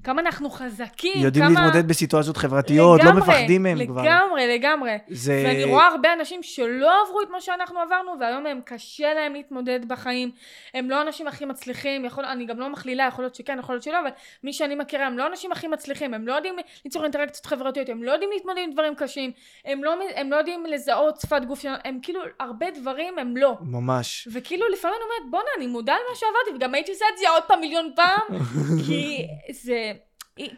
כמה 0.04 0.20
אנחנו 0.20 0.50
חזקים, 0.50 1.12
יודעים 1.16 1.44
כמה... 1.44 1.64
להתמודד 1.64 1.88
בסיטואציות 1.88 2.36
חברתיות, 2.36 3.00
לא 3.00 3.10
לגמרי, 3.10 3.22
מפחדים 3.22 3.62
מהם 3.62 3.86
כבר. 3.86 4.02
לגמרי, 4.02 4.58
לגמרי. 4.58 4.98
זה... 5.08 5.42
ואני 5.46 5.64
רואה 5.64 5.86
הרבה 5.86 6.12
אנשים 6.12 6.42
שלא 6.42 6.90
עברו 7.06 7.22
את 7.22 7.30
מה 7.30 7.40
שאנחנו 7.40 7.80
עברנו, 7.80 8.12
והיום 8.20 8.46
הם 8.46 8.60
קשה 8.64 9.14
להם 9.14 9.32
להתמודד 9.32 9.88
בחיים. 9.88 10.30
הם 10.74 10.90
לא 10.90 10.96
האנשים 10.96 11.26
הכי 11.26 11.44
מצליחים, 11.44 12.04
יכול, 12.04 12.24
אני 12.24 12.46
גם 12.46 12.60
לא 12.60 12.70
מכלילה, 12.70 13.04
יכול 13.08 13.24
להיות 13.24 13.34
שכן, 13.34 13.58
יכול 13.58 13.74
להיות 13.74 13.82
שלא, 13.82 14.00
אבל 14.00 14.10
מי 14.44 14.52
שאני 14.52 14.74
מכירה 14.74 15.06
הם 15.06 15.18
לא 15.18 15.24
האנשים 15.24 15.52
הכי 15.52 15.68
מצליחים, 15.68 16.14
הם 16.14 16.26
לא 16.26 16.32
יודעים 16.32 16.56
ליצור 16.84 17.04
אינטראקציות 17.04 17.46
חברתיות, 17.46 17.88
הם 17.88 18.02
לא 18.02 18.12
יודעים 18.12 18.30
להתמודד 18.34 18.60
עם 18.64 18.72
דברים 18.72 18.94
קשים, 18.94 19.32
הם 19.64 19.84
לא, 19.84 19.94
הם 20.16 20.30
לא 20.30 20.36
יודעים 20.36 20.57
לזהות 20.66 21.20
שפת 21.20 21.44
גוף 21.44 21.64
הם 21.84 21.98
כאילו, 22.02 22.20
הרבה 22.40 22.66
דברים 22.70 23.18
הם 23.18 23.36
לא. 23.36 23.56
ממש. 23.60 24.28
וכאילו 24.32 24.68
לפעמים 24.68 24.96
אני 24.96 25.04
אומרת, 25.04 25.30
בואנה, 25.30 25.48
אני 25.56 25.66
מודה 25.66 25.92
על 25.92 26.00
מה 26.10 26.16
שעברתי, 26.16 26.56
וגם 26.56 26.74
הייתי 26.74 26.92
עושה 26.92 27.04
את 27.12 27.18
זה 27.18 27.30
עוד 27.30 27.42
פעם 27.42 27.60
מיליון 27.60 27.92
פעם, 27.96 28.38
כי 28.86 29.26
זה... 29.50 29.92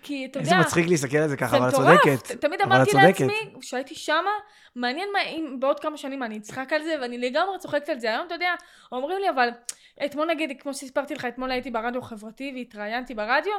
כי 0.02 0.26
אתה 0.30 0.38
יודע... 0.38 0.50
איזה 0.50 0.60
מצחיק 0.60 0.86
להסתכל 0.88 1.16
על 1.16 1.28
זה 1.28 1.36
ככה, 1.36 1.56
אבל 1.56 1.68
את. 1.68 1.74
צודקת. 1.74 2.40
תמיד 2.40 2.60
אמרתי. 2.60 2.96
לעצמי, 2.96 3.54
כשהייתי 3.60 3.94
שמה, 3.94 4.30
מעניין 4.76 5.08
מה 5.12 5.22
אם 5.22 5.56
בעוד 5.60 5.80
כמה 5.80 5.96
שנים 5.96 6.22
אני 6.22 6.38
אצחק 6.38 6.72
על 6.72 6.82
זה, 6.82 6.96
ואני 7.00 7.18
לגמרי 7.18 7.58
צוחקת 7.58 7.88
על 7.88 8.00
זה. 8.00 8.10
היום, 8.10 8.26
אתה 8.26 8.34
יודע, 8.34 8.54
אומרים 8.92 9.18
לי, 9.20 9.30
אבל 9.30 9.48
אתמול 10.04 10.26
נגיד, 10.26 10.60
כמו 10.60 10.74
שסיפרתי 10.74 11.14
לך, 11.14 11.24
אתמול 11.24 11.50
הייתי 11.50 11.70
ברדיו 11.70 12.02
חברתי 12.02 12.52
והתראיינתי 12.56 13.14
ברדיו, 13.14 13.52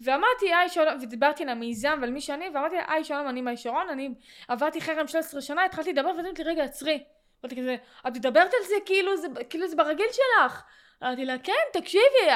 ואמרתי, 0.00 0.54
היי 0.54 0.68
שלום, 0.68 0.94
ודיברתי 1.02 1.42
על 1.42 1.48
המיזם 1.48 1.98
ועל 2.00 2.10
מי 2.10 2.20
שאני, 2.20 2.44
ואמרתי 2.54 2.76
לה, 2.76 2.84
היי 2.88 3.04
שלום, 3.04 3.28
אני 3.28 3.42
מאי 3.42 3.56
שרון, 3.56 3.88
אני 3.88 4.10
עברתי 4.48 4.80
חרם 4.80 5.06
13 5.06 5.40
שנה, 5.40 5.64
התחלתי 5.64 5.92
לדבר, 5.92 6.08
ואתה 6.08 6.20
אמרתי 6.20 6.44
לי, 6.44 6.50
רגע, 6.50 6.64
עצרי. 6.64 7.04
אמרתי 7.44 7.56
כזה, 7.56 7.76
את 8.08 8.16
מדברת 8.16 8.54
על 8.54 8.68
זה 8.68 8.74
כאילו 8.86 9.16
זה, 9.16 9.28
כאילו 9.50 9.68
זה 9.68 9.76
ברגיל 9.76 10.06
שלך. 10.12 10.62
אמרתי 11.02 11.24
לה, 11.24 11.38
כן, 11.38 11.80
תקשיבי, 11.80 12.32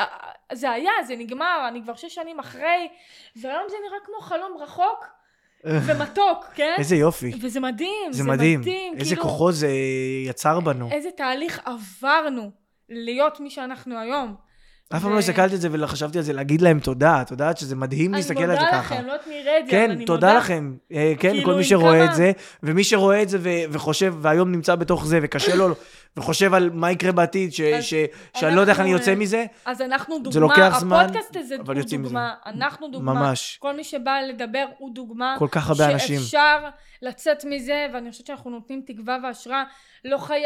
זה 0.53 0.71
היה, 0.71 0.93
זה 1.07 1.17
נגמר, 1.17 1.65
אני 1.69 1.83
כבר 1.83 1.95
שש 1.95 2.15
שנים 2.15 2.39
אחרי, 2.39 2.89
והיום 3.37 3.69
זה 3.69 3.77
נראה 3.89 3.99
כמו 4.05 4.21
חלום 4.21 4.57
רחוק 4.61 5.07
ומתוק, 5.87 6.45
כן? 6.55 6.75
איזה 6.79 6.97
יופי. 6.97 7.33
וזה 7.41 7.61
מדהים, 7.61 8.13
זה 8.13 8.25
מדהים. 8.25 8.61
איזה 8.97 9.15
כאילו, 9.15 9.23
כוחות 9.23 9.55
זה 9.55 9.69
יצר 10.27 10.61
בנו. 10.61 10.89
איזה 10.91 11.11
תהליך 11.11 11.61
עברנו 11.65 12.62
להיות 12.95 13.41
מי 13.41 13.51
שאנחנו 13.51 13.99
היום. 13.99 14.35
אף 14.97 15.03
פעם 15.03 15.13
לא 15.13 15.19
הסתכלתי 15.19 15.55
על 15.55 15.61
זה 15.61 15.69
ולחשבתי 15.73 16.19
על 16.19 16.25
זה, 16.25 16.33
להגיד 16.33 16.61
להם 16.63 16.81
תודה. 16.81 17.23
את 17.23 17.31
יודעת 17.31 17.59
שזה 17.59 17.77
מדהים 17.77 18.15
להסתכל 18.15 18.43
על 18.43 18.51
זה 18.57 18.61
אני 18.61 18.71
ככה. 18.73 18.95
מודה 19.01 19.15
לכם, 19.15 19.31
לא 19.31 19.35
יראה 19.35 19.59
את 19.59 19.67
זה, 19.67 19.73
אבל 19.77 19.87
כן, 19.87 19.91
אני 19.91 20.05
תודה 20.05 20.27
מודה. 20.27 20.39
לכם. 20.39 20.75
אה, 20.93 21.13
כן, 21.19 21.31
כאילו, 21.31 21.45
כל 21.45 21.55
מי 21.55 21.65
שרואה 21.65 22.05
את 22.05 22.15
זה, 22.15 22.33
ומי 22.63 22.85
שרואה 22.85 23.23
את 23.23 23.29
זה 23.29 23.39
וחושב, 23.71 24.15
והיום 24.21 24.53
נמצא 24.53 24.75
בתוך 24.75 25.07
זה, 25.07 25.19
וקשה 25.23 25.55
לו, 25.55 25.69
וחושב 26.17 26.55
על 26.55 26.71
מה 26.75 26.91
יקרה 26.91 27.13
בעתיד, 27.13 27.53
ש- 27.53 27.61
אז 27.61 27.85
ש- 27.85 27.95
שאני 28.37 28.57
לא 28.57 28.61
יודע 28.61 28.73
איך 28.73 28.81
אני 28.81 28.91
יוצא 28.91 29.11
אה, 29.11 29.17
מזה, 29.17 29.45
אז 29.65 29.81
אנחנו 29.81 30.17
דוגמה, 30.19 30.33
זה 30.33 30.41
לוקח 30.41 30.77
זמן, 30.81 31.05
הפודקאסט 31.05 31.37
הזה 31.37 31.57
הוא. 31.67 31.75
דוגמה, 32.03 32.35
אנחנו 32.47 32.89
דוגמה, 32.89 33.13
ממש. 33.15 33.59
כל 33.61 33.77
מי 33.77 33.85
שבא 33.85 34.19
לדבר 34.29 34.65
הוא 34.79 34.95
דוגמה, 34.95 35.35
כל 35.39 35.49
כך 35.51 35.69
הרבה 35.71 35.91
אנשים. 35.93 36.21
שאפשר 36.21 36.59
לצאת 37.03 37.45
מזה, 37.45 37.87
ואני 37.93 38.11
חושבת 38.11 38.27
שאנחנו 38.27 38.51
נותנים 38.51 38.83
תקווה 38.87 39.19
והשראה, 39.23 39.65
לא 40.05 40.19
חי... 40.19 40.43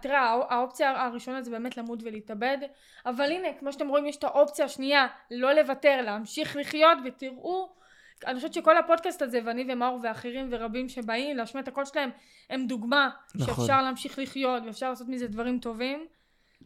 תראה, 0.00 0.20
הא- 0.20 0.54
האופציה 0.54 1.04
הראשונה 1.04 1.42
זה 1.42 1.50
באמת 1.50 1.76
למות 1.76 2.02
ולהתאבד, 2.02 2.58
אבל 3.06 3.32
הנה, 3.32 3.48
כמו 3.60 3.72
שאתם 3.72 3.88
רואים, 3.88 4.06
יש 4.06 4.16
את 4.16 4.24
האופציה 4.24 4.64
השנייה, 4.64 5.06
לא 5.30 5.52
לוותר, 5.52 6.02
להמשיך 6.02 6.56
לחיות, 6.56 6.98
ותראו, 7.04 7.68
אני 8.26 8.34
חושבת 8.34 8.54
שכל 8.54 8.76
הפודקאסט 8.78 9.22
הזה, 9.22 9.40
ואני 9.44 9.64
ומאור 9.68 9.98
ואחרים 10.02 10.48
ורבים 10.50 10.88
שבאים 10.88 11.36
להשמיע 11.36 11.62
את 11.62 11.68
הקול 11.68 11.84
שלהם, 11.84 12.10
הם 12.50 12.66
דוגמה, 12.66 13.10
נכון. 13.34 13.54
שאפשר 13.54 13.82
להמשיך 13.82 14.18
לחיות, 14.18 14.62
ואפשר 14.66 14.90
לעשות 14.90 15.08
מזה 15.08 15.26
דברים 15.28 15.58
טובים. 15.58 16.06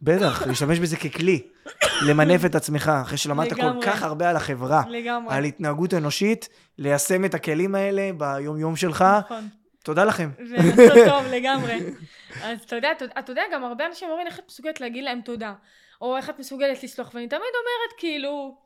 בטח, 0.01 0.47
להשתמש 0.47 0.79
בזה 0.79 0.97
ככלי, 0.97 1.41
למנף 2.07 2.45
את 2.45 2.55
עצמך, 2.55 2.91
אחרי 3.01 3.17
שלמדת 3.17 3.53
כל. 3.53 3.81
כך 3.81 4.03
הרבה 4.03 4.29
על 4.29 4.35
החברה, 4.35 4.83
לגמרי. 4.89 5.35
על 5.35 5.43
התנהגות 5.43 5.93
אנושית, 5.93 6.49
ליישם 6.77 7.25
את 7.25 7.33
הכלים 7.33 7.75
האלה 7.75 8.09
ביום-יום 8.17 8.75
שלך. 8.75 9.05
נכון. 9.25 9.47
תודה 9.83 10.05
לכם. 10.05 10.29
ולעשות 10.39 10.97
טוב 11.07 11.25
לגמרי. 11.31 11.79
אז 12.43 12.59
אתה 12.65 12.75
יודע, 12.75 12.89
אתה 13.19 13.31
יודע, 13.31 13.41
גם 13.53 13.63
הרבה 13.63 13.85
אנשים 13.85 14.09
אומרים, 14.09 14.27
איך 14.27 14.39
את 14.39 14.43
מסוגלת 14.49 14.81
להגיד 14.81 15.03
להם 15.03 15.21
תודה? 15.21 15.53
או 16.01 16.17
איך 16.17 16.29
את 16.29 16.39
מסוגלת 16.39 16.83
לסלוח, 16.83 17.11
ואני 17.13 17.27
תמיד 17.27 17.41
אומרת 17.41 17.93
כאילו, 17.97 18.57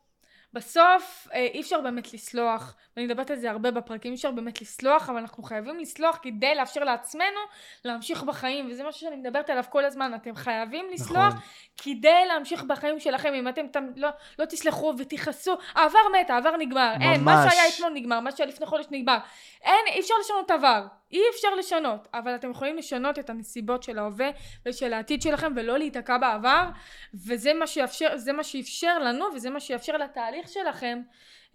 בסוף 0.54 1.28
אה, 1.34 1.40
אי 1.40 1.62
אפשר 1.62 1.82
באמת 1.82 2.14
לסלוח, 2.14 2.76
ואני 2.96 3.08
מדברת 3.08 3.32
על 3.32 3.38
זה 3.38 3.52
הרבה 3.52 3.72
בפרקים, 3.72 4.12
אי 4.12 4.16
אפשר 4.16 4.32
באמת 4.32 4.62
לסלוח, 4.62 5.10
אבל 5.10 5.18
אנחנו 5.18 5.44
חייבים 5.44 5.80
לסלוח 5.80 6.20
כדי 6.22 6.56
לאפשר 6.56 6.84
לעצמנו 6.84 7.40
להמשיך 7.86 8.24
בחיים, 8.24 8.68
וזה 8.72 8.84
משהו 8.84 9.02
שאני 9.02 9.16
מדברת 9.16 9.50
עליו 9.50 9.64
כל 9.70 9.86
הזמן, 9.86 10.16
אתם 10.16 10.36
חייבים 10.36 10.86
לסלוח 10.94 11.28
נכון. 11.28 11.40
כדי 11.78 12.26
להמשיך 12.28 12.64
בחיים 12.64 13.00
שלכם, 13.00 13.34
אם 13.34 13.48
אתם 13.48 13.68
תם, 13.68 13.88
לא, 13.96 14.10
לא 14.40 14.46
תסלחו 14.46 14.94
ותכעסו, 14.98 15.58
העבר 15.76 16.00
מת, 16.20 16.30
העבר 16.30 16.58
נגמר, 16.58 16.94
אין, 17.02 17.24
מה 17.24 17.36
ממש. 17.36 17.54
שהיה 17.54 17.64
אתמול 17.76 17.92
נגמר, 17.94 18.20
מה 18.20 18.32
שהיה 18.32 18.50
לפני 18.50 18.66
חודש 18.66 18.86
נגמר, 18.92 19.18
אין, 19.64 19.86
אי 19.88 20.00
אפשר 20.00 20.14
לשנות 20.22 20.52
עבר, 20.52 20.86
אי 21.14 21.22
אפשר 21.36 21.56
לשנות, 21.56 22.08
אבל 22.14 22.36
אתם 22.36 22.52
יכולים 22.52 22.78
לשנות 22.78 23.20
את 23.20 23.30
הנסיבות 23.30 23.84
של 23.84 24.00
ההווה 24.00 24.30
ושל 24.66 24.94
העתיד 24.94 25.22
שלכם 25.22 25.54
ולא 25.56 25.78
להיתקע 25.78 26.18
בעבר, 26.18 26.70
וזה 27.14 27.54
מה 27.54 27.68
שיאפשר, 27.68 28.18
זה 28.18 28.34
מה 28.34 28.44
שאפשר 28.44 29.00
לנו 29.00 29.26
וזה 29.36 29.50
מה 29.50 29.60
שיאפשר 29.60 29.98
לתהליך 29.98 30.50
שלכם. 30.50 31.02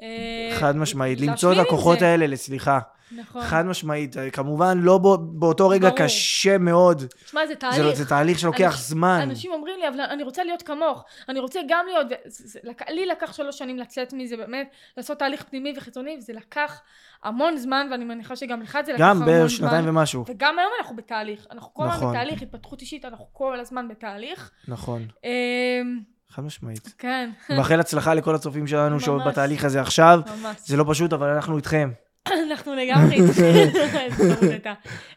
אה, 0.03 0.57
חד 0.59 0.77
משמעית, 0.77 1.21
למצוא 1.21 1.53
את 1.53 1.59
הכוחות 1.59 1.99
זה. 1.99 2.09
האלה 2.09 2.27
לסליחה. 2.27 2.79
נכון. 3.17 3.43
חד 3.43 3.67
משמעית, 3.67 4.17
כמובן 4.33 4.79
לא 4.79 4.99
בא- 4.99 5.09
באותו 5.33 5.69
רגע 5.69 5.89
ברור. 5.89 5.99
קשה 5.99 6.59
מאוד. 6.59 7.03
תשמע, 7.25 7.41
זה 7.47 7.53
זה, 7.53 7.55
תהליך. 7.61 7.95
זה 7.97 8.09
תהליך 8.09 8.39
שלוקח 8.39 8.73
אנש- 8.75 8.79
זמן. 8.79 9.19
אנשים 9.23 9.53
אומרים 9.53 9.75
לי, 9.81 9.89
אבל 9.89 10.01
אני 10.01 10.23
רוצה 10.23 10.45
להיות 10.45 10.63
כמוך, 10.63 11.05
אני 11.29 11.41
רוצה 11.41 11.61
גם 11.69 11.85
להיות, 11.89 12.07
זה- 12.09 12.49
זה- 12.49 12.59
לק- 12.65 12.91
לי 12.91 13.07
לקח 13.07 13.33
שלוש 13.33 13.59
שנים 13.59 13.79
לצאת 13.79 14.13
מזה, 14.13 14.37
באמת, 14.37 14.69
לעשות 14.97 15.19
תהליך 15.19 15.43
פנימי 15.51 15.75
וחיצוני, 15.77 16.17
וזה 16.19 16.33
לקח 16.33 16.81
המון 17.25 17.57
זמן, 17.57 17.89
ואני 17.91 18.05
מניחה 18.05 18.37
שגם 18.37 18.63
לך 18.63 18.79
זה 18.87 18.93
לקח 18.93 19.01
גם 19.01 19.11
המון 19.11 19.25
זמן. 19.25 19.27
בערך 19.27 19.51
שנתיים 19.51 19.89
ומשהו. 19.89 20.25
וגם 20.29 20.59
היום 20.59 20.71
אנחנו 20.81 20.97
בתהליך, 20.97 21.47
אנחנו 21.53 21.75
כל 21.75 21.83
הזמן 21.85 21.97
נכון. 21.97 22.11
בתהליך, 22.15 22.43
התפתחות 22.43 22.81
אישית, 22.81 23.05
אנחנו 23.05 23.27
כל 23.33 23.61
הזמן 23.61 23.89
בתהליך. 23.89 24.51
נכון, 24.69 25.07
אמ, 25.25 26.01
חד 26.37 26.45
משמעית. 26.45 26.95
כן, 26.99 27.31
מאחל 27.51 27.81
הצלחה 27.81 28.15
לכל 28.15 28.35
הצופים 28.35 28.67
שלנו 28.67 29.01
שעוד. 29.01 29.23
בתהליך 29.27 29.65
הזה 29.65 29.81
עכשיו. 29.81 30.21
ממש. 30.27 30.57
זה 30.67 30.77
לא 30.77 30.85
פשוט, 30.89 31.13
אבל 31.13 31.29
אנחנו 31.29 31.57
איתכם. 31.57 31.91
אנחנו 32.51 32.75
לגמרי. 32.75 33.17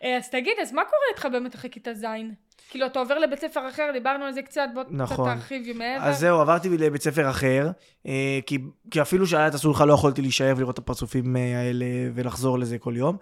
אה, 0.04 0.18
אז 0.18 0.30
תגיד, 0.30 0.54
אז 0.62 0.74
מה 0.74 0.82
קורה 0.84 1.02
איתך 1.12 1.28
באמת 1.32 1.56
אחרי 1.56 1.70
כיתה 1.70 1.94
ז'? 1.94 2.06
כאילו, 2.70 2.86
אתה 2.86 3.00
עובר 3.00 3.20
לבית 3.20 3.40
ספר 3.40 3.70
אחר, 3.70 3.90
דיברנו 3.94 4.26
על 4.26 4.34
זה 4.34 4.42
קצת, 4.42 4.68
בוא 4.74 4.84
קצת 4.84 4.92
נכון. 4.94 5.36
תרחיב 5.36 5.78
מעבר. 5.78 6.06
אז 6.06 6.20
זהו, 6.20 6.40
עברתי 6.40 6.70
לבית 6.70 7.02
ספר 7.02 7.30
אחר, 7.30 7.70
אה, 8.08 8.40
כי, 8.46 8.58
כי 8.92 9.02
אפילו 9.02 9.28
שהיה 9.28 9.48
את 9.48 9.54
הסולחה 9.54 9.86
לא 9.86 9.94
יכולתי 9.94 10.22
להישאר 10.22 10.54
ולראות 10.58 10.74
את 10.74 10.80
הפרצופים 10.80 11.38
אה, 11.38 11.60
האלה 11.60 11.86
ולחזור 12.14 12.60
לזה 12.60 12.78
כל 12.78 12.94
יום. 12.98 13.18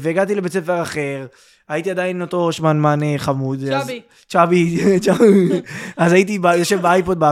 והגעתי 0.00 0.34
לבית 0.34 0.52
ספר 0.52 0.82
אחר, 0.82 1.26
הייתי 1.68 1.90
עדיין 1.90 2.22
אותו 2.22 2.52
שמנמן 2.52 3.02
אה, 3.02 3.14
חמוד. 3.18 3.58
צ'אבי. 3.58 4.02
צ'אבי, 4.28 4.78
צ'אבי. 5.04 5.48
אז 5.96 6.12
הייתי 6.12 6.38
יושב 6.58 6.80
באייפוד 6.80 7.22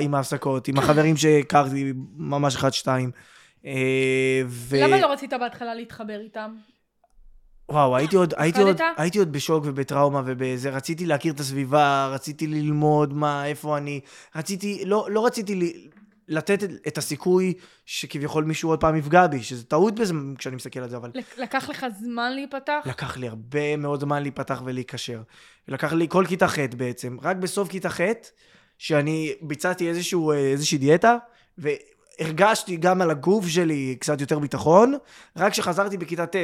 עם 0.00 0.14
ההפסקות, 0.14 0.68
עם 0.68 0.78
החברים 0.78 1.16
שהכרתי 1.16 1.92
ממש 2.16 2.56
אחד-שתיים. 2.56 3.10
אה. 3.66 4.42
למה 4.72 4.98
לא 4.98 5.12
רצית 5.12 5.32
בהתחלה 5.32 5.74
להתחבר 5.74 6.20
איתם? 6.20 6.50
וואו, 7.70 7.96
הייתי 7.96 8.16
עוד, 8.16 8.34
הייתי, 8.36 8.62
עוד? 8.62 8.80
הייתי 8.96 9.18
עוד 9.18 9.32
בשוק 9.32 9.64
ובטראומה 9.66 10.22
ובזה, 10.26 10.70
רציתי 10.70 11.06
להכיר 11.06 11.32
את 11.32 11.40
הסביבה, 11.40 12.08
רציתי 12.12 12.46
ללמוד 12.46 13.14
מה, 13.14 13.46
איפה 13.46 13.78
אני, 13.78 14.00
רציתי, 14.36 14.82
לא, 14.86 15.06
לא 15.10 15.26
רציתי 15.26 15.54
לי, 15.54 15.88
לתת 16.30 16.62
את, 16.86 16.98
הסיכוי 16.98 17.54
שכביכול 17.86 18.44
מישהו 18.44 18.68
עוד 18.70 18.80
פעם 18.80 18.96
יפגע 18.96 19.26
בי, 19.26 19.42
שזה 19.42 19.64
טעות 19.64 19.94
בזה 19.94 20.14
כשאני 20.38 20.56
מסתכל 20.56 20.80
על 20.80 20.88
זה, 20.88 20.96
אבל 20.96 21.10
לק- 21.14 21.38
לקח 21.38 21.68
לך 21.68 21.86
זמן 22.00 22.32
להיפתח? 22.34 22.82
לקח 22.86 23.16
לי 23.16 23.28
הרבה 23.28 23.76
מאוד 23.76 24.00
זמן 24.00 24.22
להיפתח 24.22 24.62
ולהיקשר. 24.64 25.22
לקח 25.68 25.92
לי 25.92 26.06
כל 26.08 26.24
כיתה 26.28 26.48
ח' 26.48 26.58
בעצם, 26.76 27.16
רק 27.22 27.36
בסוף 27.36 27.68
כיתה 27.68 27.90
ח', 27.90 28.00
שאני 28.78 29.32
ביצעתי 29.42 29.88
איזשהו, 29.88 30.30
אה, 30.32 30.36
איזושהי 30.36 30.78
דיאטה, 30.78 31.16
והרגשתי 31.58 32.76
גם 32.76 33.02
על 33.02 33.10
הגוף 33.10 33.46
שלי 33.46 33.96
קצת 34.00 34.20
יותר 34.20 34.38
ביטחון, 34.38 34.94
רק 35.36 35.52
כשחזרתי 35.52 35.96
בכיתה 35.96 36.26
ט', 36.26 36.36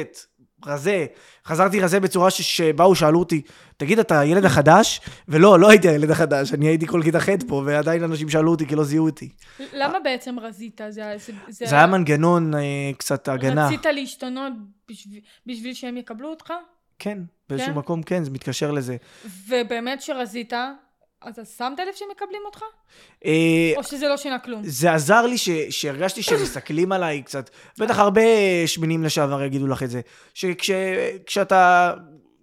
רזה, 0.65 1.05
חזרתי 1.45 1.79
רזה 1.79 1.99
בצורה 1.99 2.29
ש- 2.31 2.57
שבאו, 2.57 2.95
שאלו 2.95 3.19
אותי, 3.19 3.41
תגיד, 3.77 3.99
אתה 3.99 4.19
הילד 4.19 4.45
החדש? 4.45 5.01
ולא, 5.27 5.59
לא 5.59 5.69
הייתי 5.69 5.89
הילד 5.89 6.11
החדש, 6.11 6.53
אני 6.53 6.67
הייתי 6.67 6.87
כל 6.87 7.01
כיתה 7.03 7.19
ח' 7.19 7.29
פה, 7.47 7.63
ועדיין 7.65 8.03
אנשים 8.03 8.29
שאלו 8.29 8.51
אותי 8.51 8.65
כי 8.65 8.75
לא 8.75 8.83
זיהו 8.83 9.05
אותי. 9.05 9.29
למה 9.73 9.99
בעצם 9.99 10.39
רזית? 10.39 10.81
זה, 10.89 11.01
זה, 11.17 11.33
זה, 11.49 11.65
זה 11.65 11.75
היה 11.75 11.87
מנגנון 11.87 12.53
אה, 12.55 12.59
קצת 12.97 13.27
הגנה. 13.27 13.65
רצית 13.67 13.85
להשתנות 13.85 14.53
בשביל, 14.89 15.19
בשביל 15.45 15.73
שהם 15.73 15.97
יקבלו 15.97 16.29
אותך? 16.29 16.53
כן, 16.99 17.17
באיזשהו 17.49 17.73
כן? 17.73 17.77
מקום 17.79 18.03
כן, 18.03 18.23
זה 18.23 18.31
מתקשר 18.31 18.71
לזה. 18.71 18.97
ובאמת 19.47 20.01
שרזית, 20.01 20.53
אז 21.21 21.39
אז 21.39 21.55
שמת 21.57 21.79
לב 21.79 21.93
שהם 21.95 22.07
מקבלים 22.11 22.41
אותך? 22.45 22.61
אה, 23.25 23.73
או 23.77 23.83
שזה 23.83 24.07
לא 24.07 24.17
שינה 24.17 24.39
כלום? 24.39 24.61
זה 24.65 24.93
עזר 24.93 25.25
לי 25.25 25.37
ש, 25.37 25.49
שהרגשתי 25.69 26.23
שמסתכלים 26.23 26.91
עליי 26.91 27.21
קצת. 27.21 27.49
בטח 27.79 27.99
הרבה 27.99 28.21
שמינים 28.65 29.03
לשעבר 29.03 29.43
יגידו 29.43 29.67
לך 29.67 29.83
את 29.83 29.89
זה. 29.89 30.01
שכשאתה, 30.33 31.93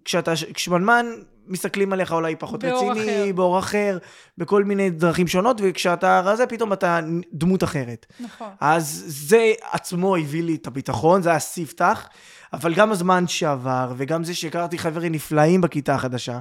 כשאתה, 0.04 0.32
כשמנמן, 0.54 1.06
מסתכלים 1.46 1.92
עליך 1.92 2.12
אולי 2.12 2.36
פחות 2.36 2.64
באור 2.64 2.90
רציני, 2.90 3.22
אחר. 3.22 3.32
באור 3.34 3.58
אחר, 3.58 3.98
בכל 4.38 4.64
מיני 4.64 4.90
דרכים 4.90 5.26
שונות, 5.26 5.60
וכשאתה 5.62 6.20
רזה, 6.20 6.46
פתאום 6.46 6.72
אתה 6.72 7.00
דמות 7.32 7.64
אחרת. 7.64 8.06
נכון. 8.20 8.48
אז 8.60 9.04
זה 9.06 9.52
עצמו 9.70 10.16
הביא 10.16 10.42
לי 10.42 10.54
את 10.54 10.66
הביטחון, 10.66 11.22
זה 11.22 11.30
היה 11.30 11.38
ספתח, 11.38 12.08
אבל 12.52 12.74
גם 12.74 12.92
הזמן 12.92 13.26
שעבר, 13.28 13.92
וגם 13.96 14.24
זה 14.24 14.34
שהכרתי 14.34 14.78
חברים 14.78 15.12
נפלאים 15.12 15.60
בכיתה 15.60 15.94
החדשה, 15.94 16.38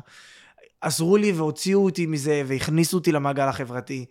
עזרו 0.84 1.18
לי 1.18 1.32
והוציאו 1.32 1.86
אותי 1.86 2.06
מזה, 2.06 2.42
והכניסו 2.46 2.98
אותי 2.98 3.12
למעגל 3.12 3.48
החברתי, 3.48 4.06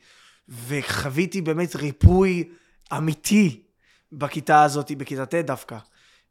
וחוויתי 0.49 1.41
באמת 1.41 1.77
ריפוי 1.77 2.45
אמיתי 2.97 3.63
בכיתה 4.13 4.63
הזאת, 4.63 4.93
בכיתה 4.93 5.27
ט' 5.27 5.35
דווקא. 5.35 5.77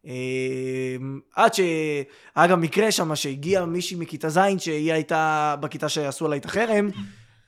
אה, 0.07 0.95
עד 1.35 1.53
שהיה 1.53 2.47
גם 2.49 2.61
מקרה 2.61 2.91
שם 2.91 3.15
שהגיעה 3.15 3.65
מישהי 3.65 3.97
מכיתה 3.97 4.29
ז' 4.29 4.39
שהיא 4.57 4.93
הייתה 4.93 5.55
בכיתה 5.59 5.89
שעשו 5.89 6.25
עליי 6.25 6.39
את 6.39 6.45
החרם, 6.45 6.89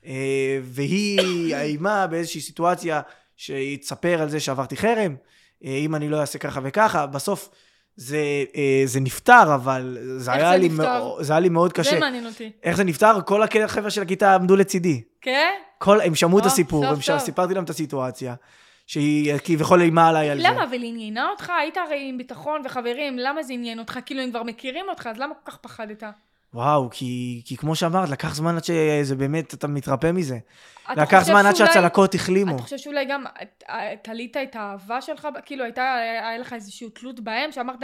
אה, 0.06 0.60
והיא 0.64 1.56
איימה 1.56 2.08
באיזושהי 2.08 2.42
סיטואציה 2.42 3.02
שהיא 3.38 3.78
תספר 3.78 4.22
על 4.22 4.30
זה 4.30 4.40
שעברתי 4.40 4.78
חרם, 4.78 5.16
אה, 5.66 5.78
אם 5.78 5.96
אני 5.96 6.10
לא 6.10 6.22
אעשה 6.22 6.40
ככה 6.40 6.60
וככה, 6.64 7.06
בסוף 7.06 7.50
זה, 7.96 8.44
אה, 8.56 8.82
זה 8.86 9.00
נפתר, 9.00 9.56
אבל 9.56 9.98
זה 10.18 10.32
היה, 10.32 10.52
זה 10.52 10.58
לי? 10.58 10.70
מאוד, 10.70 11.24
זה 11.24 11.34
היה 11.34 11.40
לי 11.40 11.50
מאוד 11.50 11.74
קשה. 11.74 11.90
זה 11.90 12.00
מעניין 12.00 12.26
אותי. 12.26 12.52
איך 12.64 12.78
זה 12.78 12.84
נפתר? 12.84 13.22
כל 13.22 13.44
החבר'ה 13.44 13.90
של 13.90 14.02
הכיתה 14.02 14.36
עמדו 14.36 14.56
לצידי. 14.56 15.02
כן? 15.22 15.54
כל, 15.78 16.02
הם 16.02 16.16
שמעו 16.16 16.40
את 16.40 16.44
או, 16.44 16.48
הסיפור, 16.48 16.96
סוף 16.96 17.10
הם. 17.10 17.20
סיפרתי 17.20 17.54
להם 17.54 17.64
את 17.64 17.70
הסיטואציה, 17.70 18.36
שהיא 18.88 19.34
כביכול 19.44 19.82
איימה 19.82 20.08
עליי 20.08 20.30
על 20.30 20.38
זה. 20.42 20.48
למה? 20.48 20.64
אבל 20.64 20.84
עניינה 20.84 21.30
אותך? 21.30 21.52
היית 21.60 21.78
הרי 21.78 22.10
עם 22.10 22.18
ביטחון 22.18 22.62
וחברים, 22.66 23.18
למה 23.18 23.44
זה 23.44 23.54
עניין 23.54 23.80
אותך? 23.80 24.00
כאילו 24.06 24.22
הם 24.22 24.30
כבר 24.30 24.44
מכירים 24.44 24.86
אותך, 24.90 25.08
אז 25.08 25.18
למה 25.18 25.34
כל 25.34 25.52
כך 25.52 25.58
פחדת? 25.58 26.04
וואו, 26.54 26.90
כי, 26.92 27.42
כי 27.46 27.58
כמו 27.58 27.76
שאמרת, 27.76 28.10
לקח 28.10 28.36
זמן 28.36 28.56
עד 28.56 28.64
שזה 28.64 29.16
באמת, 29.16 29.54
אתה 29.54 29.68
מתרפא 29.68 30.12
מזה. 30.12 30.38
אתה 30.92 31.02
לקח 31.02 31.24
זמן 31.24 31.46
עד 31.46 31.56
שהצלקות 31.56 32.16
החלימו. 32.16 32.56
אתה 32.56 32.64
חושב 32.64 32.78
שאולי 32.78 33.06
גם 33.06 33.24
תלית 34.02 34.38
את 34.38 34.56
האהבה 34.56 35.02
שלך, 35.02 35.28
כאילו 35.46 35.64
הייתה, 35.64 35.94
היה 35.94 36.38
לך 36.38 36.54
איזושהי 36.54 36.90
תלות 36.90 37.20
בהם, 37.20 37.52
שאמרת, 37.52 37.80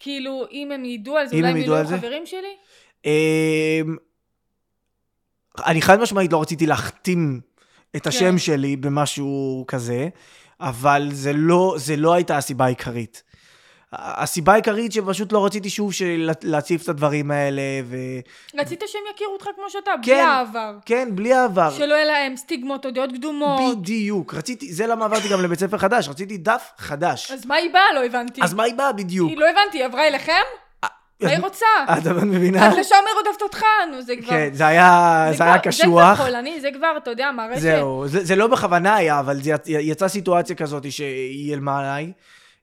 כאילו, 0.00 0.44
אם 0.52 0.72
הם 0.72 0.84
ידעו 0.84 1.16
על 1.16 1.26
זה, 1.26 1.36
אולי 1.36 1.48
הם 1.48 1.56
ידעו 1.56 1.72
יהיו 1.72 1.80
על 1.80 1.86
זה? 1.86 1.98
חברים 1.98 2.26
שלי? 2.26 2.56
אמ, 3.04 3.96
אני 5.66 5.82
חד 5.82 6.00
משמעית 6.00 6.32
לא 6.32 6.42
רציתי 6.42 6.66
להכתים 6.66 7.40
את 7.96 8.06
השם 8.06 8.30
כן. 8.30 8.38
שלי 8.38 8.76
במשהו 8.76 9.64
כזה, 9.68 10.08
אבל 10.60 11.08
זה 11.12 11.32
לא, 11.32 11.74
זה 11.78 11.96
לא 11.96 12.14
הייתה 12.14 12.36
הסיבה 12.36 12.64
העיקרית. 12.64 13.22
הסיבה 13.98 14.52
העיקרית 14.52 14.92
שפשוט 14.92 15.32
לא 15.32 15.46
רציתי 15.46 15.70
שוב 15.70 15.92
של... 15.92 16.30
להציף 16.42 16.82
את 16.82 16.88
הדברים 16.88 17.30
האלה, 17.30 17.62
וכן, 17.88 18.58
רצית 18.58 18.82
שהם 18.86 19.00
יכירו 19.14 19.32
אותך 19.32 19.44
כמו 19.56 19.70
שאתה, 19.70 19.90
בלי 19.96 20.14
כן. 20.14 20.26
העבר. 20.28 20.72
בלי 21.10 21.32
העבר. 21.34 21.70
שלא 21.70 21.94
יהיה 21.94 22.04
להם 22.04 22.36
סטיגמות 22.36 22.86
או 22.86 22.90
דעות 22.90 23.10
קדומות. 23.12 23.78
בדיוק. 23.78 24.34
רציתי, 24.34 24.72
זה 24.72 24.86
למה 24.86 25.04
עברתי 25.04 25.28
גם 25.28 25.42
לבית 25.42 25.58
ספר 25.58 25.78
חדש, 25.78 26.08
רציתי 26.08 26.36
דף 26.36 26.70
חדש. 26.78 27.30
אז 27.30 27.46
מה 27.46 27.54
היא 27.54 27.72
באה? 27.72 27.92
לא 27.94 28.04
הבנתי. 28.04 28.42
אז 28.42 28.54
מה 28.54 28.62
היא 28.62 28.74
באה 28.74 28.92
בדיוק? 28.92 29.28
היא 29.28 29.38
לא 29.38 29.46
הבנתי, 29.50 29.78
היא 29.78 29.84
עברה 29.84 30.06
אליכם? 30.06 30.42
מה 31.20 31.30
היא 31.30 31.38
רוצה? 31.38 31.66
את 31.98 32.06
מבינה? 32.06 32.68
את 32.72 32.78
לשם 32.78 32.96
רודפת 33.16 33.42
אותך, 33.42 33.64
נו, 33.92 34.02
זה 34.02 34.14
כבר... 34.16 34.30
כן, 34.30 34.48
זה 34.52 34.66
היה, 34.66 35.26
זה 35.36 35.44
היה 35.44 35.58
כבר- 35.58 35.72
זה 35.72 35.82
קשוח. 35.82 36.14
כבר 36.14 36.24
חולני, 36.24 36.60
זה 36.60 36.68
כבר, 36.74 36.94
אתה 36.96 37.10
יודע, 37.10 37.30
ש... 37.56 37.58
זהו, 37.58 38.04
זה, 38.08 38.24
זה 38.24 38.36
לא 38.36 38.46
בכוונה 38.46 38.94
היה, 38.94 39.20
אבל 39.20 39.38
יצאה 39.66 40.08
סיטואציה 40.08 40.56
כזאת 40.56 40.92
שהיא 40.92 41.50
איימה 41.50 41.78
עליי. 41.78 42.12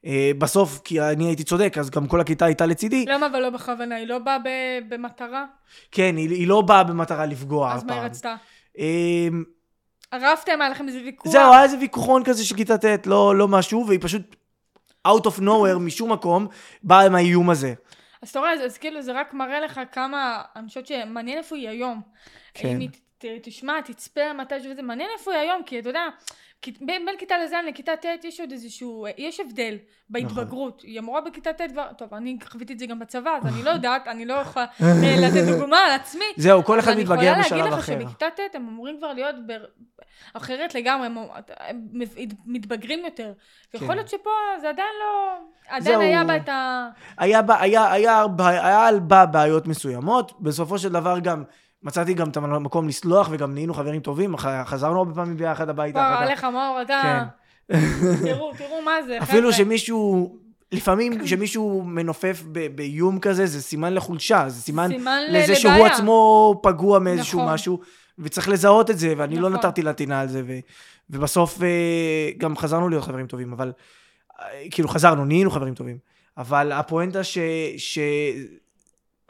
אה, 0.05 0.31
בסוף, 0.37 0.79
כי 0.83 1.01
אני 1.01 1.25
הייתי 1.25 1.43
צודק, 1.43 1.75
אז 1.79 1.89
גם 1.89 2.07
כל 2.07 2.21
הכיתה 2.21 2.45
הייתה 2.45 2.65
לצידי. 2.65 3.05
למה 3.07 3.25
אבל 3.27 3.39
לא 3.39 3.49
בכוונה? 3.49 3.95
היא 3.95 4.07
לא 4.07 4.19
באה 4.19 4.37
במטרה? 4.89 5.45
כן, 5.91 6.15
היא, 6.17 6.29
היא 6.29 6.47
לא 6.47 6.61
באה 6.61 6.83
במטרה 6.83 7.25
לפגוע 7.25 7.73
אז 7.73 7.83
מה 7.83 7.93
היא. 7.93 8.01
רצתה? 8.01 8.35
אה, 8.79 9.27
רבתם, 10.13 10.61
היה 10.61 10.69
לכם 10.69 10.87
איזה 10.87 10.99
ויכוח? 11.05 11.31
זהו, 11.31 11.53
היה 11.53 11.63
איזה 11.63 11.77
ויכוחון 11.79 12.23
כזה 12.23 12.45
של 12.45 12.55
כיתה 12.55 12.77
ט', 12.77 13.07
לא, 13.07 13.35
לא 13.35 13.47
משהו, 13.47 13.85
והיא 13.87 13.99
פשוט 14.01 14.35
out 15.07 15.21
of 15.25 15.39
nowhere, 15.41 15.79
משום 15.79 16.11
מקום, 16.11 16.47
באה 16.83 17.05
עם 17.05 17.15
האיום 17.15 17.49
הזה. 17.49 17.73
אז 18.21 18.29
אתה 18.29 18.39
רואה, 18.39 18.53
אז- 18.53 18.77
כאילו 18.77 19.01
זה 19.01 19.11
רק 19.11 19.33
מראה 19.33 19.59
לך 19.59 19.81
כמה, 19.91 20.41
אני 20.55 20.67
חושבת 20.67 20.87
שמעניין 20.87 21.37
איפה 21.37 21.55
היא 21.55 21.69
היום. 21.69 22.01
כן. 22.53 22.67
אם 22.69 22.79
היא 22.79 22.89
תשמע, 23.41 23.81
תצפה 23.81 24.33
מתישהו 24.33 24.71
וזה, 24.71 24.81
מעניין 24.81 25.09
איפה 25.19 25.31
היא 25.31 25.39
היום, 25.39 25.63
כי 25.63 25.79
אתה 25.79 25.89
יודע, 25.89 26.07
בין 26.67 27.05
בין 27.05 27.15
כיתה 27.19 27.35
לז' 27.37 27.53
לכיתה 27.67 27.91
ט' 27.95 28.23
יש 28.23 28.39
עוד 28.39 28.51
איזשהו, 28.51 29.05
יש 29.17 29.39
הבדל 29.39 29.77
בהתבגרות. 30.09 30.81
היא 30.81 30.99
אמורה 30.99 31.21
בכיתה 31.21 31.53
ט' 31.53 31.61
כבר, 31.71 31.87
טוב, 31.97 32.13
אני 32.13 32.37
חוויתי 32.43 32.73
את 32.73 32.79
זה 32.79 32.85
גם 32.85 32.99
בצבא, 32.99 33.37
אז 33.37 33.45
אני 33.53 33.63
לא 33.63 33.69
יודעת, 33.77 34.07
אני 34.07 34.25
לא 34.25 34.33
יכולה 34.33 34.65
אה, 34.81 35.15
לתת 35.27 35.59
דוגמה 35.59 35.77
על 35.77 35.91
עצמי. 35.91 36.25
זהו, 36.37 36.63
כל 36.63 36.79
אחד 36.79 36.97
מתבגר 36.97 37.33
אני 37.33 37.41
יכולה 37.41 37.43
בשלב 37.43 37.57
להגיד 37.57 37.73
לך 37.73 37.79
אחר. 37.79 37.99
שבכיתה 37.99 38.25
ט' 38.35 38.55
הם 38.55 38.67
אמורים 38.67 38.97
כבר 38.97 39.13
להיות 39.13 39.35
ב... 39.47 39.51
אחרת 40.33 40.75
לגמרי, 40.75 41.05
הם, 41.05 41.17
הם 41.69 41.89
מתבגרים 42.45 43.05
יותר. 43.05 43.33
כן. 43.71 43.87
להיות 43.87 44.09
שפה 44.09 44.29
זה 44.61 44.69
עדיין 44.69 44.87
לא... 44.99 45.37
עדיין 45.67 45.83
זהו. 45.83 46.01
היה 46.01 46.23
בה 46.23 46.35
את 46.35 46.49
ה... 46.49 46.89
היה, 47.17 47.41
בה- 47.41 47.61
היה, 47.61 47.91
היה, 47.91 48.25
היה, 48.39 48.87
היה 48.87 48.99
בה 48.99 49.25
בעיות 49.25 49.67
מסוימות, 49.67 50.41
בסופו 50.41 50.77
של 50.77 50.89
דבר 50.89 51.19
גם 51.19 51.43
מצאתי 51.83 52.13
גם 52.13 52.29
את 52.29 52.37
המקום 52.37 52.87
לסלוח, 52.87 53.29
וגם 53.31 53.53
נהיינו 53.53 53.73
חברים 53.73 54.01
טובים, 54.01 54.37
חזרנו 54.65 54.97
הרבה 54.97 55.13
פעמים 55.13 55.37
ביחד 55.37 55.69
הביתה. 55.69 55.99
וואו. 55.99 56.23
עליך 56.23 56.43
מאור, 56.43 56.81
אתה... 56.81 57.01
כן. 57.03 57.23
תראו, 58.23 58.51
תראו 58.57 58.81
מה 58.85 58.91
זה, 59.07 59.17
אפילו. 59.23 59.53
שמישהו, 59.53 60.35
לפעמים 60.71 61.23
כשמישהו 61.23 61.83
מנופף 61.85 62.43
באיום 62.75 63.19
כזה, 63.19 63.45
זה 63.45 63.61
סימן 63.61 63.93
לחולשה, 63.93 64.43
זה 64.47 64.61
סימן 64.61 64.87
סימן 64.87 65.21
לזה 65.29 65.55
שהוא 65.55 65.73
לבעיה. 65.73 65.93
עצמו 65.93 66.59
פגוע 66.63 66.99
מאיזשהו 66.99 67.39
נכון. 67.39 67.53
משהו, 67.53 67.79
וצריך 68.19 68.49
לזהות 68.49 68.89
את 68.89 68.99
זה, 68.99 69.13
ואני 69.17 69.35
לא 69.35 69.49
נכון. 69.49 69.65
נתתי 69.65 69.81
לה 69.81 69.93
טינה 69.93 70.21
על 70.21 70.27
זה, 70.27 70.41
ו, 70.47 70.59
ובסוף 71.09 71.61
אה, 71.61 72.29
גם 72.37 72.57
חזרנו 72.57 72.89
להיות 72.89 73.03
חברים 73.03 73.27
טובים, 73.27 73.53
אבל, 73.53 73.71
אה, 74.39 74.45
כאילו 74.71 74.87
חזרנו, 74.87 75.25
נהיינו 75.25 75.51
חברים 75.51 75.73
טובים, 75.73 75.97
אבל 76.37 76.71
הפואנטה 76.71 77.23
ש... 77.23 77.37
ש... 77.77 77.99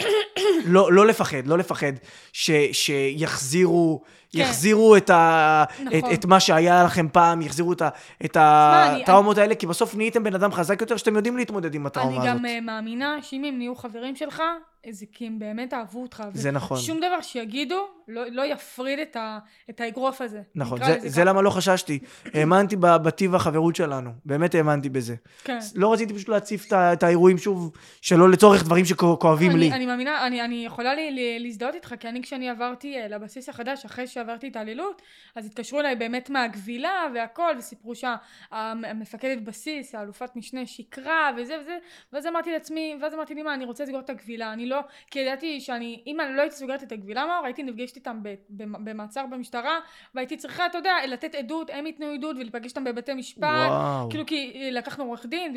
לא, 0.65 0.93
לא 0.93 1.07
לפחד, 1.07 1.47
לא 1.47 1.57
לפחד 1.57 1.91
ש, 2.33 2.51
שיחזירו, 2.71 4.01
כן. 4.33 4.39
יחזירו 4.39 4.97
את, 4.97 5.09
ה, 5.09 5.63
נכון. 5.83 5.97
את, 5.99 6.19
את 6.19 6.25
מה 6.25 6.39
שהיה 6.39 6.83
לכם 6.83 7.07
פעם, 7.11 7.41
יחזירו 7.41 7.73
את, 7.73 7.81
ה, 7.81 7.89
את 8.25 8.37
אני- 8.37 9.03
הטראומות 9.03 9.37
האלה, 9.37 9.55
כי 9.55 9.67
בסוף 9.67 9.95
נהייתם 9.95 10.23
בן 10.23 10.35
אדם 10.35 10.51
חזק 10.51 10.81
יותר, 10.81 10.97
שאתם 10.97 11.15
יודעים 11.15 11.37
להתמודד 11.37 11.75
עם 11.75 11.81
אני 11.81 11.87
הטראומה 11.87 12.17
הזאת. 12.23 12.27
גם 12.39 12.45
אה, 12.45 12.61
מאמינה 12.61 13.17
שאם 13.21 13.43
הם 13.43 13.57
נהיו 13.57 13.75
חברים 13.75 14.15
שלך, 14.15 14.41
זה 14.89 15.05
כי 15.11 15.27
הם 15.27 15.39
באמת 15.39 15.73
אהבו 15.73 16.01
אותך. 16.01 16.23
זה 16.33 16.51
נכון. 16.51 16.77
שום 16.77 16.97
דבר 16.97 17.21
שיגידו 17.21 17.87
לא, 18.07 18.25
לא 18.31 18.45
יפריד 18.45 18.99
את, 18.99 19.15
ה, 19.15 19.39
את 19.69 19.81
האגרוף 19.81 20.21
הזה. 20.21 20.41
נכון, 20.55 20.83
זה, 20.83 20.97
זה 20.99 21.09
ככה. 21.09 21.23
למה 21.23 21.41
לא 21.41 21.49
חששתי. 21.49 21.99
האמנתי 22.33 22.75
בטיב 22.79 23.35
החברות 23.35 23.75
שלנו, 23.75 24.11
באמת 24.25 24.55
האמנתי 24.55 24.89
בזה. 24.89 25.15
כן. 25.43 25.59
לא 25.75 25.93
רציתי 25.93 26.13
פשוט 26.13 26.29
להציף 26.29 26.67
את 26.67 26.73
את 26.73 27.03
האירועים 27.03 27.37
שוב, 27.37 27.71
שלא 28.01 28.29
לצורך 28.29 28.63
דברים 28.63 28.85
שכואבים 28.85 29.57
לי. 29.57 29.71
אני, 29.71 29.85
מאמינה, 29.85 30.27
אני, 30.27 30.41
אני 30.41 30.65
יכולה 30.65 30.95
לי, 30.95 31.11
לי, 31.11 31.39
להזדהות 31.39 31.75
איתך, 31.75 31.95
כי 31.99 32.09
אני 32.09 32.21
כשאני 32.21 32.49
עברתי 32.49 32.97
אה, 32.97 33.07
לבסיס 33.07 33.49
החדש, 33.49 33.85
אחרי 33.85 34.07
שעברתי 34.07 34.47
התעללות, 34.47 35.01
אז 35.35 35.45
התקשרו 35.45 35.79
אליי 35.79 35.95
באמת 35.95 36.29
מהגבילה 36.29 37.07
והכל, 37.13 37.55
וסיפרו 37.57 37.93
שהמפקדת 37.95 39.41
בסיס, 39.41 39.95
האלופת 39.95 40.35
משנה, 40.35 40.65
שקרה 40.65 41.31
וזה 41.37 41.57
וזה, 41.61 41.77
ואז 42.13 42.27
אמרתי 42.27 42.51
לעצמי, 42.51 42.95
ואז 43.01 43.13
אמרתי 43.13 43.35
לי, 43.35 43.43
מה, 43.43 43.53
אני 43.53 43.65
רוצה 43.65 43.83
לסגור 43.83 43.99
את 43.99 44.09
הגבילה, 44.09 44.53
אני 44.53 44.65
לא, 44.71 44.79
כי 45.11 45.19
ידעתי 45.19 45.59
שאני, 45.59 46.03
אם 46.07 46.21
אני 46.21 46.35
לא 46.35 46.41
הייתי 46.41 46.55
סוגרת 46.55 46.83
את 46.83 46.91
הגבילה, 46.91 47.25
מאור, 47.25 47.45
הייתי 47.45 47.63
נפגשת 47.63 47.95
איתם 47.95 48.21
במעצר 48.49 49.25
במשטרה, 49.25 49.79
והייתי 50.15 50.37
צריכה, 50.37 50.65
אתה 50.65 50.77
יודע, 50.77 50.93
לתת 51.07 51.35
עדות, 51.35 51.69
הם 51.73 51.87
ייתנו 51.87 52.05
עדות, 52.05 52.35
ולהיפגש 52.35 52.71
איתם 52.71 52.83
בבתי 52.83 53.13
משפט, 53.13 53.43
וואו. 53.43 54.09
כאילו 54.09 54.25
כי 54.25 54.51
אה, 54.55 54.71
לקחנו 54.71 55.03
עורך 55.03 55.25
דין 55.25 55.55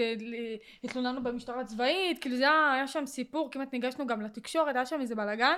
והתלוננו 0.83 1.23
במשטרה 1.23 1.65
צבאית, 1.65 2.19
כאילו 2.19 2.37
זה 2.37 2.45
היה, 2.45 2.73
היה 2.73 2.87
שם 2.87 3.07
סיפור, 3.07 3.51
כמעט 3.51 3.73
ניגשנו 3.73 4.07
גם 4.07 4.23
לתקשורת, 4.23 4.77
היה 4.77 4.87
שם 4.87 5.01
איזה 5.01 5.15
בלאגן. 5.15 5.57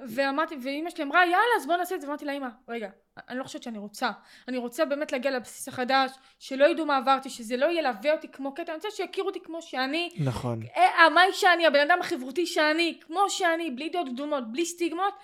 ואמרתי, 0.00 0.56
ואימא 0.62 0.90
שלי 0.90 1.04
אמרה, 1.04 1.24
יאללה, 1.24 1.54
אז 1.56 1.66
בוא 1.66 1.76
נעשה 1.76 1.94
את 1.94 2.00
זה. 2.00 2.06
ואמרתי 2.06 2.24
לה, 2.24 2.32
אימא, 2.32 2.48
רגע, 2.68 2.88
אני 3.28 3.38
לא 3.38 3.44
חושבת 3.44 3.62
שאני 3.62 3.78
רוצה. 3.78 4.10
אני 4.48 4.58
רוצה 4.58 4.84
באמת 4.84 5.12
להגיע 5.12 5.30
לבסיס 5.30 5.68
החדש, 5.68 6.10
שלא 6.38 6.64
ידעו 6.64 6.86
מה 6.86 6.96
עברתי, 6.96 7.30
שזה 7.30 7.56
לא 7.56 7.66
ילווה 7.78 8.12
אותי 8.12 8.28
כמו 8.28 8.54
קטע, 8.54 8.72
אני 8.72 8.74
רוצה 8.76 8.88
שיכירו 8.90 9.28
אותי 9.28 9.40
כמו 9.40 9.62
שאני. 9.62 10.10
נכון. 10.24 10.60
אה, 10.76 11.04
המאי 11.06 11.32
שאני, 11.32 11.66
הבן 11.66 11.80
אדם 11.90 11.98
החברותי 12.00 12.46
שאני, 12.46 12.98
כמו 13.06 13.30
שאני, 13.30 13.70
בלי 13.70 13.88
דעות 13.88 14.08
קדומות, 14.08 14.52
בלי 14.52 14.64
סטיגמות. 14.66 15.14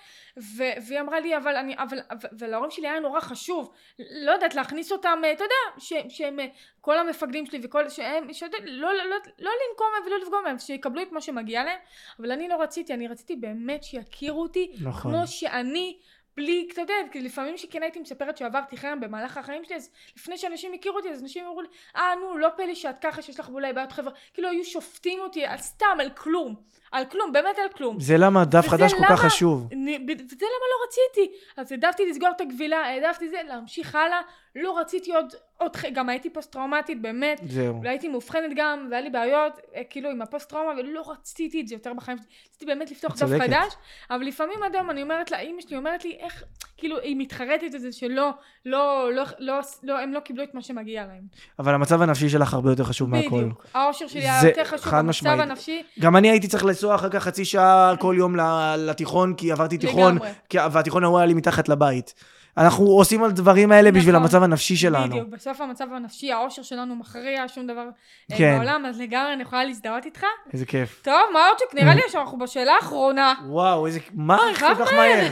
ו- 0.57 0.73
והיא 0.87 0.99
אמרה 0.99 1.19
לי, 1.19 1.37
אבל 1.37 1.55
אני, 1.55 1.75
אבל, 1.77 1.99
ולהורים 2.39 2.71
שלי 2.71 2.87
היה 2.87 2.99
נורא 2.99 3.19
חשוב, 3.19 3.71
לא 3.99 4.31
יודעת, 4.31 4.55
להכניס 4.55 4.91
אותם, 4.91 5.21
אה, 5.23 5.31
אתה 5.31 5.43
יודע, 5.43 5.79
ש- 5.79 6.17
שהם, 6.17 6.39
אה, 6.39 6.45
כל 6.81 6.97
המפקדים 6.97 7.45
שלי 7.45 7.59
וכל, 7.63 7.89
שהם, 7.89 8.33
שאתה 8.33 8.57
יודע, 8.57 8.71
לא, 8.71 8.93
לא, 8.93 9.03
לא, 9.05 9.15
לא 9.39 9.51
לנקום 9.51 9.87
בהם 9.95 10.07
ולא 10.07 10.17
לפגוע 10.23 10.41
בהם, 10.43 10.59
שיקבלו 10.59 11.01
את 11.01 11.11
מה 11.11 11.21
שמגיע 11.21 11.63
להם, 11.63 11.77
אבל 12.19 12.31
אני 12.31 12.47
לא 12.47 12.55
רציתי, 12.61 12.93
אני 12.93 13.07
רציתי 13.07 13.35
באמת 13.35 13.83
שיכירו 13.83 14.41
אותי, 14.41 14.71
נכון. 14.81 15.11
כמו 15.11 15.27
שאני, 15.27 15.97
בלי, 16.37 16.67
אתה 16.73 16.81
יודע, 16.81 16.93
כי 17.11 17.21
לפעמים 17.21 17.57
שכן 17.57 17.83
הייתי 17.83 17.99
מספרת 17.99 18.37
שעברתי 18.37 18.77
חרם 18.77 18.99
במהלך 18.99 19.37
החיים 19.37 19.63
שלי, 19.63 19.75
אז 19.75 19.89
לפני 20.15 20.37
שאנשים 20.37 20.73
הכירו 20.73 20.97
אותי, 20.97 21.09
אז 21.09 21.23
אנשים 21.23 21.45
אמרו 21.45 21.61
לי, 21.61 21.67
אה, 21.95 22.15
נו, 22.15 22.37
לא 22.37 22.49
פלא 22.57 22.75
שאת 22.75 22.95
ככה, 23.01 23.21
שיש 23.21 23.39
לך 23.39 23.49
אולי 23.49 23.73
בעיות 23.73 23.91
חברה, 23.91 24.13
כאילו 24.33 24.49
היו 24.49 24.65
שופטים 24.65 25.19
אותי 25.19 25.45
על 25.45 25.57
סתם, 25.57 25.97
על 25.99 26.09
כלום, 26.09 26.55
על 26.95 27.05
כלום, 27.05 27.31
באמת 27.31 27.57
על 27.63 27.69
כלום. 27.77 27.99
זה 27.99 28.17
למה 28.17 28.45
דף 28.45 28.67
חדש 28.67 28.93
כל 28.93 29.03
כך 29.03 29.09
למה- 29.09 29.17
חשוב. 29.17 29.67
אני- 29.71 29.99
ב- 29.99 30.11
וזה 30.11 30.45
למה 30.45 30.65
לא 30.71 30.85
רציתי. 30.87 31.31
אז 31.57 31.71
העדפתי 31.71 32.05
לסגור 32.09 32.29
את 32.35 32.41
הגבילה, 32.41 32.77
העדפתי 32.77 33.29
זה, 33.29 33.37
להמשיך 33.47 33.95
הלאה, 33.95 34.21
לא 34.55 34.77
רציתי 34.79 35.11
עוד, 35.15 35.25
עוד, 35.57 35.71
גם 35.93 36.09
הייתי 36.09 36.29
פוסט 36.29 36.51
טראומטית, 36.51 37.01
באמת. 37.01 37.41
זהו. 37.49 37.77
אולי 37.77 37.89
הייתי 37.89 38.07
מאובחנת 38.07 38.51
גם, 38.55 38.87
והיה 38.91 39.01
לי 39.01 39.09
בעיות, 39.09 39.53
אה, 39.75 39.81
כאילו, 39.89 40.09
עם 40.09 40.21
הפוסט 40.21 40.49
טראומה, 40.49 40.71
ולא 40.77 41.11
רציתי 41.11 41.61
את 41.61 41.67
זה 41.67 41.75
יותר 41.75 41.93
בחיים 41.93 42.17
שלי. 42.17 42.27
רציתי 42.49 42.65
באמת 42.65 42.91
לפתוח 42.91 43.11
דף. 43.23 43.39
חדש, 43.41 43.73
אבל 44.09 44.25
לפעמים 44.25 44.63
עד 44.63 44.75
היום 44.75 44.89
אני 44.89 45.01
אומרת 45.01 45.31
לה, 45.31 45.39
אימא 45.39 45.61
שלי 45.61 45.77
אומרת 45.77 46.05
לי, 46.05 46.17
איך, 46.19 46.43
כאילו, 46.77 46.99
היא 46.99 47.15
מתחרטת 47.19 47.75
את 47.75 47.81
זה 47.81 47.91
שלא, 47.91 48.29
לא, 48.65 49.09
לא, 49.15 49.23
לא, 49.39 49.53
לא, 49.83 49.99
הם 49.99 50.13
לא 50.13 50.19
קיבלו 50.19 50.43
את 50.43 50.53
מה 50.53 50.61
שמגיע 50.61 51.05
להם. 51.05 51.21
אבל 51.59 51.73
המצב 51.73 52.01
הנפשי 52.01 52.29
שלך 52.29 52.53
הרבה 52.53 52.69
יותר 52.71 52.83
חשוב 52.83 53.09
מהכל. 53.09 53.35
בדיוק. 53.41 53.65
האושר 53.73 54.07
שלי 54.07 54.21
היה 54.21 54.47
יותר 54.49 54.63
חשוב, 54.63 54.93
המצב 54.93 55.09
משמעית. 55.09 55.39
הנפשי, 55.39 55.83
גם 55.99 56.15
אני 56.15 56.29
הייתי 56.29 56.47
צריך 56.47 56.65
לנסוע 56.65 56.95
אחר 56.95 57.09
כך 57.09 57.23
חצי 57.23 57.45
שעה 57.45 57.93
כל 57.99 58.15
יום 58.17 58.35
לתיכון, 58.77 59.33
כי 59.33 59.51
עברתי 59.51 59.77
תיכון, 59.77 60.15
לגמרי. 60.15 60.29
כי- 60.49 60.57
והתיכון 60.71 61.03
ההוא 61.03 61.17
היה 61.17 61.25
לי 61.25 61.33
מתחת 61.33 61.69
לבית. 61.69 62.13
אנחנו 62.57 62.85
עושים 62.85 63.23
על 63.23 63.31
דברים 63.31 63.71
האלה 63.71 63.91
בשביל 63.91 64.13
נכון. 64.13 64.23
המצב 64.23 64.43
הנפשי 64.43 64.75
שלנו. 64.75 65.07
בדיוק, 65.07 65.29
בסוף 65.29 65.61
המצב 65.61 65.85
הנפשי, 65.93 66.31
האושר 66.31 66.61
שלנו 66.61 66.95
מכריע 66.95 67.47
שום 67.47 67.67
דבר 67.67 67.87
אה, 68.31 68.37
כן. 68.37 68.55
בעולם, 68.57 68.85
אז 68.85 69.01
לגמרי 69.01 69.33
אני 69.33 69.41
יכולה 69.41 69.63
להזדהות 69.63 70.05
איתך. 70.05 70.23
איזה 70.53 70.65
כיף. 70.65 71.01
טוב, 71.03 71.21
מה 71.33 71.39
עוד 71.47 71.57
נראה 71.73 71.95
לי 71.95 72.01
שאנחנו 72.09 72.37
בשאלה 72.37 72.73
האחרונה. 72.73 73.33
וואו, 73.45 73.87
איזה... 73.87 73.99
מה? 74.13 74.49
איך 74.49 74.59
כל 74.59 74.75
כך 74.75 74.93
מהר? 74.97 75.31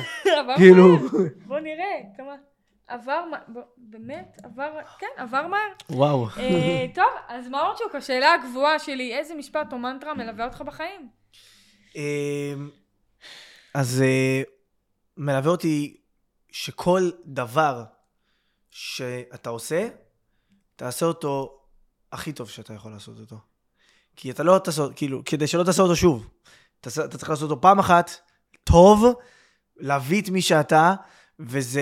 כאילו... 0.57 0.97
בוא 1.45 1.59
נראה 1.59 2.01
כמה... 2.17 2.35
עבר, 2.87 3.23
באמת, 3.77 4.37
עבר, 4.43 4.71
כן, 4.99 5.07
עבר 5.17 5.47
מהר. 5.47 5.59
וואו. 5.89 6.27
אה, 6.37 6.85
טוב, 6.95 7.05
אז 7.27 7.47
מה 7.47 7.61
עוד 7.61 7.77
שוק, 7.77 7.95
השאלה 7.95 8.33
הקבועה 8.33 8.79
שלי, 8.79 9.17
איזה 9.17 9.35
משפט 9.35 9.73
או 9.73 9.77
מנטרה 9.77 10.13
מלווה 10.13 10.45
אותך 10.45 10.61
בחיים? 10.61 11.07
אמ, 11.95 12.69
אז 13.73 14.01
אה, 14.01 14.41
מלווה 15.17 15.51
אותי 15.51 15.97
שכל 16.53 17.09
דבר 17.25 17.83
שאתה 18.71 19.49
עושה, 19.49 19.87
תעשה 20.75 21.05
אותו 21.05 21.59
הכי 22.11 22.33
טוב 22.33 22.49
שאתה 22.49 22.73
יכול 22.73 22.91
לעשות 22.91 23.19
אותו. 23.19 23.37
כי 24.15 24.31
אתה 24.31 24.43
לא 24.43 24.59
תעשה, 24.63 24.83
כאילו, 24.95 25.21
כדי 25.25 25.47
שלא 25.47 25.63
תעשה 25.63 25.81
אותו 25.81 25.95
שוב. 25.95 26.29
תעשה, 26.81 27.05
אתה 27.05 27.17
צריך 27.17 27.29
לעשות 27.29 27.51
אותו 27.51 27.61
פעם 27.61 27.79
אחת, 27.79 28.11
טוב, 28.63 29.05
להביא 29.77 30.21
את 30.21 30.29
מי 30.29 30.41
שאתה, 30.41 30.93
וזה... 31.39 31.81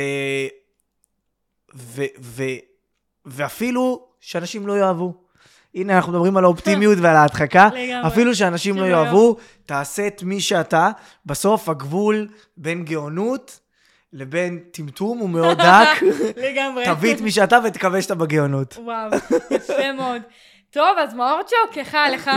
ו, 1.75 2.03
ו, 2.19 2.43
ואפילו 3.25 4.07
שאנשים 4.19 4.67
לא 4.67 4.77
יאהבו. 4.77 5.13
הנה, 5.75 5.95
אנחנו 5.95 6.11
מדברים 6.11 6.37
על 6.37 6.43
האופטימיות 6.43 6.97
ועל 7.01 7.15
ההדחקה. 7.15 7.67
לגמרי. 7.67 8.07
אפילו 8.07 8.35
שאנשים 8.35 8.75
לא 8.75 8.81
שלא 8.81 8.87
יאהבו, 8.87 9.37
תעשה 9.65 10.07
את 10.07 10.23
מי 10.23 10.41
שאתה. 10.41 10.89
בסוף 11.25 11.69
הגבול 11.69 12.27
בין 12.57 12.85
גאונות 12.85 13.60
לבין 14.13 14.59
טמטום 14.71 15.17
הוא 15.17 15.29
מאוד 15.29 15.57
דק. 15.57 15.87
לגמרי. 16.45 16.85
תביא 16.85 17.15
את 17.15 17.21
מי 17.21 17.31
שאתה 17.31 17.59
ותקווה 17.65 18.01
שאתה 18.01 18.15
בגאונות. 18.15 18.77
וואו, 18.83 19.09
יפה 19.51 19.91
מאוד. 19.97 20.21
טוב, 20.69 20.97
אז 20.97 21.13
מאורצ'וק, 21.13 21.77
איך 21.77 21.95
היה 21.95 22.09
לך? 22.09 22.31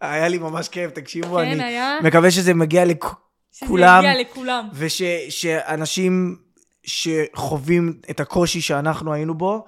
היה 0.00 0.28
לי 0.28 0.38
ממש 0.38 0.68
כיף, 0.68 0.90
תקשיבו, 0.90 1.36
כן, 1.36 1.42
אני 1.42 1.64
היה. 1.64 1.98
מקווה 2.02 2.30
שזה 2.30 2.54
מגיע 2.54 2.84
שזה 2.84 3.14
לכולם, 3.62 4.04
יגיע 4.04 4.20
לכולם. 4.20 4.68
ושאנשים 4.74 6.36
שחווים 6.84 7.92
את 8.10 8.20
הקושי 8.20 8.60
שאנחנו 8.60 9.12
היינו 9.12 9.34
בו, 9.34 9.64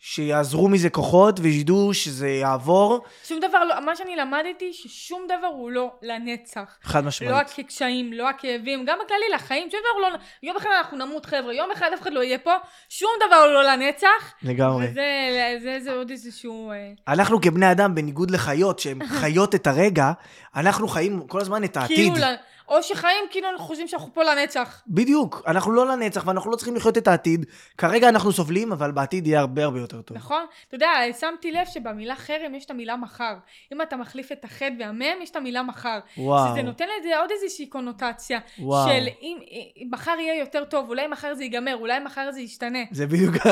שיעזרו 0.00 0.68
מזה 0.68 0.90
כוחות 0.90 1.40
וידעו 1.40 1.94
שזה 1.94 2.28
יעבור, 2.28 3.04
שום 3.24 3.40
דבר 3.40 3.64
לא, 3.64 3.80
מה 3.80 3.96
שאני 3.96 4.16
למדתי, 4.16 4.72
ששום 4.72 5.26
דבר 5.26 5.46
הוא 5.46 5.70
לא 5.70 5.90
לנצח. 6.02 6.78
חד 6.82 7.02
לא 7.02 7.08
משמעית. 7.08 7.58
הקשיים, 7.58 8.12
לא 8.12 8.28
הכאבים, 8.28 8.84
גם 8.84 8.98
בכללי 9.04 9.28
לחיים, 9.34 9.70
שום 9.70 9.80
דבר 9.80 10.02
הוא 10.02 10.12
לא... 10.12 10.18
יום 10.42 10.56
אחד 10.56 10.70
אנחנו 10.78 10.96
נמות 10.96 11.26
חבר'ה, 11.26 11.54
יום 11.54 11.70
אחד 11.70 11.90
אף 11.94 12.02
אחד 12.02 12.12
לא 12.12 12.22
יהיה 12.22 12.38
פה, 12.38 12.54
שום 12.88 13.10
דבר 13.26 13.36
הוא 13.36 13.52
לא 13.52 13.64
לנצח. 13.64 14.34
לגמרי. 14.42 14.86
וזה 14.90 15.56
זה, 15.62 15.78
זה 15.80 15.92
עוד 15.92 16.10
איזשהו... 16.10 16.70
אה, 16.70 17.12
אנחנו 17.12 17.40
כבני 17.40 17.72
אדם, 17.72 17.94
בניגוד 17.94 18.30
לחיות 18.30 18.78
שהן 18.78 19.06
חיות 19.06 19.54
את 19.54 19.66
הרגע, 19.66 20.12
אנחנו 20.56 20.88
חיים 20.88 21.26
כל 21.26 21.40
הזמן 21.40 21.64
את 21.64 21.76
העתיד. 21.76 21.96
כאילו, 21.96 22.26
או 22.68 22.82
שחיים 22.82 23.24
כאילו 23.30 23.48
אנחנו 23.48 23.64
חושבים 23.64 23.88
שאנחנו 23.88 24.14
פה 24.14 24.22
לנצח. 24.22 24.82
בדיוק, 24.86 25.42
אנחנו 25.46 25.72
לא 25.72 25.86
לנצח 25.86 26.26
ואנחנו 26.26 26.50
לא 26.50 26.56
צריכים 26.56 26.76
לחיות 26.76 26.98
את 26.98 27.08
העתיד. 27.08 27.46
כרגע 27.78 28.08
אנחנו 28.08 28.32
סובלים, 28.32 28.72
אבל 28.72 28.90
בעתיד 28.90 29.26
יהיה 29.26 29.40
הרבה 29.40 29.64
הרבה 29.64 29.80
יותר 29.80 30.02
טוב. 30.02 30.16
נכון? 30.16 30.44
אתה 30.68 30.74
יודע, 30.74 30.90
שמתי 31.20 31.52
לב 31.52 31.66
שבמילה 31.66 32.16
חרם 32.16 32.54
יש 32.54 32.64
את 32.64 32.70
המילה 32.70 32.96
מחר. 32.96 33.34
אם 33.72 33.82
אתה 33.82 33.96
מחליף 33.96 34.32
את 34.32 34.44
החטא 34.44 34.68
והמם, 34.78 35.22
יש 35.22 35.30
את 35.30 35.36
המילה 35.36 35.62
מחר. 35.62 35.98
וואו, 36.18 36.52
שזה 36.52 36.62
נותן 36.62 36.84
לזה 37.00 37.18
עוד 37.18 37.30
איזושהי 37.30 37.66
קונוטציה. 37.66 38.38
וואו. 38.58 38.88
של 38.88 39.06
אם, 39.22 39.38
מחר 39.90 40.14
יהיה 40.18 40.38
יותר 40.38 40.64
טוב, 40.64 40.88
אולי 40.88 41.06
מחר 41.06 41.34
זה 41.34 41.42
ייגמר, 41.42 41.76
אולי 41.76 41.98
מחר 41.98 42.30
זה 42.32 42.40
ישתנה. 42.40 42.78
זה 42.90 43.06
בדיוק. 43.06 43.34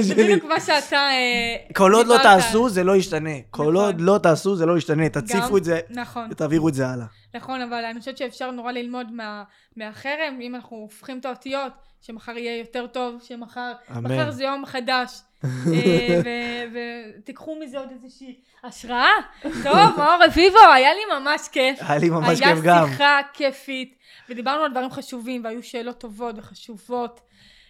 זה. 0.00 0.14
בדיוק 0.14 0.44
מה 0.44 0.60
שאתה 0.60 0.96
אה, 0.96 1.56
כל 1.74 1.94
עוד 1.94 2.06
לא. 2.06 2.18
תעשו, 2.22 2.68
זה 2.68 2.84
לא 2.84 2.96
ישתנה. 2.96 3.30
כל 3.50 3.62
נכון. 3.62 3.74
עוד 3.74 4.00
לא 4.00 4.18
תעשו, 4.22 4.56
זה 4.56 4.66
לא 4.66 4.78
ישתנה. 4.78 5.08
תציפו 5.08 5.56
את 5.56 5.64
זה 5.64 5.80
נכון, 5.90 6.28
ותעבירו 6.30 6.68
את 6.68 6.74
זה 6.74 6.88
הלאה. 6.88 7.06
נכון, 7.34 7.60
אבל 7.60 7.84
אני 7.84 8.00
חושבת 8.00 8.18
שאפשר 8.18 8.50
נורא 8.50 8.72
ללמוד 8.72 9.12
מה, 9.12 9.44
מהחרם, 9.76 10.38
אם 10.40 10.54
אנחנו 10.54 10.76
הופכים 10.76 11.18
את 11.18 11.24
האותיות, 11.24 11.72
שמחר 12.00 12.36
יהיה 12.36 12.58
יותר 12.58 12.86
טוב, 12.86 13.22
שמחר 13.22 13.72
אמן. 13.90 14.04
מחר 14.04 14.30
זה 14.30 14.44
יום 14.44 14.66
חדש. 14.66 15.20
אה, 15.44 16.64
ותיקחו 17.18 17.58
מזה 17.60 17.78
עוד 17.78 17.90
איזושהי 17.90 18.40
השראה. 18.64 19.10
טוב, 19.42 19.76
מאור 19.96 20.24
רביבו, 20.24 20.58
היה 20.74 20.94
לי 20.94 21.20
ממש 21.20 21.48
כיף. 21.52 21.78
היה 21.82 21.98
לי 21.98 22.10
ממש 22.10 22.38
כיף 22.38 22.58
גם. 22.64 22.84
היה 22.84 22.92
שיחה 22.92 23.18
כיפית, 23.32 23.94
ודיברנו 24.28 24.64
על 24.64 24.70
דברים 24.70 24.90
חשובים, 24.90 25.44
והיו 25.44 25.62
שאלות 25.62 26.00
טובות 26.00 26.34
וחשובות. 26.38 27.20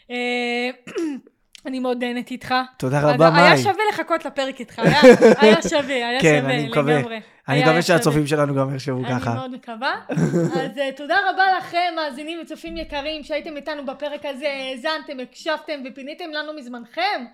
אה, 1.69 1.71
אני 1.71 1.79
מאוד 1.79 2.05
נהנית 2.05 2.31
איתך. 2.31 2.55
תודה 2.77 3.01
רבה, 3.01 3.29
היה 3.37 3.51
מאי. 3.51 3.59
שווה 3.59 3.85
לחכות 3.93 4.25
לפרק 4.25 4.61
איתך, 4.61 4.79
היה, 4.79 5.01
היה 5.41 5.63
שווה, 5.63 5.95
היה 5.95 6.21
כן, 6.21 6.41
שווה 6.41 6.55
אני 6.55 6.69
מקווה. 6.69 6.99
לגמרי. 6.99 7.21
אני 7.49 7.57
היה 7.57 7.67
מקווה. 7.67 7.83
שהצופים 7.83 8.27
שלנו 8.27 8.55
גם 8.55 8.75
יחשבו 8.75 8.99
אני 8.99 9.09
ככה. 9.21 9.35
מאוד 9.35 9.51
מקווה. 9.55 9.93
אז 10.63 10.79
אה, 10.79 10.91
תודה 10.97 11.17
רבה 11.31 11.43
לכם, 11.59 11.95
מאזינים 11.97 12.39
וצופים 12.43 12.77
יקרים, 12.77 13.23
שהייתם 13.23 13.57
איתנו 13.57 13.87
בפרק 13.87 14.21
הזה, 14.25 14.47
האזנתם, 14.49 15.21
הקשבתם 15.23 15.81
ופיניתם 15.91 16.25
לנו 16.33 16.53
מזמנכם. 16.59 17.25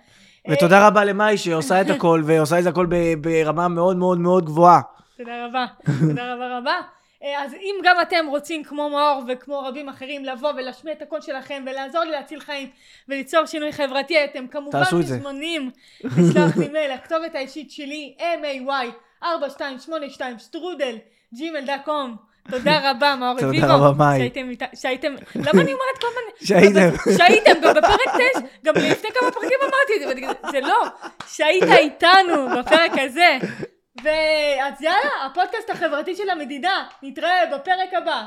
ותודה 0.50 0.86
רבה 0.86 1.04
למאי 1.04 1.38
שעושה 1.38 1.80
את 1.80 1.90
הכל, 1.90 2.22
ועושה 2.24 2.58
את 2.58 2.62
זה 2.62 2.68
הכל 2.68 2.86
ברמה 3.20 3.68
מאוד 3.68 3.96
מאוד 3.96 4.18
מאוד 4.18 4.44
גבוהה. 4.44 4.80
תודה 5.18 5.46
רבה, 5.46 5.66
תודה 6.00 6.34
רבה 6.34 6.58
רבה. 6.58 6.74
אה, 7.24 7.44
אז 7.44 7.54
אם 7.54 7.74
גם 7.84 7.96
אתם 8.02 8.26
רוצים 8.28 8.64
כמו 8.64 8.90
מאור 8.90 9.22
וכמו 9.28 9.60
רבים 9.60 9.88
אחרים 9.88 10.24
לבוא 10.24 10.52
ולהשמיע 10.56 10.94
את 10.94 11.02
הקול 11.02 11.20
שלכם 11.20 11.64
ולעזור 11.66 12.04
לי 12.04 12.10
להציל 12.10 12.40
חיים 12.40 12.68
וליצור 13.08 13.46
שינוי 13.46 13.72
חברתי, 13.72 14.24
אתם 14.24 14.46
כמובן. 14.46 14.78
מוזמנים 15.16 15.70
לשלוח 16.04 16.56
לי 16.56 16.68
מייל, 16.68 16.90
הכתובת 16.90 17.34
האישית 17.34 17.70
שלי, 17.70 18.14
may 18.18 18.70
4282 19.24 20.38
שטרודל 20.38 20.96
gmail.com 21.34 21.90
תודה 22.50 22.90
רבה 22.90 23.14
מאור 23.16 23.34
תודה 23.40 23.46
רביבו, 23.48 23.66
רבה, 23.90 24.04
מאי. 24.04 24.18
שהייתם, 24.18 24.50
איתה- 24.50 24.76
שהייתם, 24.80 25.14
למה 25.34 25.62
אני 25.62 25.72
אומרת 25.72 25.98
כל 26.00 26.06
הזמן, 26.06 26.46
שהייתם. 26.46 26.96
שהייתם, 27.18 27.60
גם 27.62 27.74
בפרק 27.74 28.00
9, 28.32 28.40
גם 28.64 28.74
לפני 28.76 29.10
כמה 29.20 29.30
פרקים 29.30 29.58
אמרתי 29.62 29.92
את 29.96 30.32
זה, 30.32 30.50
זה 30.50 30.60
לא, 30.60 30.84
שהיית 31.26 31.62
איתנו 31.64 32.48
בפרק 32.58 32.90
הזה. 32.98 33.38
ואז 34.02 34.82
יאללה, 34.82 35.26
הפודקאסט 35.26 35.70
החברתי 35.70 36.16
של 36.16 36.30
המדינה, 36.30 36.84
נתראה 37.02 37.40
בפרק 37.54 37.94
הבא. 38.02 38.26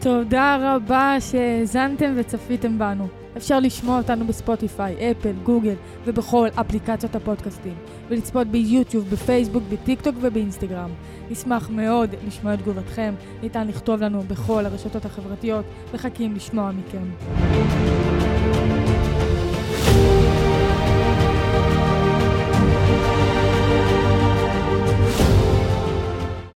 תודה 0.00 0.58
רבה 0.60 1.16
שהאזנתם 1.20 2.12
וצפיתם 2.16 2.78
בנו. 2.78 3.08
אפשר 3.36 3.60
לשמוע 3.60 3.98
אותנו 3.98 4.26
בספוטיפיי, 4.26 5.10
אפל, 5.10 5.32
גוגל 5.42 5.74
ובכל 6.04 6.48
אפליקציות 6.60 7.14
הפודקאסטים, 7.14 7.74
ולצפות 8.08 8.46
ביוטיוב, 8.46 9.10
בפייסבוק, 9.10 9.62
בטיקטוק 9.68 10.14
ובאינסטגרם. 10.20 10.90
נשמח 11.30 11.70
מאוד 11.70 12.14
לשמוע 12.26 12.54
את 12.54 12.58
תגובתכם, 12.58 13.14
ניתן 13.42 13.68
לכתוב 13.68 14.00
לנו 14.00 14.22
בכל 14.22 14.66
הרשתות 14.66 15.04
החברתיות, 15.04 15.64
מחכים 15.94 16.34
לשמוע 16.34 16.70
מכם. 16.72 17.04